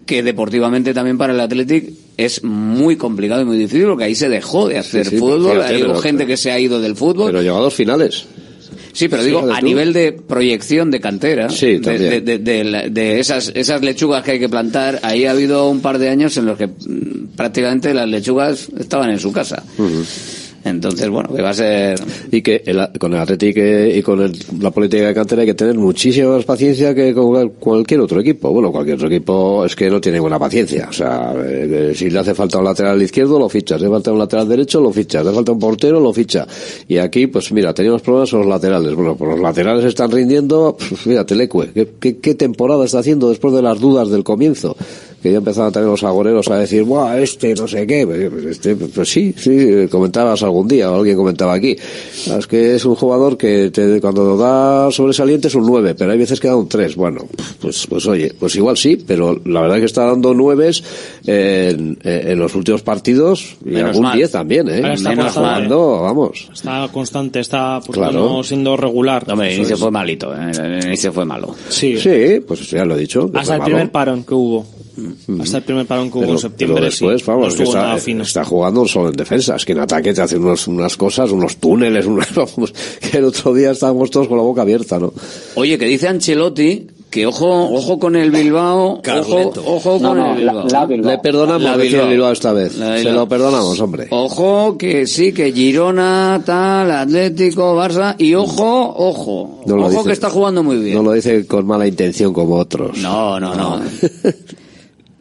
[0.06, 4.28] que deportivamente también para el Athletic es muy complicado y muy difícil porque ahí se
[4.28, 6.82] dejó de hacer Sí, sí, fútbol, fíjate, ha habido pero- gente que se ha ido
[6.82, 7.28] del fútbol.
[7.32, 8.26] Pero llegó a dos finales.
[8.94, 13.52] Sí, pero digo, a nivel de proyección de cantera, Sí, de, de- de- de esas,
[13.54, 16.58] esas lechugas que hay que plantar, ahí ha habido un par de años en los
[16.58, 19.64] que mm, prácticamente las lechugas estaban en su casa.
[20.70, 22.00] Entonces, bueno, que va a ser...
[22.32, 25.54] Y que el- con el Atlético y con el- la política de cantera hay que
[25.54, 28.52] tener muchísima más paciencia que con cual- cualquier otro equipo.
[28.52, 30.88] Bueno, cualquier otro equipo es que no tiene buena paciencia.
[30.90, 33.82] O sea, eh, si le hace falta un lateral izquierdo, lo fichas.
[33.82, 35.26] Le falta un lateral derecho, lo fichas.
[35.26, 36.46] Le falta un portero, lo ficha.
[36.88, 38.96] Y aquí, pues mira, teníamos problemas con los laterales.
[38.96, 40.76] Bueno, pues los laterales están rindiendo.
[40.90, 41.72] Pues, mira, Telecue.
[41.74, 44.76] ¿Qué, qué, qué temporada está haciendo después de las dudas del comienzo?
[45.28, 48.06] Que ya empezaban también los agoreros a decir, ¡buah, este no sé qué!
[48.08, 51.76] Pues, este, pues sí, sí, eh, comentabas algún día, o alguien comentaba aquí.
[52.38, 56.18] Es que es un jugador que te- cuando da sobresaliente es un 9, pero hay
[56.18, 56.96] veces que da un 3.
[56.96, 57.26] Bueno,
[57.60, 60.72] pues, pues oye, pues igual sí, pero la verdad es que está dando 9
[61.26, 64.18] en, en los últimos partidos y Menos algún mal.
[64.18, 64.94] 10 también, ¿eh?
[64.94, 65.40] Está Menos constante.
[65.40, 66.50] jugando, vamos.
[66.54, 68.22] Está constante, está pues, Claro.
[68.28, 69.26] bueno, siendo regular.
[69.30, 70.52] Hombre, el inicio fue malito, ¿eh?
[70.58, 71.56] el inicio fue malo.
[71.70, 71.98] Sí.
[71.98, 73.30] Sí, pues ya lo he dicho.
[73.34, 73.92] Hasta el fue primer malo.
[73.92, 74.66] parón que hubo.
[75.42, 76.76] Hasta el primer parón que hubo Pero, en septiembre.
[76.76, 79.56] pero después, sí, vamos, no que está, está jugando solo en defensa.
[79.56, 83.26] Es que en ataque te hace unos, unas cosas, unos túneles, unos, vamos, que el
[83.26, 85.14] otro día estábamos todos con la boca abierta, ¿no?
[85.56, 89.64] Oye, que dice Ancelotti que ojo, ojo con el Bilbao, ojo, Carleto.
[89.66, 90.68] ojo No, con no, el la- Bilbao.
[90.70, 91.12] la Bilbao.
[91.12, 92.76] Le perdonamos, La decía el Bilbao esta vez.
[92.76, 93.14] La Se Bilbao.
[93.16, 94.08] lo perdonamos, hombre.
[94.10, 100.12] Ojo que sí, que Girona, tal, Atlético, Barça, y ojo, ojo, No ojo dice- que
[100.12, 100.96] está jugando muy bien.
[100.98, 102.98] No lo dice con mala intención como otros.
[102.98, 103.82] No, no, no.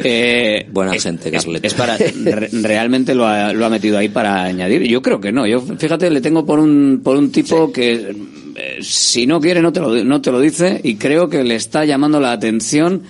[0.09, 1.67] Eh, Buena es- gente, es, Carleto.
[1.67, 4.83] es para re- realmente lo ha, lo ha metido ahí para añadir.
[4.85, 5.47] Yo creo que no.
[5.47, 8.15] Yo fíjate le tengo por un por un tipo que
[8.57, 11.57] eh, si no quiere no te lo no te lo dice y creo que le
[11.57, 13.03] está llamando la atención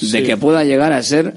[0.00, 1.34] de que pueda llegar a ser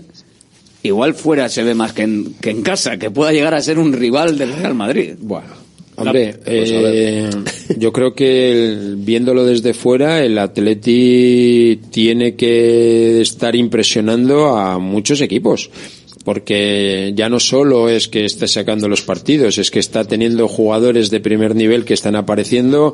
[0.83, 3.77] igual fuera se ve más que en, que en casa que pueda llegar a ser
[3.79, 5.13] un rival del Real Madrid.
[5.19, 5.60] Bueno.
[6.01, 7.29] Hombre, Pues eh,
[7.77, 15.21] yo creo que el- viéndolo desde fuera, el Atleti tiene que estar impresionando a muchos
[15.21, 15.69] equipos.
[16.23, 21.09] Porque ya no solo es que esté sacando los partidos, es que está teniendo jugadores
[21.09, 22.93] de primer nivel que están apareciendo,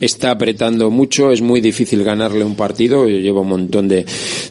[0.00, 4.04] está apretando mucho, es muy difícil ganarle un partido, lleva un montón de,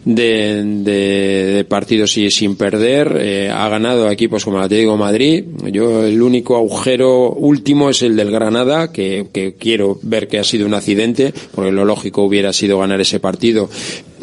[0.03, 6.21] de, partidos y sin perder, eh, ha ganado equipos como el Atlético Madrid, yo el
[6.21, 10.73] único agujero último es el del Granada, que, que quiero ver que ha sido un
[10.73, 13.69] accidente, porque lo lógico hubiera sido ganar ese partido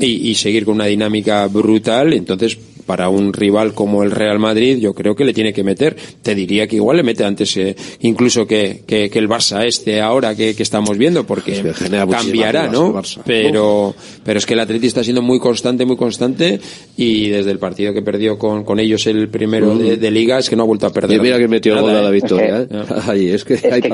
[0.01, 4.79] y, y seguir con una dinámica brutal, entonces para un rival como el Real Madrid,
[4.79, 5.97] yo creo que le tiene que meter.
[6.23, 10.01] Te diría que igual le mete antes, eh, incluso que, que, que el Barça este
[10.01, 13.01] ahora que, que estamos viendo, porque Es cambiará, ¿no?
[13.25, 13.95] Pero,
[14.25, 16.61] pero es que el Atleti está siendo muy constante, muy constante,
[16.97, 20.51] y desde el partido que perdió con, con ellos el primero de, de Liga, es
[20.51, 21.19] que no ha vuelto a perder.
[21.19, 22.13] Y mira que metió el Nada, gol de la ¿eh?
[22.13, 23.03] victoria, Es ¿eh?
[23.07, 23.91] Ahí, es que es hay que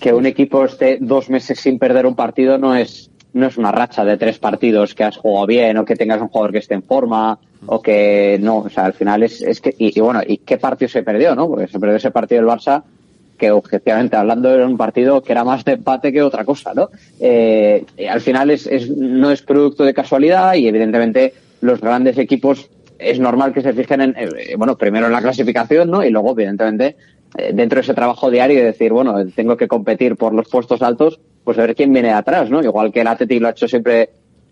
[0.00, 3.70] que un equipo esté dos meses sin perder un partido no es no es una
[3.70, 6.74] racha de tres partidos que has jugado bien o que tengas un jugador que esté
[6.74, 10.20] en forma o que no, o sea, al final es, es que y, y bueno,
[10.26, 11.46] ¿y qué partido se perdió, no?
[11.46, 12.82] Porque se perdió ese partido del Barça
[13.36, 16.88] que objetivamente hablando era un partido que era más de empate que otra cosa, ¿no?
[17.20, 22.70] Eh, al final es, es, no es producto de casualidad y evidentemente los grandes equipos
[22.98, 26.02] es normal que se fijen en, eh, bueno, primero en la clasificación, ¿no?
[26.02, 26.96] Y luego, evidentemente,
[27.52, 31.20] dentro de ese trabajo diario de decir, bueno, tengo que competir por los puestos altos,
[31.44, 32.62] pues a ver quién viene atrás, ¿no?
[32.62, 34.10] Igual que el Atlético lo ha hecho siempre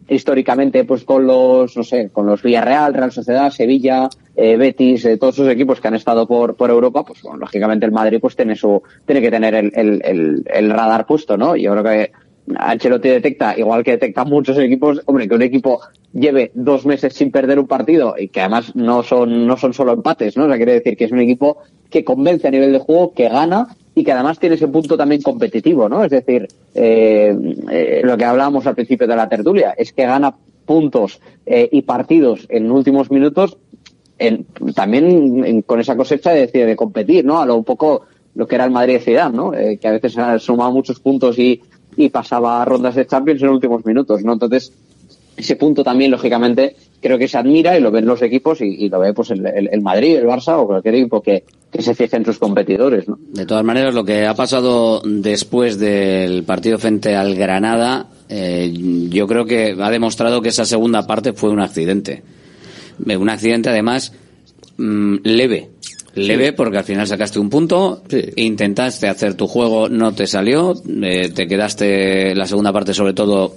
[0.09, 5.17] históricamente, pues con los, no sé, con los Villarreal, Real Sociedad, Sevilla, eh, Betis, eh,
[5.17, 8.37] todos esos equipos que han estado por, por Europa, pues bueno, lógicamente el Madrid pues
[8.37, 11.57] tiene su, tiene que tener el, el, el, el radar puesto, ¿no?
[11.57, 12.13] Yo creo que
[12.57, 15.81] Ancelotti detecta, igual que detecta muchos equipos, hombre, que un equipo
[16.13, 19.93] lleve dos meses sin perder un partido y que además no son, no son solo
[19.93, 20.45] empates, ¿no?
[20.45, 21.59] O sea, quiere decir que es un equipo
[21.91, 25.23] que convence a nivel de juego, que gana y que además tiene ese punto también
[25.23, 26.05] competitivo, ¿no?
[26.05, 27.35] Es decir, eh,
[27.71, 30.35] eh, lo que hablábamos al principio de la tertulia, es que gana
[30.67, 33.57] puntos eh, y partidos en últimos minutos
[34.19, 37.41] en, también en, con esa cosecha de, de competir, ¿no?
[37.41, 39.55] A lo un poco lo que era el Madrid ciudad, ¿no?
[39.55, 41.63] Eh, que a veces ha sumado muchos puntos y,
[41.97, 44.33] y pasaba rondas de Champions en últimos minutos, ¿no?
[44.33, 44.73] Entonces,
[45.37, 49.01] ese punto también, lógicamente, creo que se admira y lo ven los equipos y, lo
[49.01, 52.25] ve pues el, el, Madrid, el Barça o cualquier equipo que, que se fije en
[52.25, 53.19] sus competidores, ¿no?
[53.33, 58.73] De todas maneras, lo que ha pasado después del partido frente al Granada, eh,
[59.11, 62.23] yo creo que ha demostrado que esa segunda parte fue un accidente.
[63.07, 64.13] Eh, Un accidente, además,
[64.77, 65.71] mmm, leve.
[66.15, 68.23] Leve porque al final sacaste un punto, sí.
[68.37, 73.57] intentaste hacer tu juego, no te salió, eh, te quedaste la segunda parte sobre todo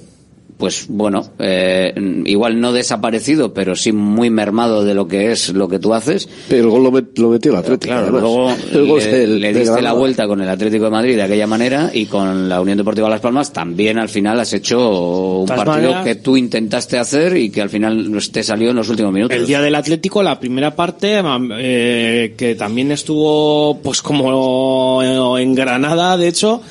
[0.57, 1.93] pues bueno, eh,
[2.25, 6.27] igual no desaparecido, pero sí muy mermado de lo que es lo que tú haces.
[6.49, 7.93] Pero el gol lo, met, lo metió el Atlético.
[7.93, 11.15] Claro, luego el gol le, del, le diste la vuelta con el Atlético de Madrid
[11.15, 15.39] de aquella manera y con la Unión Deportiva Las Palmas también al final has hecho
[15.41, 18.89] un partido maneras, que tú intentaste hacer y que al final te salió en los
[18.89, 19.37] últimos minutos.
[19.37, 21.21] El día del Atlético, la primera parte,
[21.59, 26.61] eh, que también estuvo pues como en Granada, de hecho,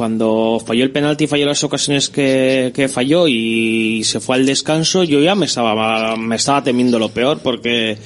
[0.00, 5.04] cuando falló el penalti, falló las ocasiones que, que, falló y se fue al descanso,
[5.04, 7.98] yo ya me estaba, me estaba temiendo lo peor porque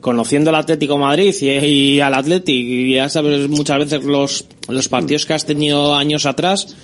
[0.00, 4.88] conociendo el Atlético Madrid y, y al Atlético, y ya sabes muchas veces los, los
[4.88, 6.76] partidos que has tenido años atrás,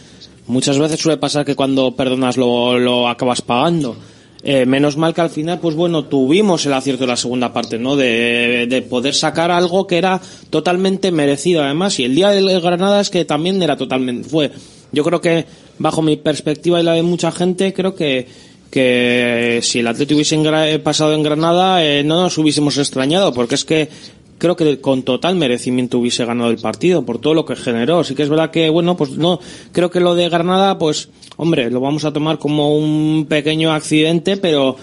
[0.48, 3.96] muchas veces suele pasar que cuando perdonas lo, lo acabas pagando.
[4.46, 7.78] Eh, menos mal que al final, pues bueno, tuvimos el acierto de la segunda parte,
[7.78, 7.96] ¿no?
[7.96, 11.98] De, de, poder sacar algo que era totalmente merecido, además.
[11.98, 14.50] Y el día del Granada es que también era totalmente, fue,
[14.92, 15.46] yo creo que,
[15.78, 18.26] bajo mi perspectiva y la de mucha gente, creo que,
[18.70, 23.64] que si el Atlético hubiese pasado en Granada, eh, no nos hubiésemos extrañado, porque es
[23.64, 23.88] que
[24.38, 28.04] creo que con total merecimiento hubiese ganado el partido por todo lo que generó.
[28.04, 29.40] Sí que es verdad que, bueno, pues no,
[29.72, 34.36] creo que lo de Granada, pues, hombre, lo vamos a tomar como un pequeño accidente,
[34.36, 34.76] pero,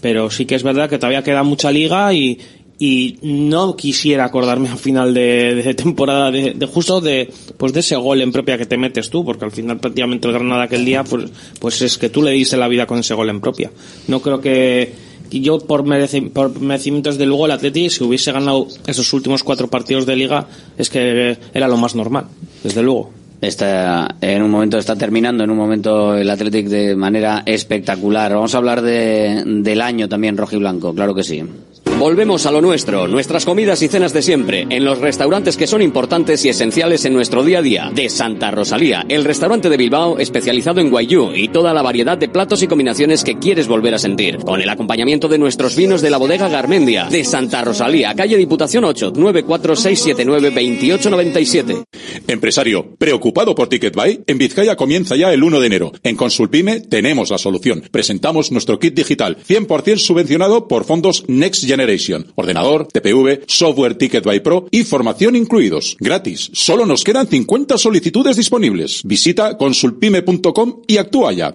[0.00, 2.38] pero sí que es verdad que todavía queda mucha liga y,
[2.78, 7.80] y no quisiera acordarme al final de, de temporada de, de, justo de pues de
[7.80, 10.84] ese gol en propia que te metes tú porque al final prácticamente el Granada aquel
[10.84, 11.28] día pues
[11.58, 13.72] pues es que tú le diste la vida con ese gol en propia
[14.06, 14.92] no creo que
[15.30, 19.68] yo por, mereci por merecimientos de luego el Atleti si hubiese ganado esos últimos cuatro
[19.68, 20.46] partidos de liga
[20.76, 22.26] es que era lo más normal
[22.62, 23.10] desde luego.
[23.40, 28.34] Está en un momento está terminando en un momento el Athletic de manera espectacular.
[28.34, 31.44] Vamos a hablar de, del año también rojo y blanco claro que sí
[31.98, 35.82] Volvemos a lo nuestro, nuestras comidas y cenas de siempre, en los restaurantes que son
[35.82, 37.90] importantes y esenciales en nuestro día a día.
[37.92, 42.28] De Santa Rosalía, el restaurante de Bilbao especializado en guayú y toda la variedad de
[42.28, 44.38] platos y combinaciones que quieres volver a sentir.
[44.38, 47.08] Con el acompañamiento de nuestros vinos de la bodega Garmendia.
[47.10, 51.82] De Santa Rosalía, calle Diputación 8, 946792897.
[52.28, 54.22] Empresario, ¿preocupado por TicketBuy?
[54.28, 55.90] En Vizcaya comienza ya el 1 de enero.
[56.04, 57.82] En Consulpime tenemos la solución.
[57.90, 61.87] Presentamos nuestro kit digital, 100% subvencionado por fondos Next Generation
[62.34, 65.96] ordenador, TPV, software Ticket by Pro y formación incluidos.
[66.00, 66.50] Gratis.
[66.52, 69.02] Solo nos quedan 50 solicitudes disponibles.
[69.04, 71.54] Visita consulpime.com y actúa ya.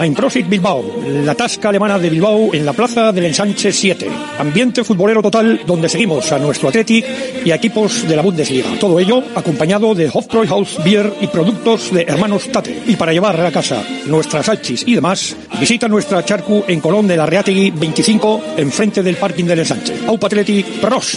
[0.00, 0.84] Einprosit Bilbao,
[1.24, 4.08] la tasca alemana de Bilbao en la plaza del Ensanche 7.
[4.38, 7.06] Ambiente futbolero total donde seguimos a nuestro Athletic
[7.44, 8.68] y a equipos de la Bundesliga.
[8.78, 12.82] Todo ello acompañado de Hofbräuhaus Beer y productos de Hermanos Tate.
[12.86, 17.16] Y para llevar a casa nuestras salchis y demás, visita nuestra charcu en Colón de
[17.16, 19.94] la Reategui 25, enfrente del parking del Ensanche.
[20.06, 21.16] Aupa Athletic, pros.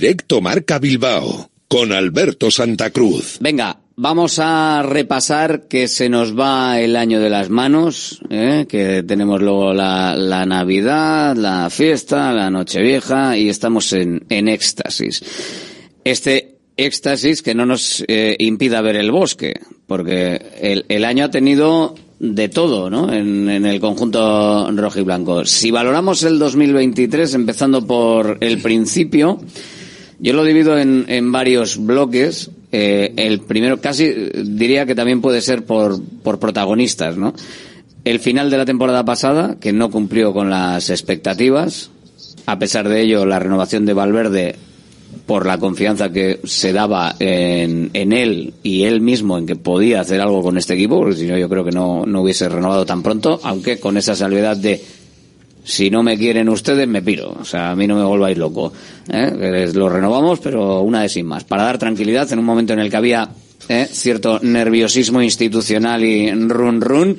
[0.00, 3.36] Directo Marca Bilbao con Alberto Santa Cruz.
[3.38, 8.64] Venga, vamos a repasar que se nos va el año de las manos, ¿eh?
[8.66, 15.22] que tenemos luego la, Navidad, la fiesta, la Nochevieja y estamos en, en éxtasis.
[16.02, 19.52] Este éxtasis que no nos eh, impida ver el bosque,
[19.86, 23.12] porque el, el, año ha tenido de todo, ¿no?
[23.12, 25.44] En, en el conjunto rojo y blanco.
[25.44, 29.38] Si valoramos el 2023, empezando por el principio,
[30.20, 32.50] yo lo divido en, en varios bloques.
[32.72, 34.12] Eh, el primero, casi
[34.44, 37.34] diría que también puede ser por, por protagonistas, ¿no?
[38.04, 41.90] El final de la temporada pasada, que no cumplió con las expectativas.
[42.46, 44.56] A pesar de ello, la renovación de Valverde,
[45.26, 50.00] por la confianza que se daba en, en él y él mismo en que podía
[50.00, 52.86] hacer algo con este equipo, porque si no, yo creo que no, no hubiese renovado
[52.86, 54.82] tan pronto, aunque con esa salvedad de
[55.64, 57.36] si no me quieren ustedes, me piro.
[57.40, 58.72] O sea, a mí no me volváis loco.
[59.08, 59.70] ¿eh?
[59.74, 61.44] Lo renovamos, pero una vez sin más.
[61.44, 63.30] Para dar tranquilidad en un momento en el que había
[63.68, 63.88] ¿eh?
[63.90, 67.16] cierto nerviosismo institucional y run run,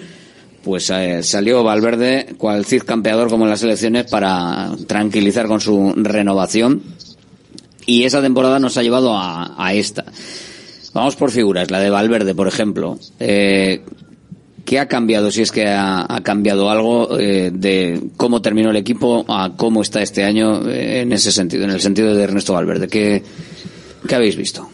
[0.63, 5.93] pues eh, salió Valverde, cual Cid campeador como en las elecciones, para tranquilizar con su
[5.95, 6.81] renovación.
[7.85, 10.05] Y esa temporada nos ha llevado a, a esta.
[10.93, 12.99] Vamos por figuras, la de Valverde, por ejemplo.
[13.19, 13.81] Eh,
[14.65, 19.25] ¿Qué ha cambiado, si es que ha, cambiado algo eh, de cómo terminó el equipo
[19.27, 22.87] a cómo está este año eh, en ese sentido, en el sentido de Ernesto Valverde?
[22.87, 23.23] ¿Qué,
[24.13, 24.69] habéis visto?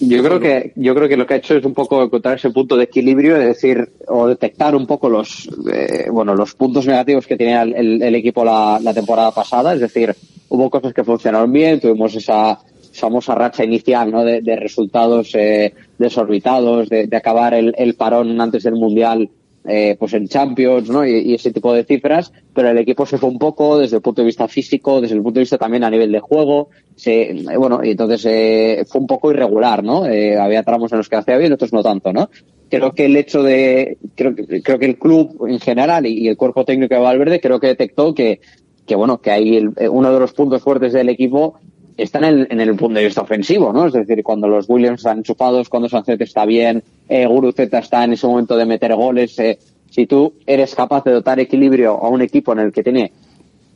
[0.00, 2.50] Yo creo que yo creo que lo que ha hecho es un poco encontrar ese
[2.50, 7.26] punto de equilibrio, es decir, o detectar un poco los eh, bueno los puntos negativos
[7.26, 10.14] que tenía el, equipo la, temporada pasada, es decir,
[10.48, 12.58] hubo cosas que funcionaron bien, tuvimos esa
[12.94, 14.24] famosa racha inicial ¿no?
[14.24, 19.28] de, de resultados eh, desorbitados, de, de acabar el, el, parón antes del Mundial
[19.66, 21.06] eh, pues en Champions ¿no?
[21.06, 24.20] Y, ese tipo de cifras, pero el equipo se fue un poco desde el punto
[24.20, 27.80] de vista físico, desde el punto de vista también a nivel de juego, se, bueno,
[27.82, 30.04] y entonces eh, fue un poco irregular, ¿no?
[30.04, 32.28] Eh, había tramos en los que hacía bien, otros no tanto, ¿no?
[32.68, 36.66] Creo que el hecho de, creo, creo que el club en general y, el cuerpo
[36.66, 38.40] técnico de Valverde creo que detectó que,
[38.86, 41.54] que bueno, que ahí el, uno de los puntos fuertes del equipo
[41.96, 43.86] está en el, en el punto de vista ofensivo, ¿no?
[43.86, 48.14] Es decir, cuando los Williams están enchufados, cuando Sánchez está bien, eh, Guruceta está en
[48.14, 49.58] ese momento de meter goles, eh,
[49.90, 53.12] si tú eres capaz de dotar equilibrio a un equipo en el que tiene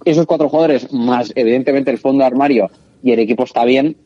[0.04, 2.70] esos cuatro jugadores, más evidentemente el fondo armario,
[3.02, 3.96] y el equipo está bien,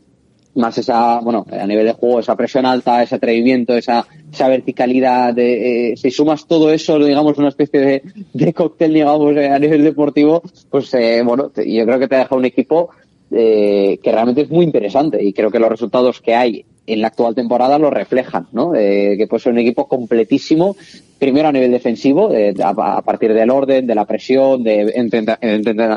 [0.54, 5.32] más esa, bueno, a nivel de juego, esa presión alta, ese atrevimiento, esa, esa verticalidad,
[5.32, 8.02] de, eh, si sumas todo eso, digamos, una especie de,
[8.32, 12.34] de cóctel, digamos, eh, a nivel deportivo, pues, eh, bueno, yo creo que te deja
[12.34, 12.90] un equipo
[13.32, 17.08] eh, que realmente es muy interesante y creo que los resultados que hay en la
[17.08, 18.74] actual temporada lo reflejan, ¿no?
[18.74, 20.76] Eh, que puede ser un equipo completísimo,
[21.18, 25.38] primero a nivel defensivo, eh, a, partir del orden, de la presión, de entender,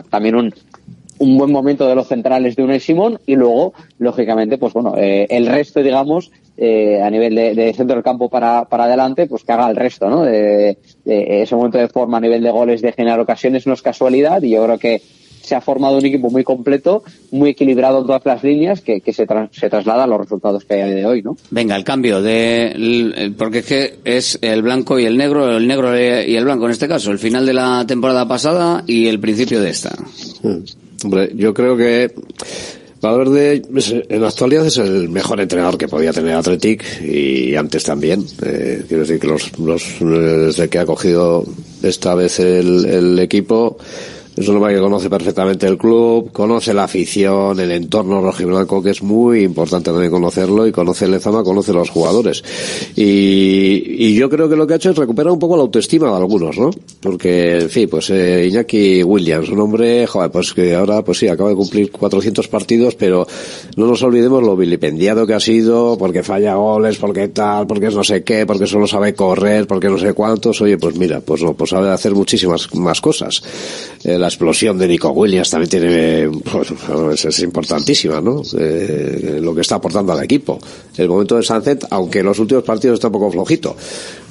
[0.10, 0.54] también un,
[1.18, 5.26] un buen momento de los centrales de Unai Simón y luego, lógicamente, pues bueno, eh,
[5.30, 9.52] el resto, digamos, eh, a nivel de, centro del campo para, para adelante, pues que
[9.52, 10.24] haga el resto, ¿no?
[10.24, 13.82] De, de ese momento de forma a nivel de goles, de generar ocasiones, no es
[13.82, 15.02] casualidad y yo creo que
[15.46, 19.14] se ha formado un equipo muy completo, muy equilibrado en todas las líneas, que, que
[19.14, 21.38] se, tra se, traslada a los resultados que hay de hoy, ¿no?
[21.52, 25.96] Venga, el cambio de, porque es que es el blanco y el negro, el negro
[25.98, 29.62] y el blanco en este caso, el final de la temporada pasada y el principio
[29.62, 29.96] de esta.
[31.04, 32.12] Hombre, yo creo que
[33.06, 33.62] Valverde
[34.10, 38.26] en la actualidad es el mejor entrenador que podía tener Athletic y antes también.
[38.42, 41.46] Eh, quiero decir que los, los, desde que ha cogido
[41.84, 43.78] esta vez el, el equipo
[44.36, 48.90] Es un hombre que conoce perfectamente el club, conoce la afición, el entorno rojiblanco, que
[48.90, 52.44] es muy importante también conocerlo, y conoce el Lezama, conoce los jugadores.
[52.96, 56.10] Y, y yo creo que lo que ha hecho es recuperar un poco la autoestima
[56.10, 56.70] de algunos, ¿no?
[57.02, 61.28] Porque, en fin, pues eh, Iñaki Williams, un hombre, joder, pues que ahora, pues sí,
[61.28, 63.26] acaba de cumplir 400 partidos, pero
[63.78, 67.96] no nos olvidemos lo vilipendiado que ha sido, porque falla goles, porque tal, porque es
[67.96, 70.60] no sé qué, porque solo sabe correr, porque no sé cuántos.
[70.62, 73.42] Oye, pues mira, pues no, pues sabe hacer muchísimas más cosas.
[74.04, 78.42] Eh, la explosión de Nico Williams también tiene, pues, es, importantísima, ¿no?
[78.58, 80.58] Eh, lo que está aportando al equipo.
[80.98, 83.76] El momento de Sunset, aunque en los últimos partidos está un poco flojito.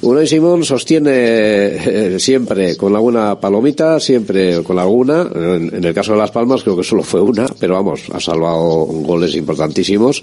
[0.01, 5.29] Unai Simón sostiene eh, siempre con alguna palomita, siempre con alguna.
[5.33, 8.19] En, en, el caso de Las Palmas creo que solo fue una, pero vamos, ha
[8.19, 10.21] salvado goles importantísimos.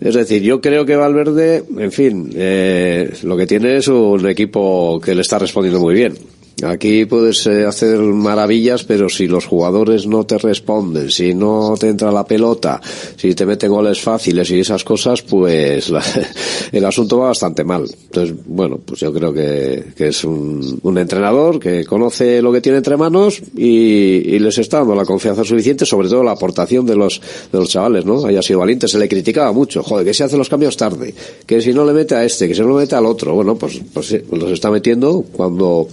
[0.00, 4.98] Es decir, yo creo que Valverde, en fin, eh, lo que tiene es un equipo
[4.98, 6.14] que le está respondiendo muy bien.
[6.62, 11.88] Aquí puedes eh, hacer maravillas, pero si los jugadores no te responden, si no te
[11.88, 12.80] entra la pelota,
[13.16, 16.02] si te meten goles fáciles y esas cosas, pues la,
[16.72, 17.84] el asunto va bastante mal.
[18.04, 22.60] Entonces, bueno, pues yo creo que, que es un, un, entrenador que conoce lo que
[22.60, 26.94] tiene entre manos y, les está dando la confianza suficiente, sobre todo la aportación de
[26.94, 27.20] los,
[27.50, 28.24] de los chavales, ¿no?
[28.26, 31.14] Haya sido valiente, se le criticaba mucho, joder, que se hacen los cambios tarde,
[31.46, 33.56] que si no le mete a este, que si no le mete al otro, bueno,
[33.56, 35.88] pues, pues, pues los está metiendo cuando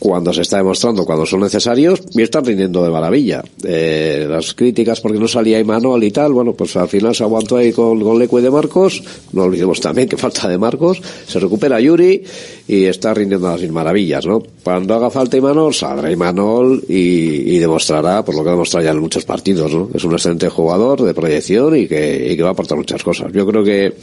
[0.00, 3.44] cuando se está demostrando, cuando son necesarios, y están rindiendo de maravilla.
[3.62, 7.58] Eh, las críticas porque no salía Imanol y tal, bueno, pues al final se aguantó
[7.58, 9.02] ahí con, con Lecue de Marcos,
[9.32, 12.24] no olvidemos también que falta de Marcos, se recupera Yuri
[12.70, 14.44] y está rindiendo las mil maravillas, ¿no?
[14.62, 18.92] Cuando haga falta Imanol, saldrá Imanol y, y demostrará, por lo que ha demostrado ya
[18.92, 19.88] en muchos partidos, ¿no?
[19.92, 23.32] Es un excelente jugador de proyección y que, va a aportar muchas cosas.
[23.32, 23.94] Yo creo que,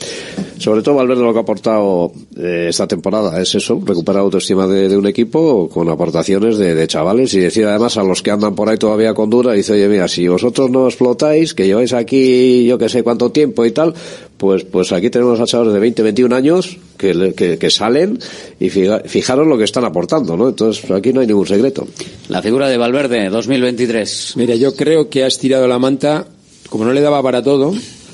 [0.58, 4.90] sobre todo Valverde lo que ha aportado eh, esta temporada es eso, recuperar autoestima de,
[4.90, 8.54] de un equipo con aportaciones de, de, chavales y decir además a los que andan
[8.54, 12.66] por ahí todavía con dura, dice, oye, mira, si vosotros no explotáis, que lleváis aquí
[12.66, 13.94] yo que sé cuánto tiempo y tal,
[14.38, 18.20] pues, pues aquí tenemos a chavales de 20, 21 años que, que, que salen
[18.60, 20.50] y fija, fijaros lo que están aportando, ¿no?
[20.50, 21.88] Entonces aquí no hay ningún secreto.
[22.30, 24.34] La figura de Valverde, 2023.
[24.38, 26.28] Mira, yo creo que ha estirado la manta,
[26.70, 27.74] como no le daba para todo,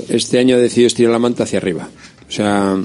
[0.09, 1.89] este año ha decidido estirar la manta hacia arriba.
[2.27, 2.77] O sea,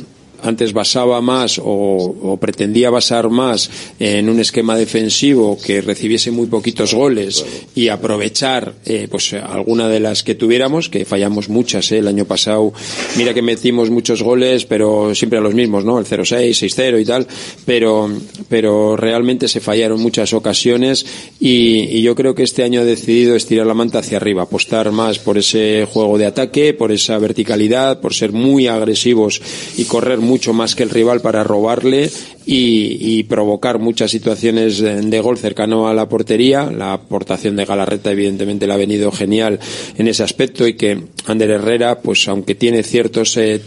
[0.42, 6.94] antes basaba más o, pretendía basar más en un esquema defensivo que recibiese muy poquitos
[6.94, 7.44] goles
[7.74, 12.24] y aprovechar eh, pues alguna de las que tuviéramos que fallamos muchas eh, el año
[12.24, 12.72] pasado.
[13.16, 17.04] Mira que metimos muchos goles pero siempre a los mismos no el 0-6 6-0 y
[17.04, 17.26] tal
[17.64, 18.10] pero
[18.48, 21.04] pero realmente se fallaron muchas ocasiones
[21.40, 24.92] y, y yo creo que este año ha decidido estirar la manta hacia arriba apostar
[24.92, 29.40] más por ese juego de ataque por esa verticalidad por ser muy agresivos
[29.76, 32.10] y correr mucho más que el rival para robarle
[32.50, 36.70] y, provocar muchas situaciones de gol cercano a la portería.
[36.70, 39.58] La aportación de Galarreta evidentemente le ha venido genial
[39.96, 43.60] en ese aspecto y que Ander Herrera, pues aunque tiene ciertos eh,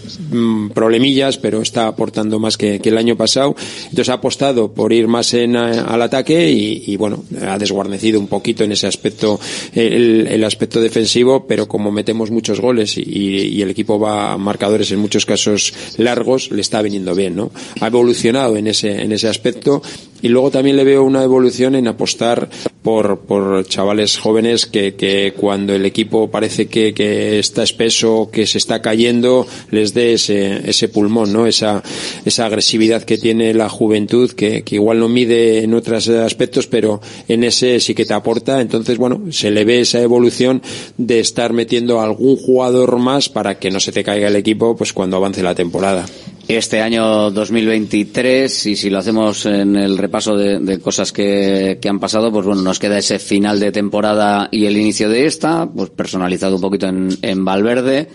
[0.74, 3.56] problemillas, pero está aportando más que, el año pasado.
[3.84, 8.28] Entonces ha apostado por ir más en, a, al ataque y, bueno, ha desguarnecido un
[8.28, 9.40] poquito en ese aspecto
[9.74, 14.38] el, el aspecto defensivo, pero como metemos muchos goles y, y, el equipo va a
[14.38, 17.52] marcadores en muchos casos largos, le está viniendo bien, ¿no?
[17.80, 19.82] Ha evolucionado en ese, en ese aspecto
[20.22, 22.50] y luego también le veo una evolución en apostar
[22.84, 28.46] por, por chavales jóvenes que, que cuando el equipo parece que, que está espeso, que
[28.46, 31.48] se está cayendo, les dé ese, ese pulmón, ¿no?
[31.48, 31.84] Esa,
[32.26, 37.02] esa agresividad que tiene la juventud, que, que igual no mide en otros aspectos, pero
[37.28, 38.62] en ese sí que te aporta.
[38.62, 40.62] Entonces, bueno, se le ve esa evolución
[40.98, 44.94] de estar metiendo algún jugador más para que no se te caiga el equipo, pues
[44.94, 46.06] cuando avance la temporada
[46.48, 52.00] este año 2023 y si lo hacemos en el repaso de, cosas que, que, han
[52.00, 55.90] pasado, pues bueno, nos queda ese final de temporada y el inicio de esta, pues
[55.90, 58.08] personalizado un poquito en, en Valverde.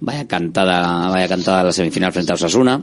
[0.00, 2.82] Vaya cantada, vaya cantada la semifinal frente a Osasuna.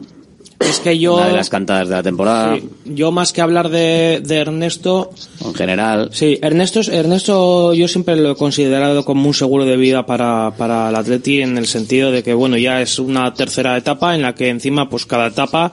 [0.59, 1.15] Es que yo.
[1.15, 2.55] Una de las cantadas de la temporada.
[2.55, 5.11] Sí, yo más que hablar de, de, Ernesto.
[5.43, 6.09] En general.
[6.11, 10.89] Sí, Ernesto, Ernesto yo siempre lo he considerado como un seguro de vida para, para
[10.89, 14.34] el Atleti en el sentido de que, bueno, ya es una tercera etapa en la
[14.34, 15.71] que encima, pues cada etapa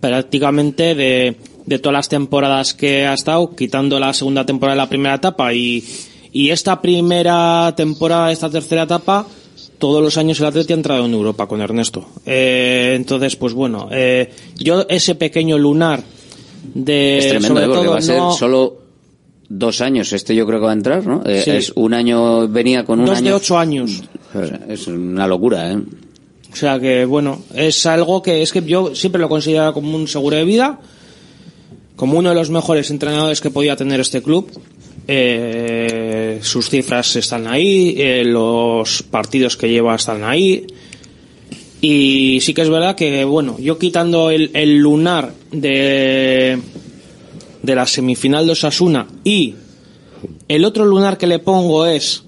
[0.00, 1.36] prácticamente de,
[1.66, 5.52] de todas las temporadas que ha estado, quitando la segunda temporada de la primera etapa
[5.52, 5.84] y,
[6.32, 9.26] y esta primera temporada, esta tercera etapa,
[9.78, 12.06] todos los años el Atleti ha entrado en Europa con Ernesto.
[12.26, 16.02] Eh, entonces, pues bueno, eh, yo ese pequeño lunar
[16.74, 17.18] de...
[17.18, 17.66] Es tremendo, sobre ¿eh?
[17.68, 18.76] porque todo, va a ser no- solo
[19.48, 20.12] dos años.
[20.12, 21.22] Este yo creo que va a entrar, ¿no?
[21.24, 21.50] Eh, Sí.
[21.52, 23.36] Es un año, venía con un Dos de año...
[23.36, 24.02] ocho años.
[24.68, 25.78] Es una locura, ¿eh?
[26.52, 30.08] O sea que, bueno, es algo que es que yo siempre lo considero como un
[30.08, 30.80] seguro de vida,
[31.94, 34.50] como uno de los mejores entrenadores que podía tener este club.
[35.06, 40.66] Eh, sus cifras están ahí, eh, los partidos que lleva están ahí.
[41.80, 46.58] Y sí que es verdad que, bueno, yo quitando el, el lunar de,
[47.62, 49.54] de la semifinal de Osasuna y
[50.48, 52.24] el otro lunar que le pongo es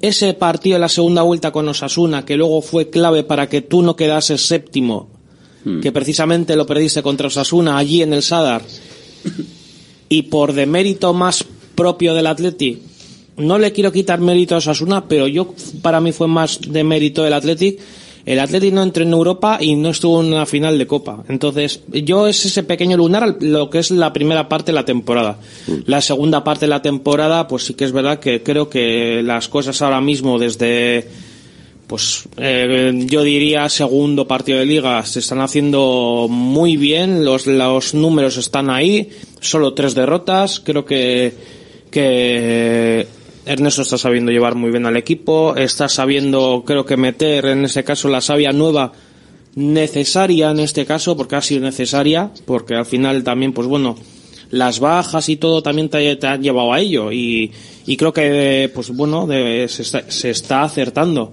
[0.00, 3.82] ese partido en la segunda vuelta con Osasuna, que luego fue clave para que tú
[3.82, 5.08] no quedases séptimo,
[5.82, 8.62] que precisamente lo perdiste contra Osasuna allí en el Sadar,
[10.08, 11.44] y por demérito más
[11.76, 12.80] propio del Athletic,
[13.36, 17.22] no le quiero quitar mérito a Osasuna, pero yo para mí fue más de mérito
[17.22, 17.78] del Athletic.
[18.24, 21.22] El Athletic no entró en Europa y no estuvo en una final de Copa.
[21.28, 25.38] Entonces, yo es ese pequeño lunar lo que es la primera parte de la temporada.
[25.84, 29.48] La segunda parte de la temporada, pues sí que es verdad que creo que las
[29.48, 31.06] cosas ahora mismo desde
[31.86, 37.94] pues eh, yo diría segundo partido de liga se están haciendo muy bien los los
[37.94, 41.32] números están ahí solo tres derrotas creo que
[41.90, 43.06] que
[43.46, 47.84] Ernesto está sabiendo llevar muy bien al equipo está sabiendo creo que meter en ese
[47.84, 48.92] caso la savia nueva
[49.54, 53.96] necesaria en este caso porque ha sido necesaria porque al final también pues bueno
[54.50, 57.50] las bajas y todo también te, te han llevado a ello y,
[57.86, 61.32] y creo que pues bueno de- se, está, se está acertando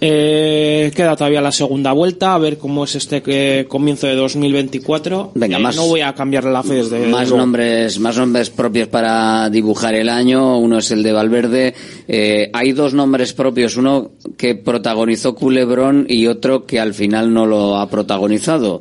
[0.00, 5.32] eh, queda todavía la segunda vuelta, a ver cómo es este eh, comienzo de 2024.
[5.34, 7.36] Venga, Eh, más- No voy a cambiar la fe desde más luego.
[7.38, 11.74] nombres más nombres propios para dibujar el año uno es el de Valverde
[12.06, 17.44] Eh, hay dos nombres propios uno que protagonizó Culebrón y otro que al final no
[17.46, 18.80] lo ha protagonizado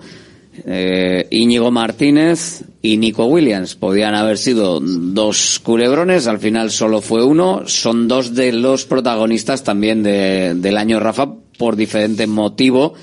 [0.66, 3.76] Eh, Íñigo Martínez y Nico Williams.
[3.76, 7.64] Podían haber sido dos culebrones al final solo fue uno.
[7.68, 12.94] Son dos de los protagonistas también de- del año Rafa por diferente motivo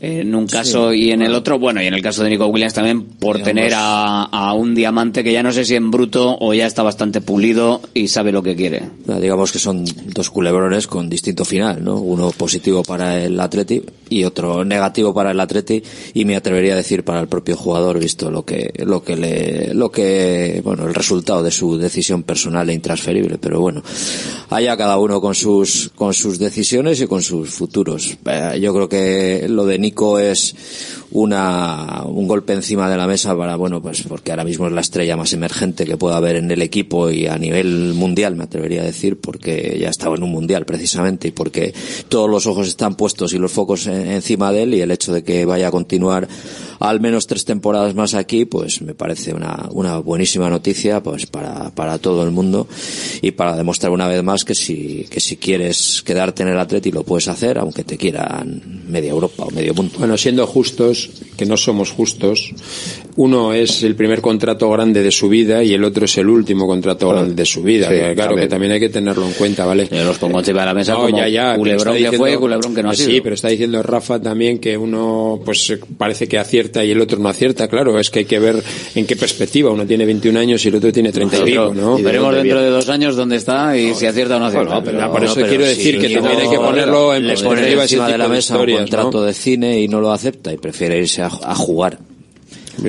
[0.00, 2.74] en un caso y en el otro, bueno, y en el caso de Nico Williams
[2.74, 6.52] también por tener a, a un diamante que ya no sé si en bruto o
[6.54, 8.82] ya está bastante pulido y sabe lo que quiere.
[9.20, 11.98] Digamos que son dos culebrones con distinto final, ¿no?
[12.00, 16.76] Uno positivo para el Atleti y otro negativo para el Atleti y me atrevería a
[16.76, 20.94] decir para el propio jugador visto lo que lo que le lo que bueno, el
[20.94, 23.82] resultado de su decisión personal e intransferible, pero bueno,
[24.50, 28.16] allá cada uno con sus con sus decisiones y con sus futuros.
[28.26, 30.54] Eh, yo creo que lo de Nico es
[31.10, 34.80] una un golpe encima de la mesa para bueno, pues porque ahora mismo es la
[34.80, 38.82] estrella más emergente que pueda haber en el equipo y a nivel mundial me atrevería
[38.82, 41.72] a decir porque ya estaba en un mundial precisamente y porque
[42.08, 45.12] todos los ojos están puestos y los focos en- encima de él y el hecho
[45.12, 46.26] de que vaya a continuar
[46.80, 51.70] al menos tres temporadas más aquí pues me parece una, una buenísima noticia pues para,
[51.70, 52.66] para todo el mundo
[53.22, 56.90] y para demostrar una vez más que si, que si quieres quedarte en el Atleti
[56.90, 61.46] lo puedes hacer aunque te quieran media Europa o medio mundo Bueno, siendo justos, que
[61.46, 62.52] no somos justos,
[63.16, 66.66] uno es el primer contrato grande de su vida y el otro es el último
[66.66, 67.88] contrato grande de su vida.
[67.88, 68.40] Sí, que claro, también.
[68.40, 69.88] que también hay que tenerlo en cuenta, ¿vale?
[69.90, 72.36] Yo los pongo encima de la mesa No, como ya, ya, culebrón está que fue,
[72.38, 73.22] culebrón que no ha Sí, sido.
[73.22, 77.18] pero está diciendo Rafa también que uno, pues eh, parece que acierta y el otro
[77.18, 77.68] no acierta.
[77.68, 78.62] Claro, es que hay que ver
[78.94, 79.70] en qué perspectiva.
[79.70, 81.98] Uno tiene 21 años y el otro tiene 30 y pico, ¿no?
[81.98, 84.80] Y veremos dentro de dos años dónde está y si acierta o no acierta.
[84.80, 88.18] Bueno, pero por eso quiero decir que también hay que ponerlo en perspectiva encima de
[88.18, 89.24] la mesa un contrato ¿no?
[89.24, 91.98] de cine y no lo acepta y prefiere irse a, a jugar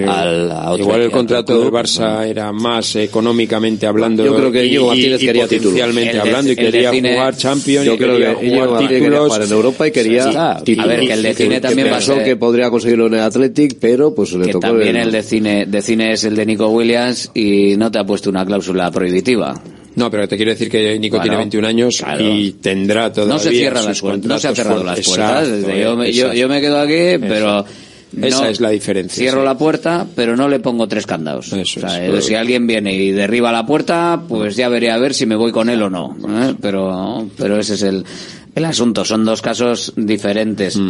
[0.08, 1.66] al, a otro- Igual el contrato club.
[1.66, 5.80] del Barça era más económicamente hablando Yo creo que y- Íñigo Martínez y quería títulos.
[5.82, 9.92] hablando y quería cine- jugar Champions Yo creo que jugar títulos jugar en Europa y
[9.92, 10.24] quería
[10.58, 10.86] Sí, títulos.
[10.86, 14.14] a ver, que el de cine también ser- que podría conseguirlo en el Athletic, pero
[14.16, 16.68] pues le que tocó también el- el de cine, de cine es el de Nico
[16.70, 19.62] Williams y no te ha puesto una cláusula prohibitiva.
[19.96, 22.24] No, pero te quiero decir que Nico Bueno, tiene 21 años claro.
[22.24, 25.48] y tendrá todavía No se cierran las puertas, no se contratos cerrado las puertas.
[25.48, 27.66] Exacto, yo, me, yo, me quedo aquí, pero
[28.22, 29.16] Esa no- es la diferencia.
[29.22, 29.46] Cierro sí.
[29.46, 31.52] la puerta, pero no le pongo tres candados.
[31.54, 35.14] O sea, es, si alguien viene y derriba la puerta, pues ya veré a ver
[35.14, 36.16] si me voy con él o no.
[36.28, 36.56] ¿eh?
[36.62, 38.04] Pero, pero ese es el,
[38.54, 39.06] el asunto.
[39.06, 40.76] Son dos casos diferentes.
[40.78, 40.90] Mm.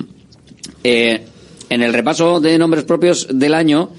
[0.84, 1.22] Eh,
[1.69, 3.90] en el repaso de nombres propios del año,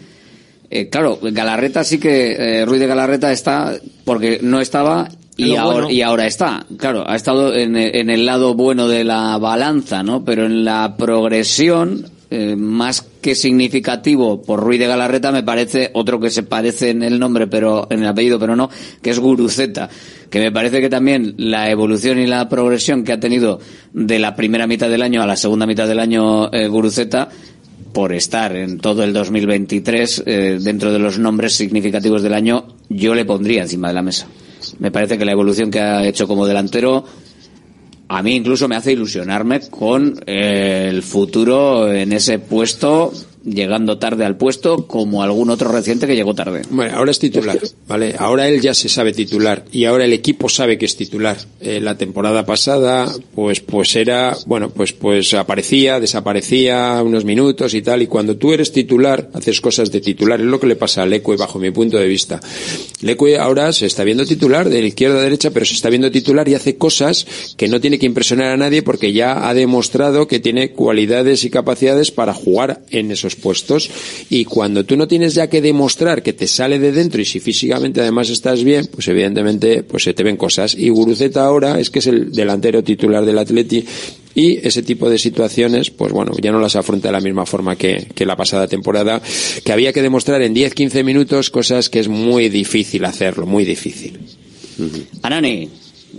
[0.71, 3.75] eh, claro, Galarreta sí que, eh, Ruiz de Galarreta está,
[4.05, 5.91] porque no estaba y ahora, bueno.
[5.91, 6.67] y ahora está.
[6.79, 10.25] Claro, ha estado en, en el lado bueno de la balanza, ¿no?
[10.25, 16.19] Pero en la progresión, eh, más que significativo por Ruiz de Galarreta, me parece otro
[16.19, 18.69] que se parece en el nombre, pero en el apellido, pero no,
[19.01, 19.89] que es Guruceta.
[20.29, 23.61] Que me parece que también la evolución y la progresión que ha tenido
[23.93, 27.29] de la primera mitad del año a la segunda mitad del año eh, Guruceta,
[27.97, 33.15] por estar en todo el 2023 eh, dentro de los nombres significativos del año, yo
[33.15, 34.29] le pondría encima de la mesa.
[34.79, 37.07] Me parece que la evolución que ha hecho como delantero
[38.09, 43.15] a mí incluso me hace ilusionarme con eh, el futuro en ese puesto
[43.47, 46.63] llegando tarde al puesto como algún otro reciente que llegó tarde.
[46.71, 48.15] Bueno, ahora es titular, ¿vale?
[48.19, 51.37] Ahora él ya se sabe titular y ahora el equipo sabe que es titular.
[51.61, 57.83] Eh, la temporada pasada, pues, pues era, bueno, pues, pues aparecía, desaparecía unos minutos y
[57.83, 58.03] tal.
[58.03, 60.41] Y cuando tú eres titular, haces cosas de titular.
[60.41, 62.41] Es lo que le pasa a Leque bajo mi punto de vista.
[63.01, 66.11] Leque ahora se está viendo titular de la izquierda a derecha, pero se está viendo
[66.11, 70.27] titular y hace cosas que no tiene que impresionar a nadie porque ya ha demostrado
[70.27, 73.91] que tiene cualidades y capacidades para jugar en esos puestos.
[74.31, 77.41] Y cuando tú no tienes ya que demostrar que te sale de dentro y si
[77.41, 80.75] físicamente además estás bien, pues evidentemente pues se te ven cosas.
[80.75, 83.85] Y Guruceta ahora es que es el delantero titular del Atleti
[84.35, 87.77] y ese tipo de situaciones, pues bueno, ya no las afronta de la misma forma
[87.77, 89.23] que, que la pasada temporada,
[89.65, 94.19] que había que demostrar en 10-15 minutos cosas que es muy difícil hacerlo, muy difícil.
[95.23, 95.71] Anani,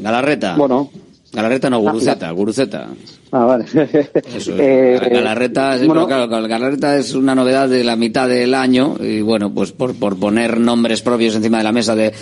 [0.02, 0.56] Galarreta.
[0.56, 0.90] Bueno.
[1.34, 2.88] Galarreta no, Guruceta, Guruceta.
[3.32, 3.66] Ah, vale.
[3.66, 4.60] Eso es.
[4.60, 6.08] Eh, Galarreta, sí, bueno.
[6.08, 9.94] pero claro, Galarreta es una novedad de la mitad del año y bueno, pues por,
[9.96, 12.14] por poner nombres propios encima de la mesa de,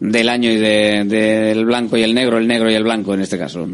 [0.00, 3.20] del año y de- del blanco y el negro, el negro y el blanco en
[3.22, 3.66] este caso.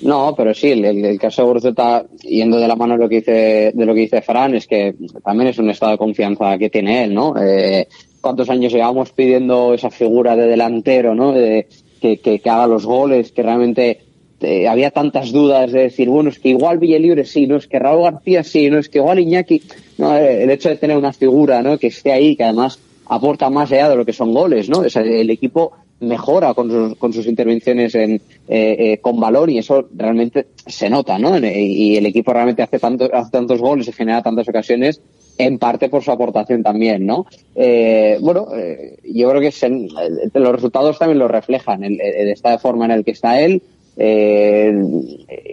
[0.00, 3.72] No, pero sí, el caso de Guruceta, yendo de la mano de lo que dice,
[3.74, 4.94] de lo que dice Fran, es que
[5.24, 7.34] también es un estado de confianza que tiene él, ¿no?
[7.36, 7.86] Eh,
[8.20, 11.32] ¿Cuántos años llevamos pidiendo esa figura de delantero, ¿no?
[11.32, 11.66] De,
[11.98, 14.00] que, que, que haga los goles, que realmente
[14.40, 17.78] eh, había tantas dudas de decir, bueno, es que igual Villelibre sí, no es que
[17.78, 19.62] Raúl García sí, no es que igual Iñaki,
[19.98, 21.78] no, eh, el hecho de tener una figura, ¿no?
[21.78, 24.84] Que esté ahí, que además aporta más allá de lo que son goles, ¿no?
[24.84, 29.88] El equipo mejora con sus, con sus intervenciones en, eh, eh, con balón y eso
[29.94, 31.36] realmente se nota, ¿no?
[31.38, 35.00] Y el equipo realmente hace, tanto, hace tantos goles y genera tantas ocasiones
[35.38, 37.26] en parte por su aportación también, ¿no?
[37.54, 39.88] Eh, bueno, eh, yo creo que eh,
[40.34, 43.62] los resultados también lo reflejan, el, el estado de forma en el que está él.
[43.96, 44.72] Eh,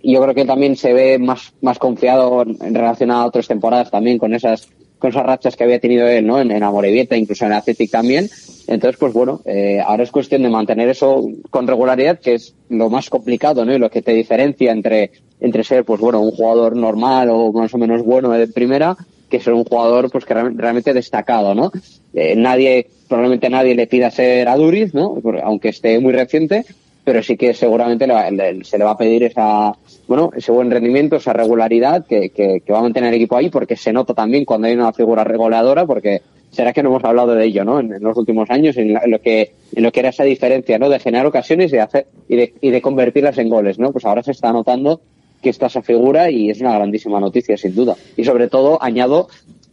[0.04, 3.90] yo creo que también se ve más, más confiado en, en relación a otras temporadas
[3.90, 4.68] también con esas
[5.00, 6.40] con esas rachas que había tenido él, ¿no?
[6.40, 8.30] En, en Amorebieta, incluso en Athletic también.
[8.68, 12.90] Entonces, pues bueno, eh, ahora es cuestión de mantener eso con regularidad, que es lo
[12.90, 13.74] más complicado, ¿no?
[13.74, 17.74] Y lo que te diferencia entre, entre ser, pues bueno, un jugador normal o más
[17.74, 18.96] o menos bueno de primera,
[19.30, 21.72] que ser un jugador, pues que real- realmente destacado, ¿no?
[22.14, 25.18] Eh, nadie, probablemente nadie le pida ser a Duriz, ¿no?
[25.44, 26.66] Aunque esté muy reciente,
[27.04, 29.74] pero sí que seguramente le le- se le va a pedir esa,
[30.08, 33.50] bueno, ese buen rendimiento, esa regularidad que, que, que va a mantener el equipo ahí,
[33.50, 36.22] porque se nota también cuando hay una figura reguladora, porque
[36.52, 37.80] será que no hemos hablado de ello, ¿no?
[37.80, 40.24] En, en los últimos años, en, la- en lo que, en lo que era esa
[40.24, 40.90] diferencia, ¿no?
[40.90, 43.92] De generar ocasiones y de hacer, y de, y de convertirlas en goles, ¿no?
[43.92, 45.02] Pues ahora se está notando
[45.46, 47.96] que está esa figura y es una grandísima noticia, sin duda.
[48.18, 49.28] Y sobre todo, añado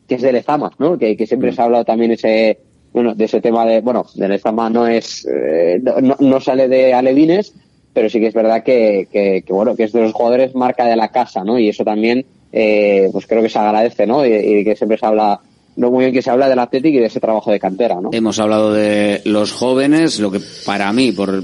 [0.06, 0.98] que es de Lezama, ¿no?
[0.98, 2.58] Que, que siempre se ha hablado también ese,
[2.92, 6.92] bueno, de ese tema de, bueno, de Lezama no es, eh, no, no sale de
[6.92, 7.54] Alevines,
[7.94, 10.84] pero sí que es verdad que, que, que, bueno, que es de los jugadores marca
[10.84, 11.58] de la casa, ¿no?
[11.58, 14.26] Y eso también, eh, pues creo que se agradece, ¿no?
[14.26, 15.40] Y, y que siempre se habla,
[15.76, 18.10] no muy bien que se habla del Athletic y de ese trabajo de cantera, ¿no?
[18.12, 21.42] Hemos hablado de los jóvenes, lo que para mí, por,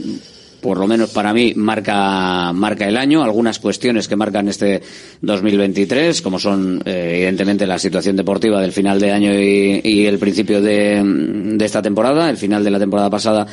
[0.60, 3.22] por lo menos para mí, marca, marca el año.
[3.22, 4.82] Algunas cuestiones que marcan este
[5.20, 10.60] 2023, como son, eh, evidentemente, la situación deportiva del final de año y, el principio
[10.60, 13.46] de, de esta temporada, el final de la temporada pasada,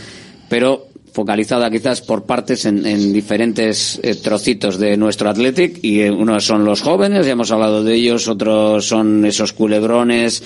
[0.47, 6.11] pero focalizada quizás por partes en, en diferentes eh, trocitos de nuestro Athletic y eh,
[6.11, 10.43] unos son los jóvenes, ya hemos hablado de ellos, otros son esos culebrones,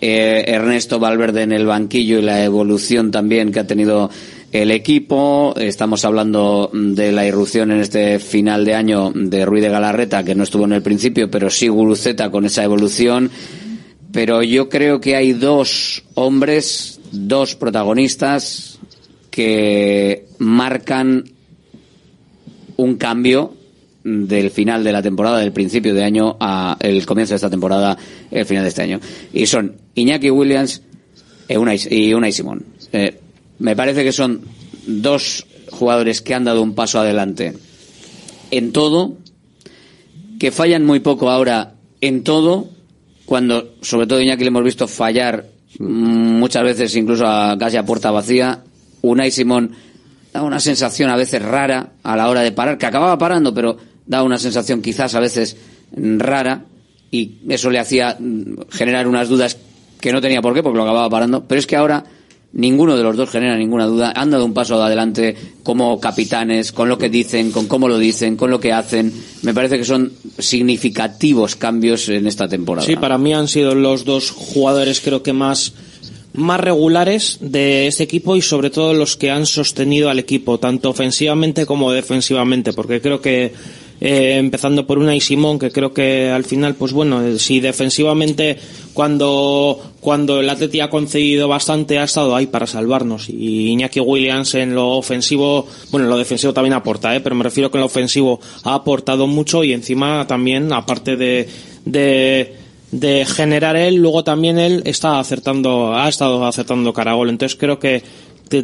[0.00, 4.10] Ernesto Valverde en el banquillo y la evolución también que ha tenido
[4.54, 5.52] el equipo.
[5.56, 10.36] Estamos hablando de la irrupción en este final de año de Ruiz de Galarreta, que
[10.36, 13.32] no estuvo en el principio, pero sí Guruceta con esa evolución.
[14.12, 18.78] Pero yo creo que hay dos hombres, dos protagonistas
[19.28, 21.24] que marcan
[22.76, 23.54] un cambio
[24.04, 27.98] del final de la temporada, del principio de año a el comienzo de esta temporada,
[28.30, 29.00] el final de este año.
[29.32, 30.80] Y son Iñaki Williams
[31.48, 32.64] e Unai- y Simón.
[32.92, 33.18] Eh,
[33.58, 34.42] me parece que son
[34.86, 37.54] dos jugadores que han dado un paso adelante
[38.50, 39.16] en todo,
[40.38, 42.68] que fallan muy poco ahora en todo,
[43.24, 45.46] cuando sobre todo Iñaki le hemos visto fallar
[45.78, 45.84] mm,
[46.38, 48.62] muchas veces incluso a, casi a puerta vacía.
[49.02, 49.72] Unai Simón
[50.32, 53.76] da una sensación a veces rara a la hora de parar, que acababa parando, pero
[54.06, 55.56] da una sensación quizás a veces
[55.96, 56.64] rara
[57.10, 59.56] y eso le hacía mm, generar unas dudas
[60.00, 61.44] que no tenía por qué, porque lo acababa parando.
[61.46, 62.04] Pero es que ahora
[62.54, 64.12] ninguno de los dos genera ninguna duda.
[64.16, 68.36] Han dado un paso adelante como capitanes, con lo que dicen, con cómo lo dicen,
[68.36, 69.12] con lo que hacen.
[69.42, 72.86] Me parece que son significativos cambios en esta temporada.
[72.86, 75.74] Sí, para mí han sido los dos jugadores creo que más
[76.34, 80.90] más regulares de este equipo y sobre todo los que han sostenido al equipo tanto
[80.90, 83.52] ofensivamente como defensivamente porque creo que
[84.06, 87.60] eh, empezando por una y Simón, que creo que al final, pues bueno, eh, si
[87.60, 88.58] defensivamente
[88.92, 94.56] cuando, cuando el Atleti ha concedido bastante ha estado ahí para salvarnos y Iñaki Williams
[94.56, 97.20] en lo ofensivo, bueno, en lo defensivo también aporta, ¿eh?
[97.20, 101.48] pero me refiero que en lo ofensivo ha aportado mucho y encima también, aparte de,
[101.86, 102.64] de
[102.94, 107.28] de generar él, luego también él está acertando, ha estado acertando Caragol.
[107.28, 108.04] Entonces creo que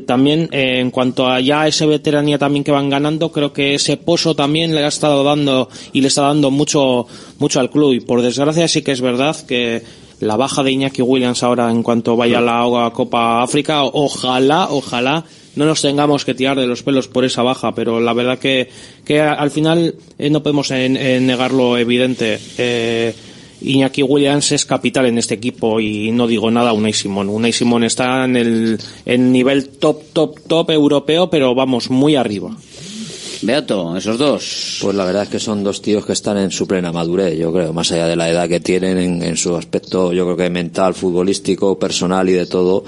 [0.07, 3.97] también eh, en cuanto a ya esa veteranía también que van ganando, creo que ese
[3.97, 7.07] pozo también le ha estado dando y le está dando mucho,
[7.39, 7.95] mucho al club.
[7.95, 9.83] Y por desgracia sí que es verdad que
[10.21, 15.25] la baja de Iñaki Williams ahora en cuanto vaya a la Copa África, ojalá, ojalá
[15.57, 18.69] no nos tengamos que tirar de los pelos por esa baja, pero la verdad que,
[19.05, 22.39] que al final eh, no podemos negar lo evidente.
[22.59, 23.15] Eh,
[23.63, 27.29] Iñaki Williams es capital en este equipo y no digo nada Unai Simón.
[27.29, 32.57] Unai Simón está en el en nivel top, top, top europeo, pero vamos, muy arriba.
[33.43, 34.79] Beato, esos dos.
[34.83, 37.53] Pues la verdad es que son dos tíos que están en su plena madurez, yo
[37.53, 40.51] creo, más allá de la edad que tienen en, en su aspecto, yo creo que
[40.51, 42.85] mental, futbolístico, personal y de todo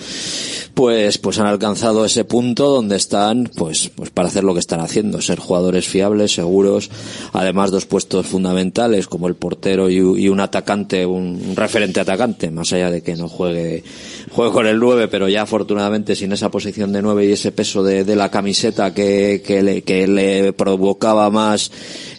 [0.74, 4.80] pues, pues han alcanzado ese punto donde están, pues, pues para hacer lo que están
[4.80, 6.90] haciendo, ser jugadores fiables, seguros,
[7.32, 12.90] además dos puestos fundamentales como el portero y, un atacante, un, referente atacante, más allá
[12.90, 13.84] de que no juegue,
[14.30, 17.82] juegue con el 9, pero ya afortunadamente sin esa posición de 9 y ese peso
[17.82, 21.70] de, de la camiseta que, que, le, que le provocaba más,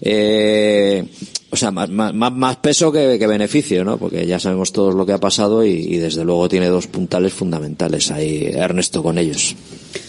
[0.01, 1.03] eh,
[1.49, 3.97] o sea, más, más, más peso que, que, beneficio, ¿no?
[3.97, 8.09] Porque ya sabemos todos lo que ha pasado y, desde luego tiene dos puntales fundamentales
[8.09, 9.55] ahí Ernesto con ellos.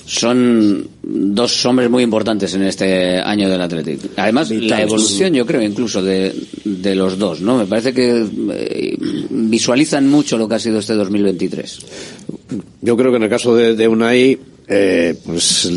[0.06, 4.08] Son dos hombres muy importantes en este año del Atlético.
[4.16, 6.34] Además, la evolución, yo creo, incluso de,
[6.64, 7.58] de los dos, ¿no?
[7.58, 8.96] Me parece que eh,
[9.30, 11.78] visualizan mucho lo que ha sido este 2023.
[12.82, 15.70] Yo creo que en el caso de, de Unai, eh, pues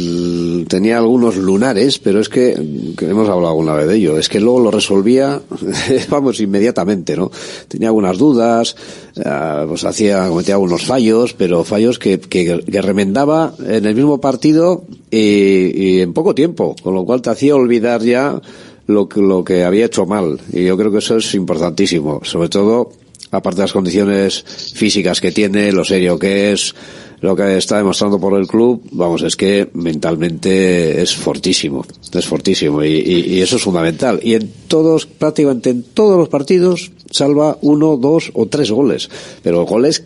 [0.69, 4.61] tenía algunos lunares, pero es que, hemos hablado alguna vez de ello, es que luego
[4.61, 5.41] lo resolvía,
[6.09, 7.29] vamos, inmediatamente, ¿no?
[7.67, 8.75] Tenía algunas dudas,
[9.15, 14.85] eh, pues hacía, cometía algunos fallos, pero fallos que, que, remendaba en el mismo partido
[15.11, 18.41] y, en poco tiempo, con lo cual te hacía olvidar ya
[18.87, 20.39] lo que había hecho mal.
[20.53, 22.91] Y yo creo que eso es importantísimo, sobre todo
[23.31, 24.43] aparte de las condiciones
[24.73, 26.73] físicas que tiene, lo serio que es,
[27.19, 32.83] lo que está demostrando por el club, vamos, es que mentalmente es fortísimo, es fortísimo
[32.83, 34.19] y, eso es fundamental.
[34.21, 39.09] Y en todos, prácticamente en todos los partidos, salva uno, dos o tres goles,
[39.41, 40.03] pero goles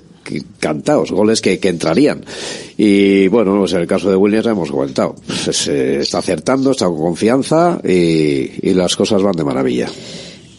[0.59, 2.23] cantados, goles que, entrarían.
[2.77, 5.15] Y bueno, pues en el caso de Williams hemos comentado,
[5.45, 9.89] pues, está acertando, está con confianza y, y las cosas van de maravilla.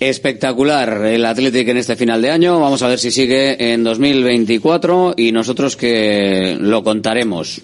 [0.09, 2.59] Espectacular el Athletic en este final de año.
[2.59, 7.61] Vamos a ver si sigue en 2024 y nosotros que lo contaremos.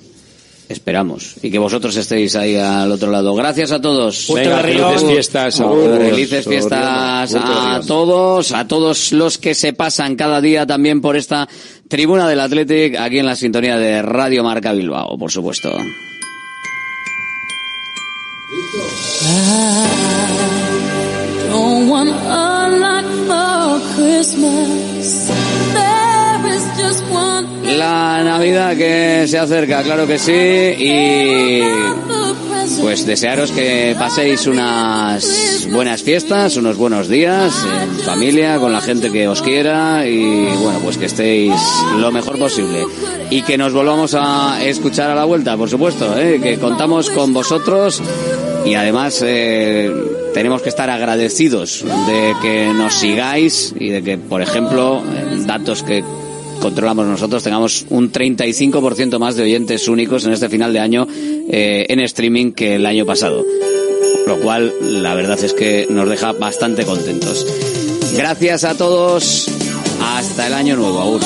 [0.69, 1.35] Esperamos.
[1.43, 3.35] Y que vosotros estéis ahí al otro lado.
[3.35, 4.27] Gracias a todos.
[4.27, 5.99] felices fiestas a todos.
[5.99, 11.49] Felices fiestas a todos, a todos los que se pasan cada día también por esta
[11.89, 15.71] tribuna del Athletic aquí en la sintonía de Radio Marca Bilbao, por supuesto.
[27.77, 31.63] La Navidad que se acerca, claro que sí, y
[32.83, 39.11] pues desearos que paséis unas buenas fiestas, unos buenos días en familia, con la gente
[39.11, 41.55] que os quiera y bueno, pues que estéis
[41.99, 42.85] lo mejor posible
[43.31, 46.39] y que nos volvamos a escuchar a la vuelta, por supuesto, ¿eh?
[46.43, 48.03] que contamos con vosotros
[48.69, 49.91] y además eh,
[50.35, 55.03] tenemos que estar agradecidos de que nos sigáis y de que, por ejemplo,
[55.47, 56.05] datos que
[56.61, 61.87] controlamos nosotros, tengamos un 35% más de oyentes únicos en este final de año eh,
[61.89, 63.43] en streaming que el año pasado.
[64.27, 67.47] Lo cual, la verdad es que nos deja bastante contentos.
[68.15, 69.49] Gracias a todos.
[70.03, 70.99] Hasta el año nuevo.
[70.99, 71.21] Aún.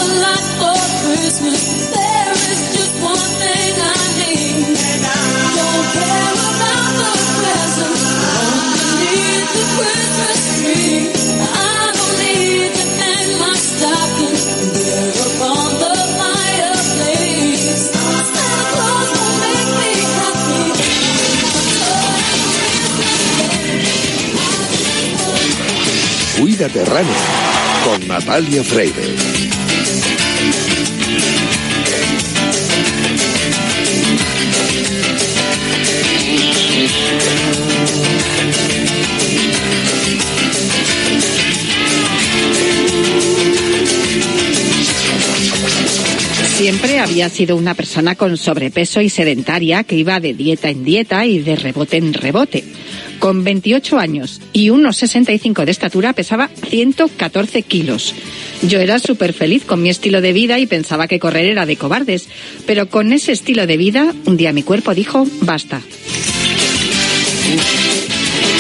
[26.44, 27.14] Vida Terránea
[27.84, 29.14] con Natalia Freire.
[46.56, 51.24] Siempre había sido una persona con sobrepeso y sedentaria que iba de dieta en dieta
[51.24, 52.64] y de rebote en rebote
[53.22, 58.16] Con 28 años y unos 65 de estatura pesaba 114 kilos.
[58.62, 61.76] Yo era súper feliz con mi estilo de vida y pensaba que correr era de
[61.76, 62.28] cobardes,
[62.66, 65.80] pero con ese estilo de vida un día mi cuerpo dijo basta.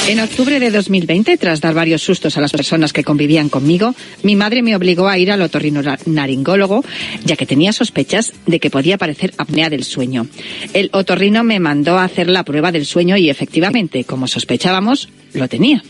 [0.08, 4.34] En octubre de 2020, tras dar varios sustos a las personas que convivían conmigo, mi
[4.34, 6.84] madre me obligó a ir al otorrinolaringólogo,
[7.24, 10.26] ya que tenía sospechas de que podía parecer apnea del sueño.
[10.74, 15.48] El otorrino me mandó a hacer la prueba del sueño y efectivamente, como sospechábamos, lo
[15.48, 15.84] tenía.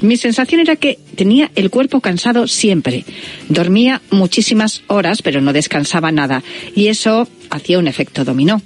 [0.00, 3.04] Mi sensación era que tenía el cuerpo cansado siempre.
[3.48, 6.42] Dormía muchísimas horas, pero no descansaba nada.
[6.74, 8.62] Y eso hacía un efecto dominó.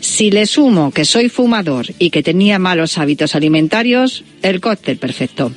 [0.00, 5.52] Si le sumo que soy fumador y que tenía malos hábitos alimentarios, el cóctel perfecto.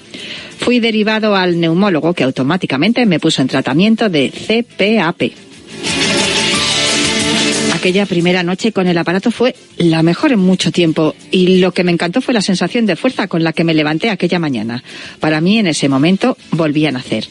[0.59, 5.33] Fui derivado al neumólogo que automáticamente me puso en tratamiento de CPAP.
[7.85, 11.83] Aquella primera noche con el aparato fue la mejor en mucho tiempo y lo que
[11.83, 14.83] me encantó fue la sensación de fuerza con la que me levanté aquella mañana.
[15.19, 17.27] Para mí en ese momento volví a nacer.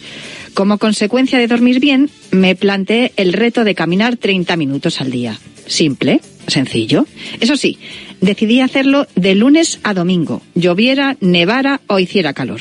[0.55, 5.37] Como consecuencia de dormir bien, me planteé el reto de caminar 30 minutos al día.
[5.67, 7.05] Simple, sencillo.
[7.41, 7.81] Eso sí,
[8.21, 12.61] decidí hacerlo de lunes a domingo, lloviera, nevara o hiciera calor.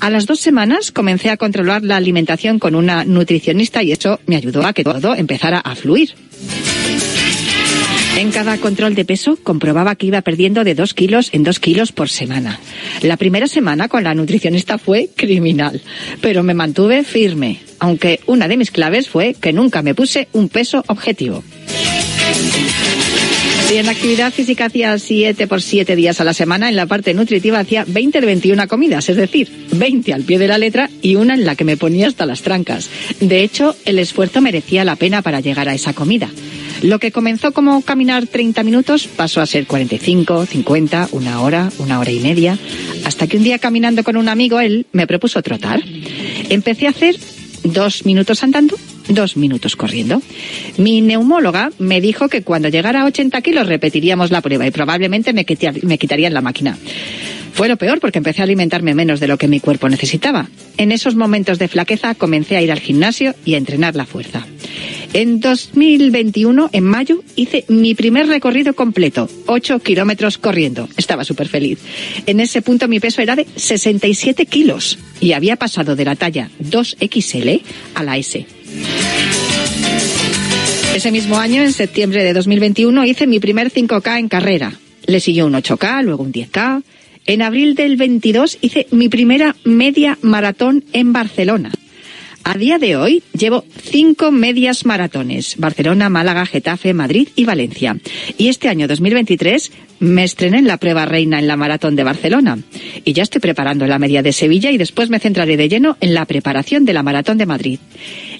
[0.00, 4.36] A las dos semanas comencé a controlar la alimentación con una nutricionista y eso me
[4.36, 6.14] ayudó a que todo empezara a fluir.
[8.16, 11.92] En cada control de peso comprobaba que iba perdiendo de dos kilos en dos kilos
[11.92, 12.58] por semana.
[13.02, 15.80] La primera semana con la nutricionista fue criminal,
[16.20, 20.48] pero me mantuve firme, aunque una de mis claves fue que nunca me puse un
[20.48, 21.44] peso objetivo.
[23.68, 27.12] Si en actividad física hacía 7 por 7 días a la semana, en la parte
[27.12, 31.16] nutritiva hacía 20 de 21 comidas, es decir, 20 al pie de la letra y
[31.16, 32.88] una en la que me ponía hasta las trancas.
[33.20, 36.30] De hecho, el esfuerzo merecía la pena para llegar a esa comida.
[36.82, 41.98] Lo que comenzó como caminar 30 minutos pasó a ser 45, 50, una hora, una
[41.98, 42.56] hora y media,
[43.04, 45.82] hasta que un día caminando con un amigo él me propuso trotar.
[46.48, 47.16] Empecé a hacer
[47.64, 48.76] dos minutos andando,
[49.08, 50.22] dos minutos corriendo.
[50.76, 55.32] Mi neumóloga me dijo que cuando llegara a 80 kilos repetiríamos la prueba y probablemente
[55.32, 55.44] me,
[55.82, 56.78] me quitarían la máquina.
[57.58, 60.48] Fue lo peor porque empecé a alimentarme menos de lo que mi cuerpo necesitaba.
[60.76, 64.46] En esos momentos de flaqueza comencé a ir al gimnasio y a entrenar la fuerza.
[65.12, 70.88] En 2021, en mayo, hice mi primer recorrido completo, 8 kilómetros corriendo.
[70.96, 71.80] Estaba súper feliz.
[72.26, 76.50] En ese punto mi peso era de 67 kilos y había pasado de la talla
[76.62, 77.62] 2XL
[77.94, 78.57] a la S.
[80.94, 84.72] Ese mismo año, en septiembre de 2021, hice mi primer 5K en carrera.
[85.06, 86.82] Le siguió un 8K, luego un 10K.
[87.26, 91.70] En abril del 22 hice mi primera media maratón en Barcelona.
[92.44, 97.98] A día de hoy llevo cinco medias maratones, Barcelona, Málaga, Getafe, Madrid y Valencia.
[98.38, 99.70] Y este año 2023
[100.00, 102.58] me estrené en la prueba reina en la maratón de Barcelona.
[103.04, 106.14] Y ya estoy preparando la media de Sevilla y después me centraré de lleno en
[106.14, 107.78] la preparación de la maratón de Madrid.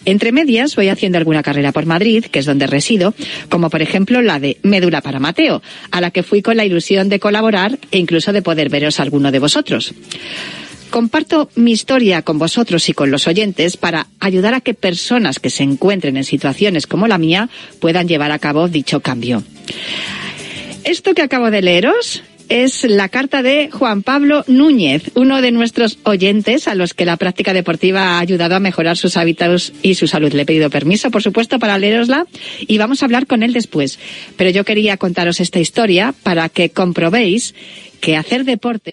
[0.09, 3.13] Entre medias voy haciendo alguna carrera por Madrid, que es donde resido,
[3.51, 5.61] como por ejemplo la de Médula para Mateo,
[5.91, 9.31] a la que fui con la ilusión de colaborar e incluso de poder veros alguno
[9.31, 9.93] de vosotros.
[10.89, 15.51] Comparto mi historia con vosotros y con los oyentes para ayudar a que personas que
[15.51, 19.43] se encuentren en situaciones como la mía puedan llevar a cabo dicho cambio.
[20.85, 25.99] Esto que acabo de leeros es la carta de Juan Pablo Núñez, uno de nuestros
[26.05, 30.07] oyentes a los que la práctica deportiva ha ayudado a mejorar sus hábitos y su
[30.07, 30.33] salud.
[30.33, 32.27] Le he pedido permiso, por supuesto, para leerosla
[32.61, 33.99] y vamos a hablar con él después.
[34.37, 37.55] Pero yo quería contaros esta historia para que comprobéis
[38.01, 38.93] que hacer deporte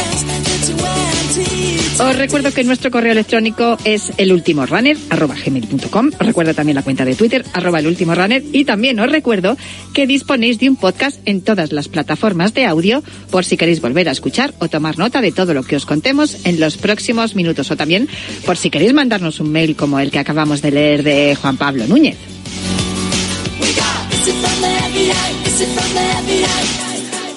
[2.01, 6.09] Os recuerdo que nuestro correo electrónico es elultimorunner.com.
[6.19, 8.43] Os recuerdo también la cuenta de Twitter, arroba elultimorunner.
[8.51, 9.55] Y también os recuerdo
[9.93, 14.09] que disponéis de un podcast en todas las plataformas de audio por si queréis volver
[14.09, 17.69] a escuchar o tomar nota de todo lo que os contemos en los próximos minutos.
[17.69, 18.09] O también
[18.47, 21.85] por si queréis mandarnos un mail como el que acabamos de leer de Juan Pablo
[21.85, 22.17] Núñez.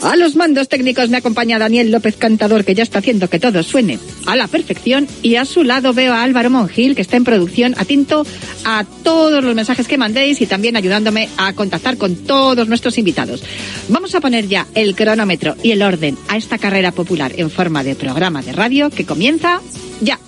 [0.05, 3.63] A los mandos técnicos me acompaña Daniel López Cantador, que ya está haciendo que todo
[3.63, 5.09] suene a la perfección.
[5.23, 8.27] Y a su lado veo a Álvaro Mongil, que está en producción, atento
[8.67, 13.43] a todos los mensajes que mandéis y también ayudándome a contactar con todos nuestros invitados.
[13.89, 17.83] Vamos a poner ya el cronómetro y el orden a esta carrera popular en forma
[17.83, 19.63] de programa de radio que comienza
[20.03, 20.19] ya.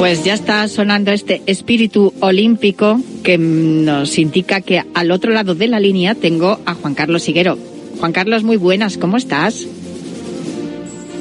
[0.00, 5.68] Pues ya está sonando este espíritu olímpico que nos indica que al otro lado de
[5.68, 7.58] la línea tengo a Juan Carlos Higuero.
[7.98, 9.66] Juan Carlos, muy buenas, ¿cómo estás?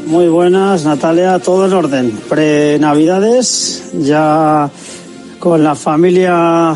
[0.05, 2.11] Muy buenas, Natalia, todo en orden.
[2.29, 4.71] Pre-Navidades, ya
[5.39, 6.73] con la familia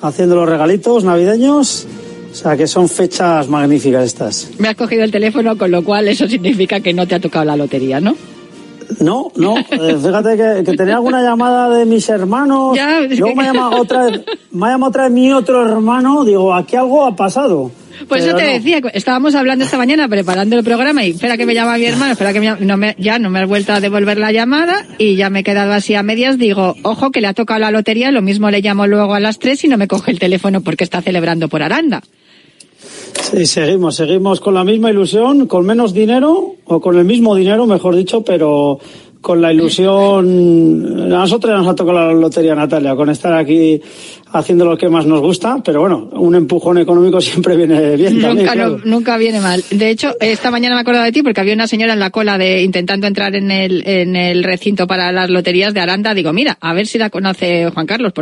[0.00, 1.86] haciendo los regalitos navideños.
[2.32, 4.48] O sea que son fechas magníficas estas.
[4.56, 7.44] Me has cogido el teléfono, con lo cual eso significa que no te ha tocado
[7.44, 8.16] la lotería, ¿no?
[9.00, 12.76] No, no, eh, fíjate que, tenía alguna llamada de mis hermanos.
[12.76, 13.00] Ya.
[13.08, 17.04] Luego me llama otra vez, me llama otra vez mi otro hermano, digo, aquí algo
[17.04, 17.70] ha pasado.
[18.08, 21.54] Pues eso te decía, estábamos hablando esta mañana preparando el programa y espera que me
[21.54, 24.18] llama mi hermano, espera que me, no me, ya no me has vuelto a devolver
[24.18, 27.34] la llamada y ya me he quedado así a medias, digo, ojo que le ha
[27.34, 30.10] tocado la lotería, lo mismo le llamo luego a las tres y no me coge
[30.10, 32.02] el teléfono porque está celebrando por Aranda.
[33.30, 37.66] Sí, seguimos, seguimos con la misma ilusión, con menos dinero, o con el mismo dinero,
[37.66, 38.78] mejor dicho, pero
[39.24, 41.12] con la ilusión.
[41.12, 43.80] A nosotros nos ha tocado la lotería, Natalia, con estar aquí
[44.32, 48.20] haciendo lo que más nos gusta, pero bueno, un empujón económico siempre viene bien.
[48.20, 48.54] Nunca,
[48.84, 49.64] nunca viene mal.
[49.70, 52.10] De hecho, esta mañana me he acordado de ti porque había una señora en la
[52.10, 56.14] cola de intentando entrar en el, en el recinto para las loterías de Aranda.
[56.14, 58.12] Digo, mira, a ver si la conoce Juan Carlos.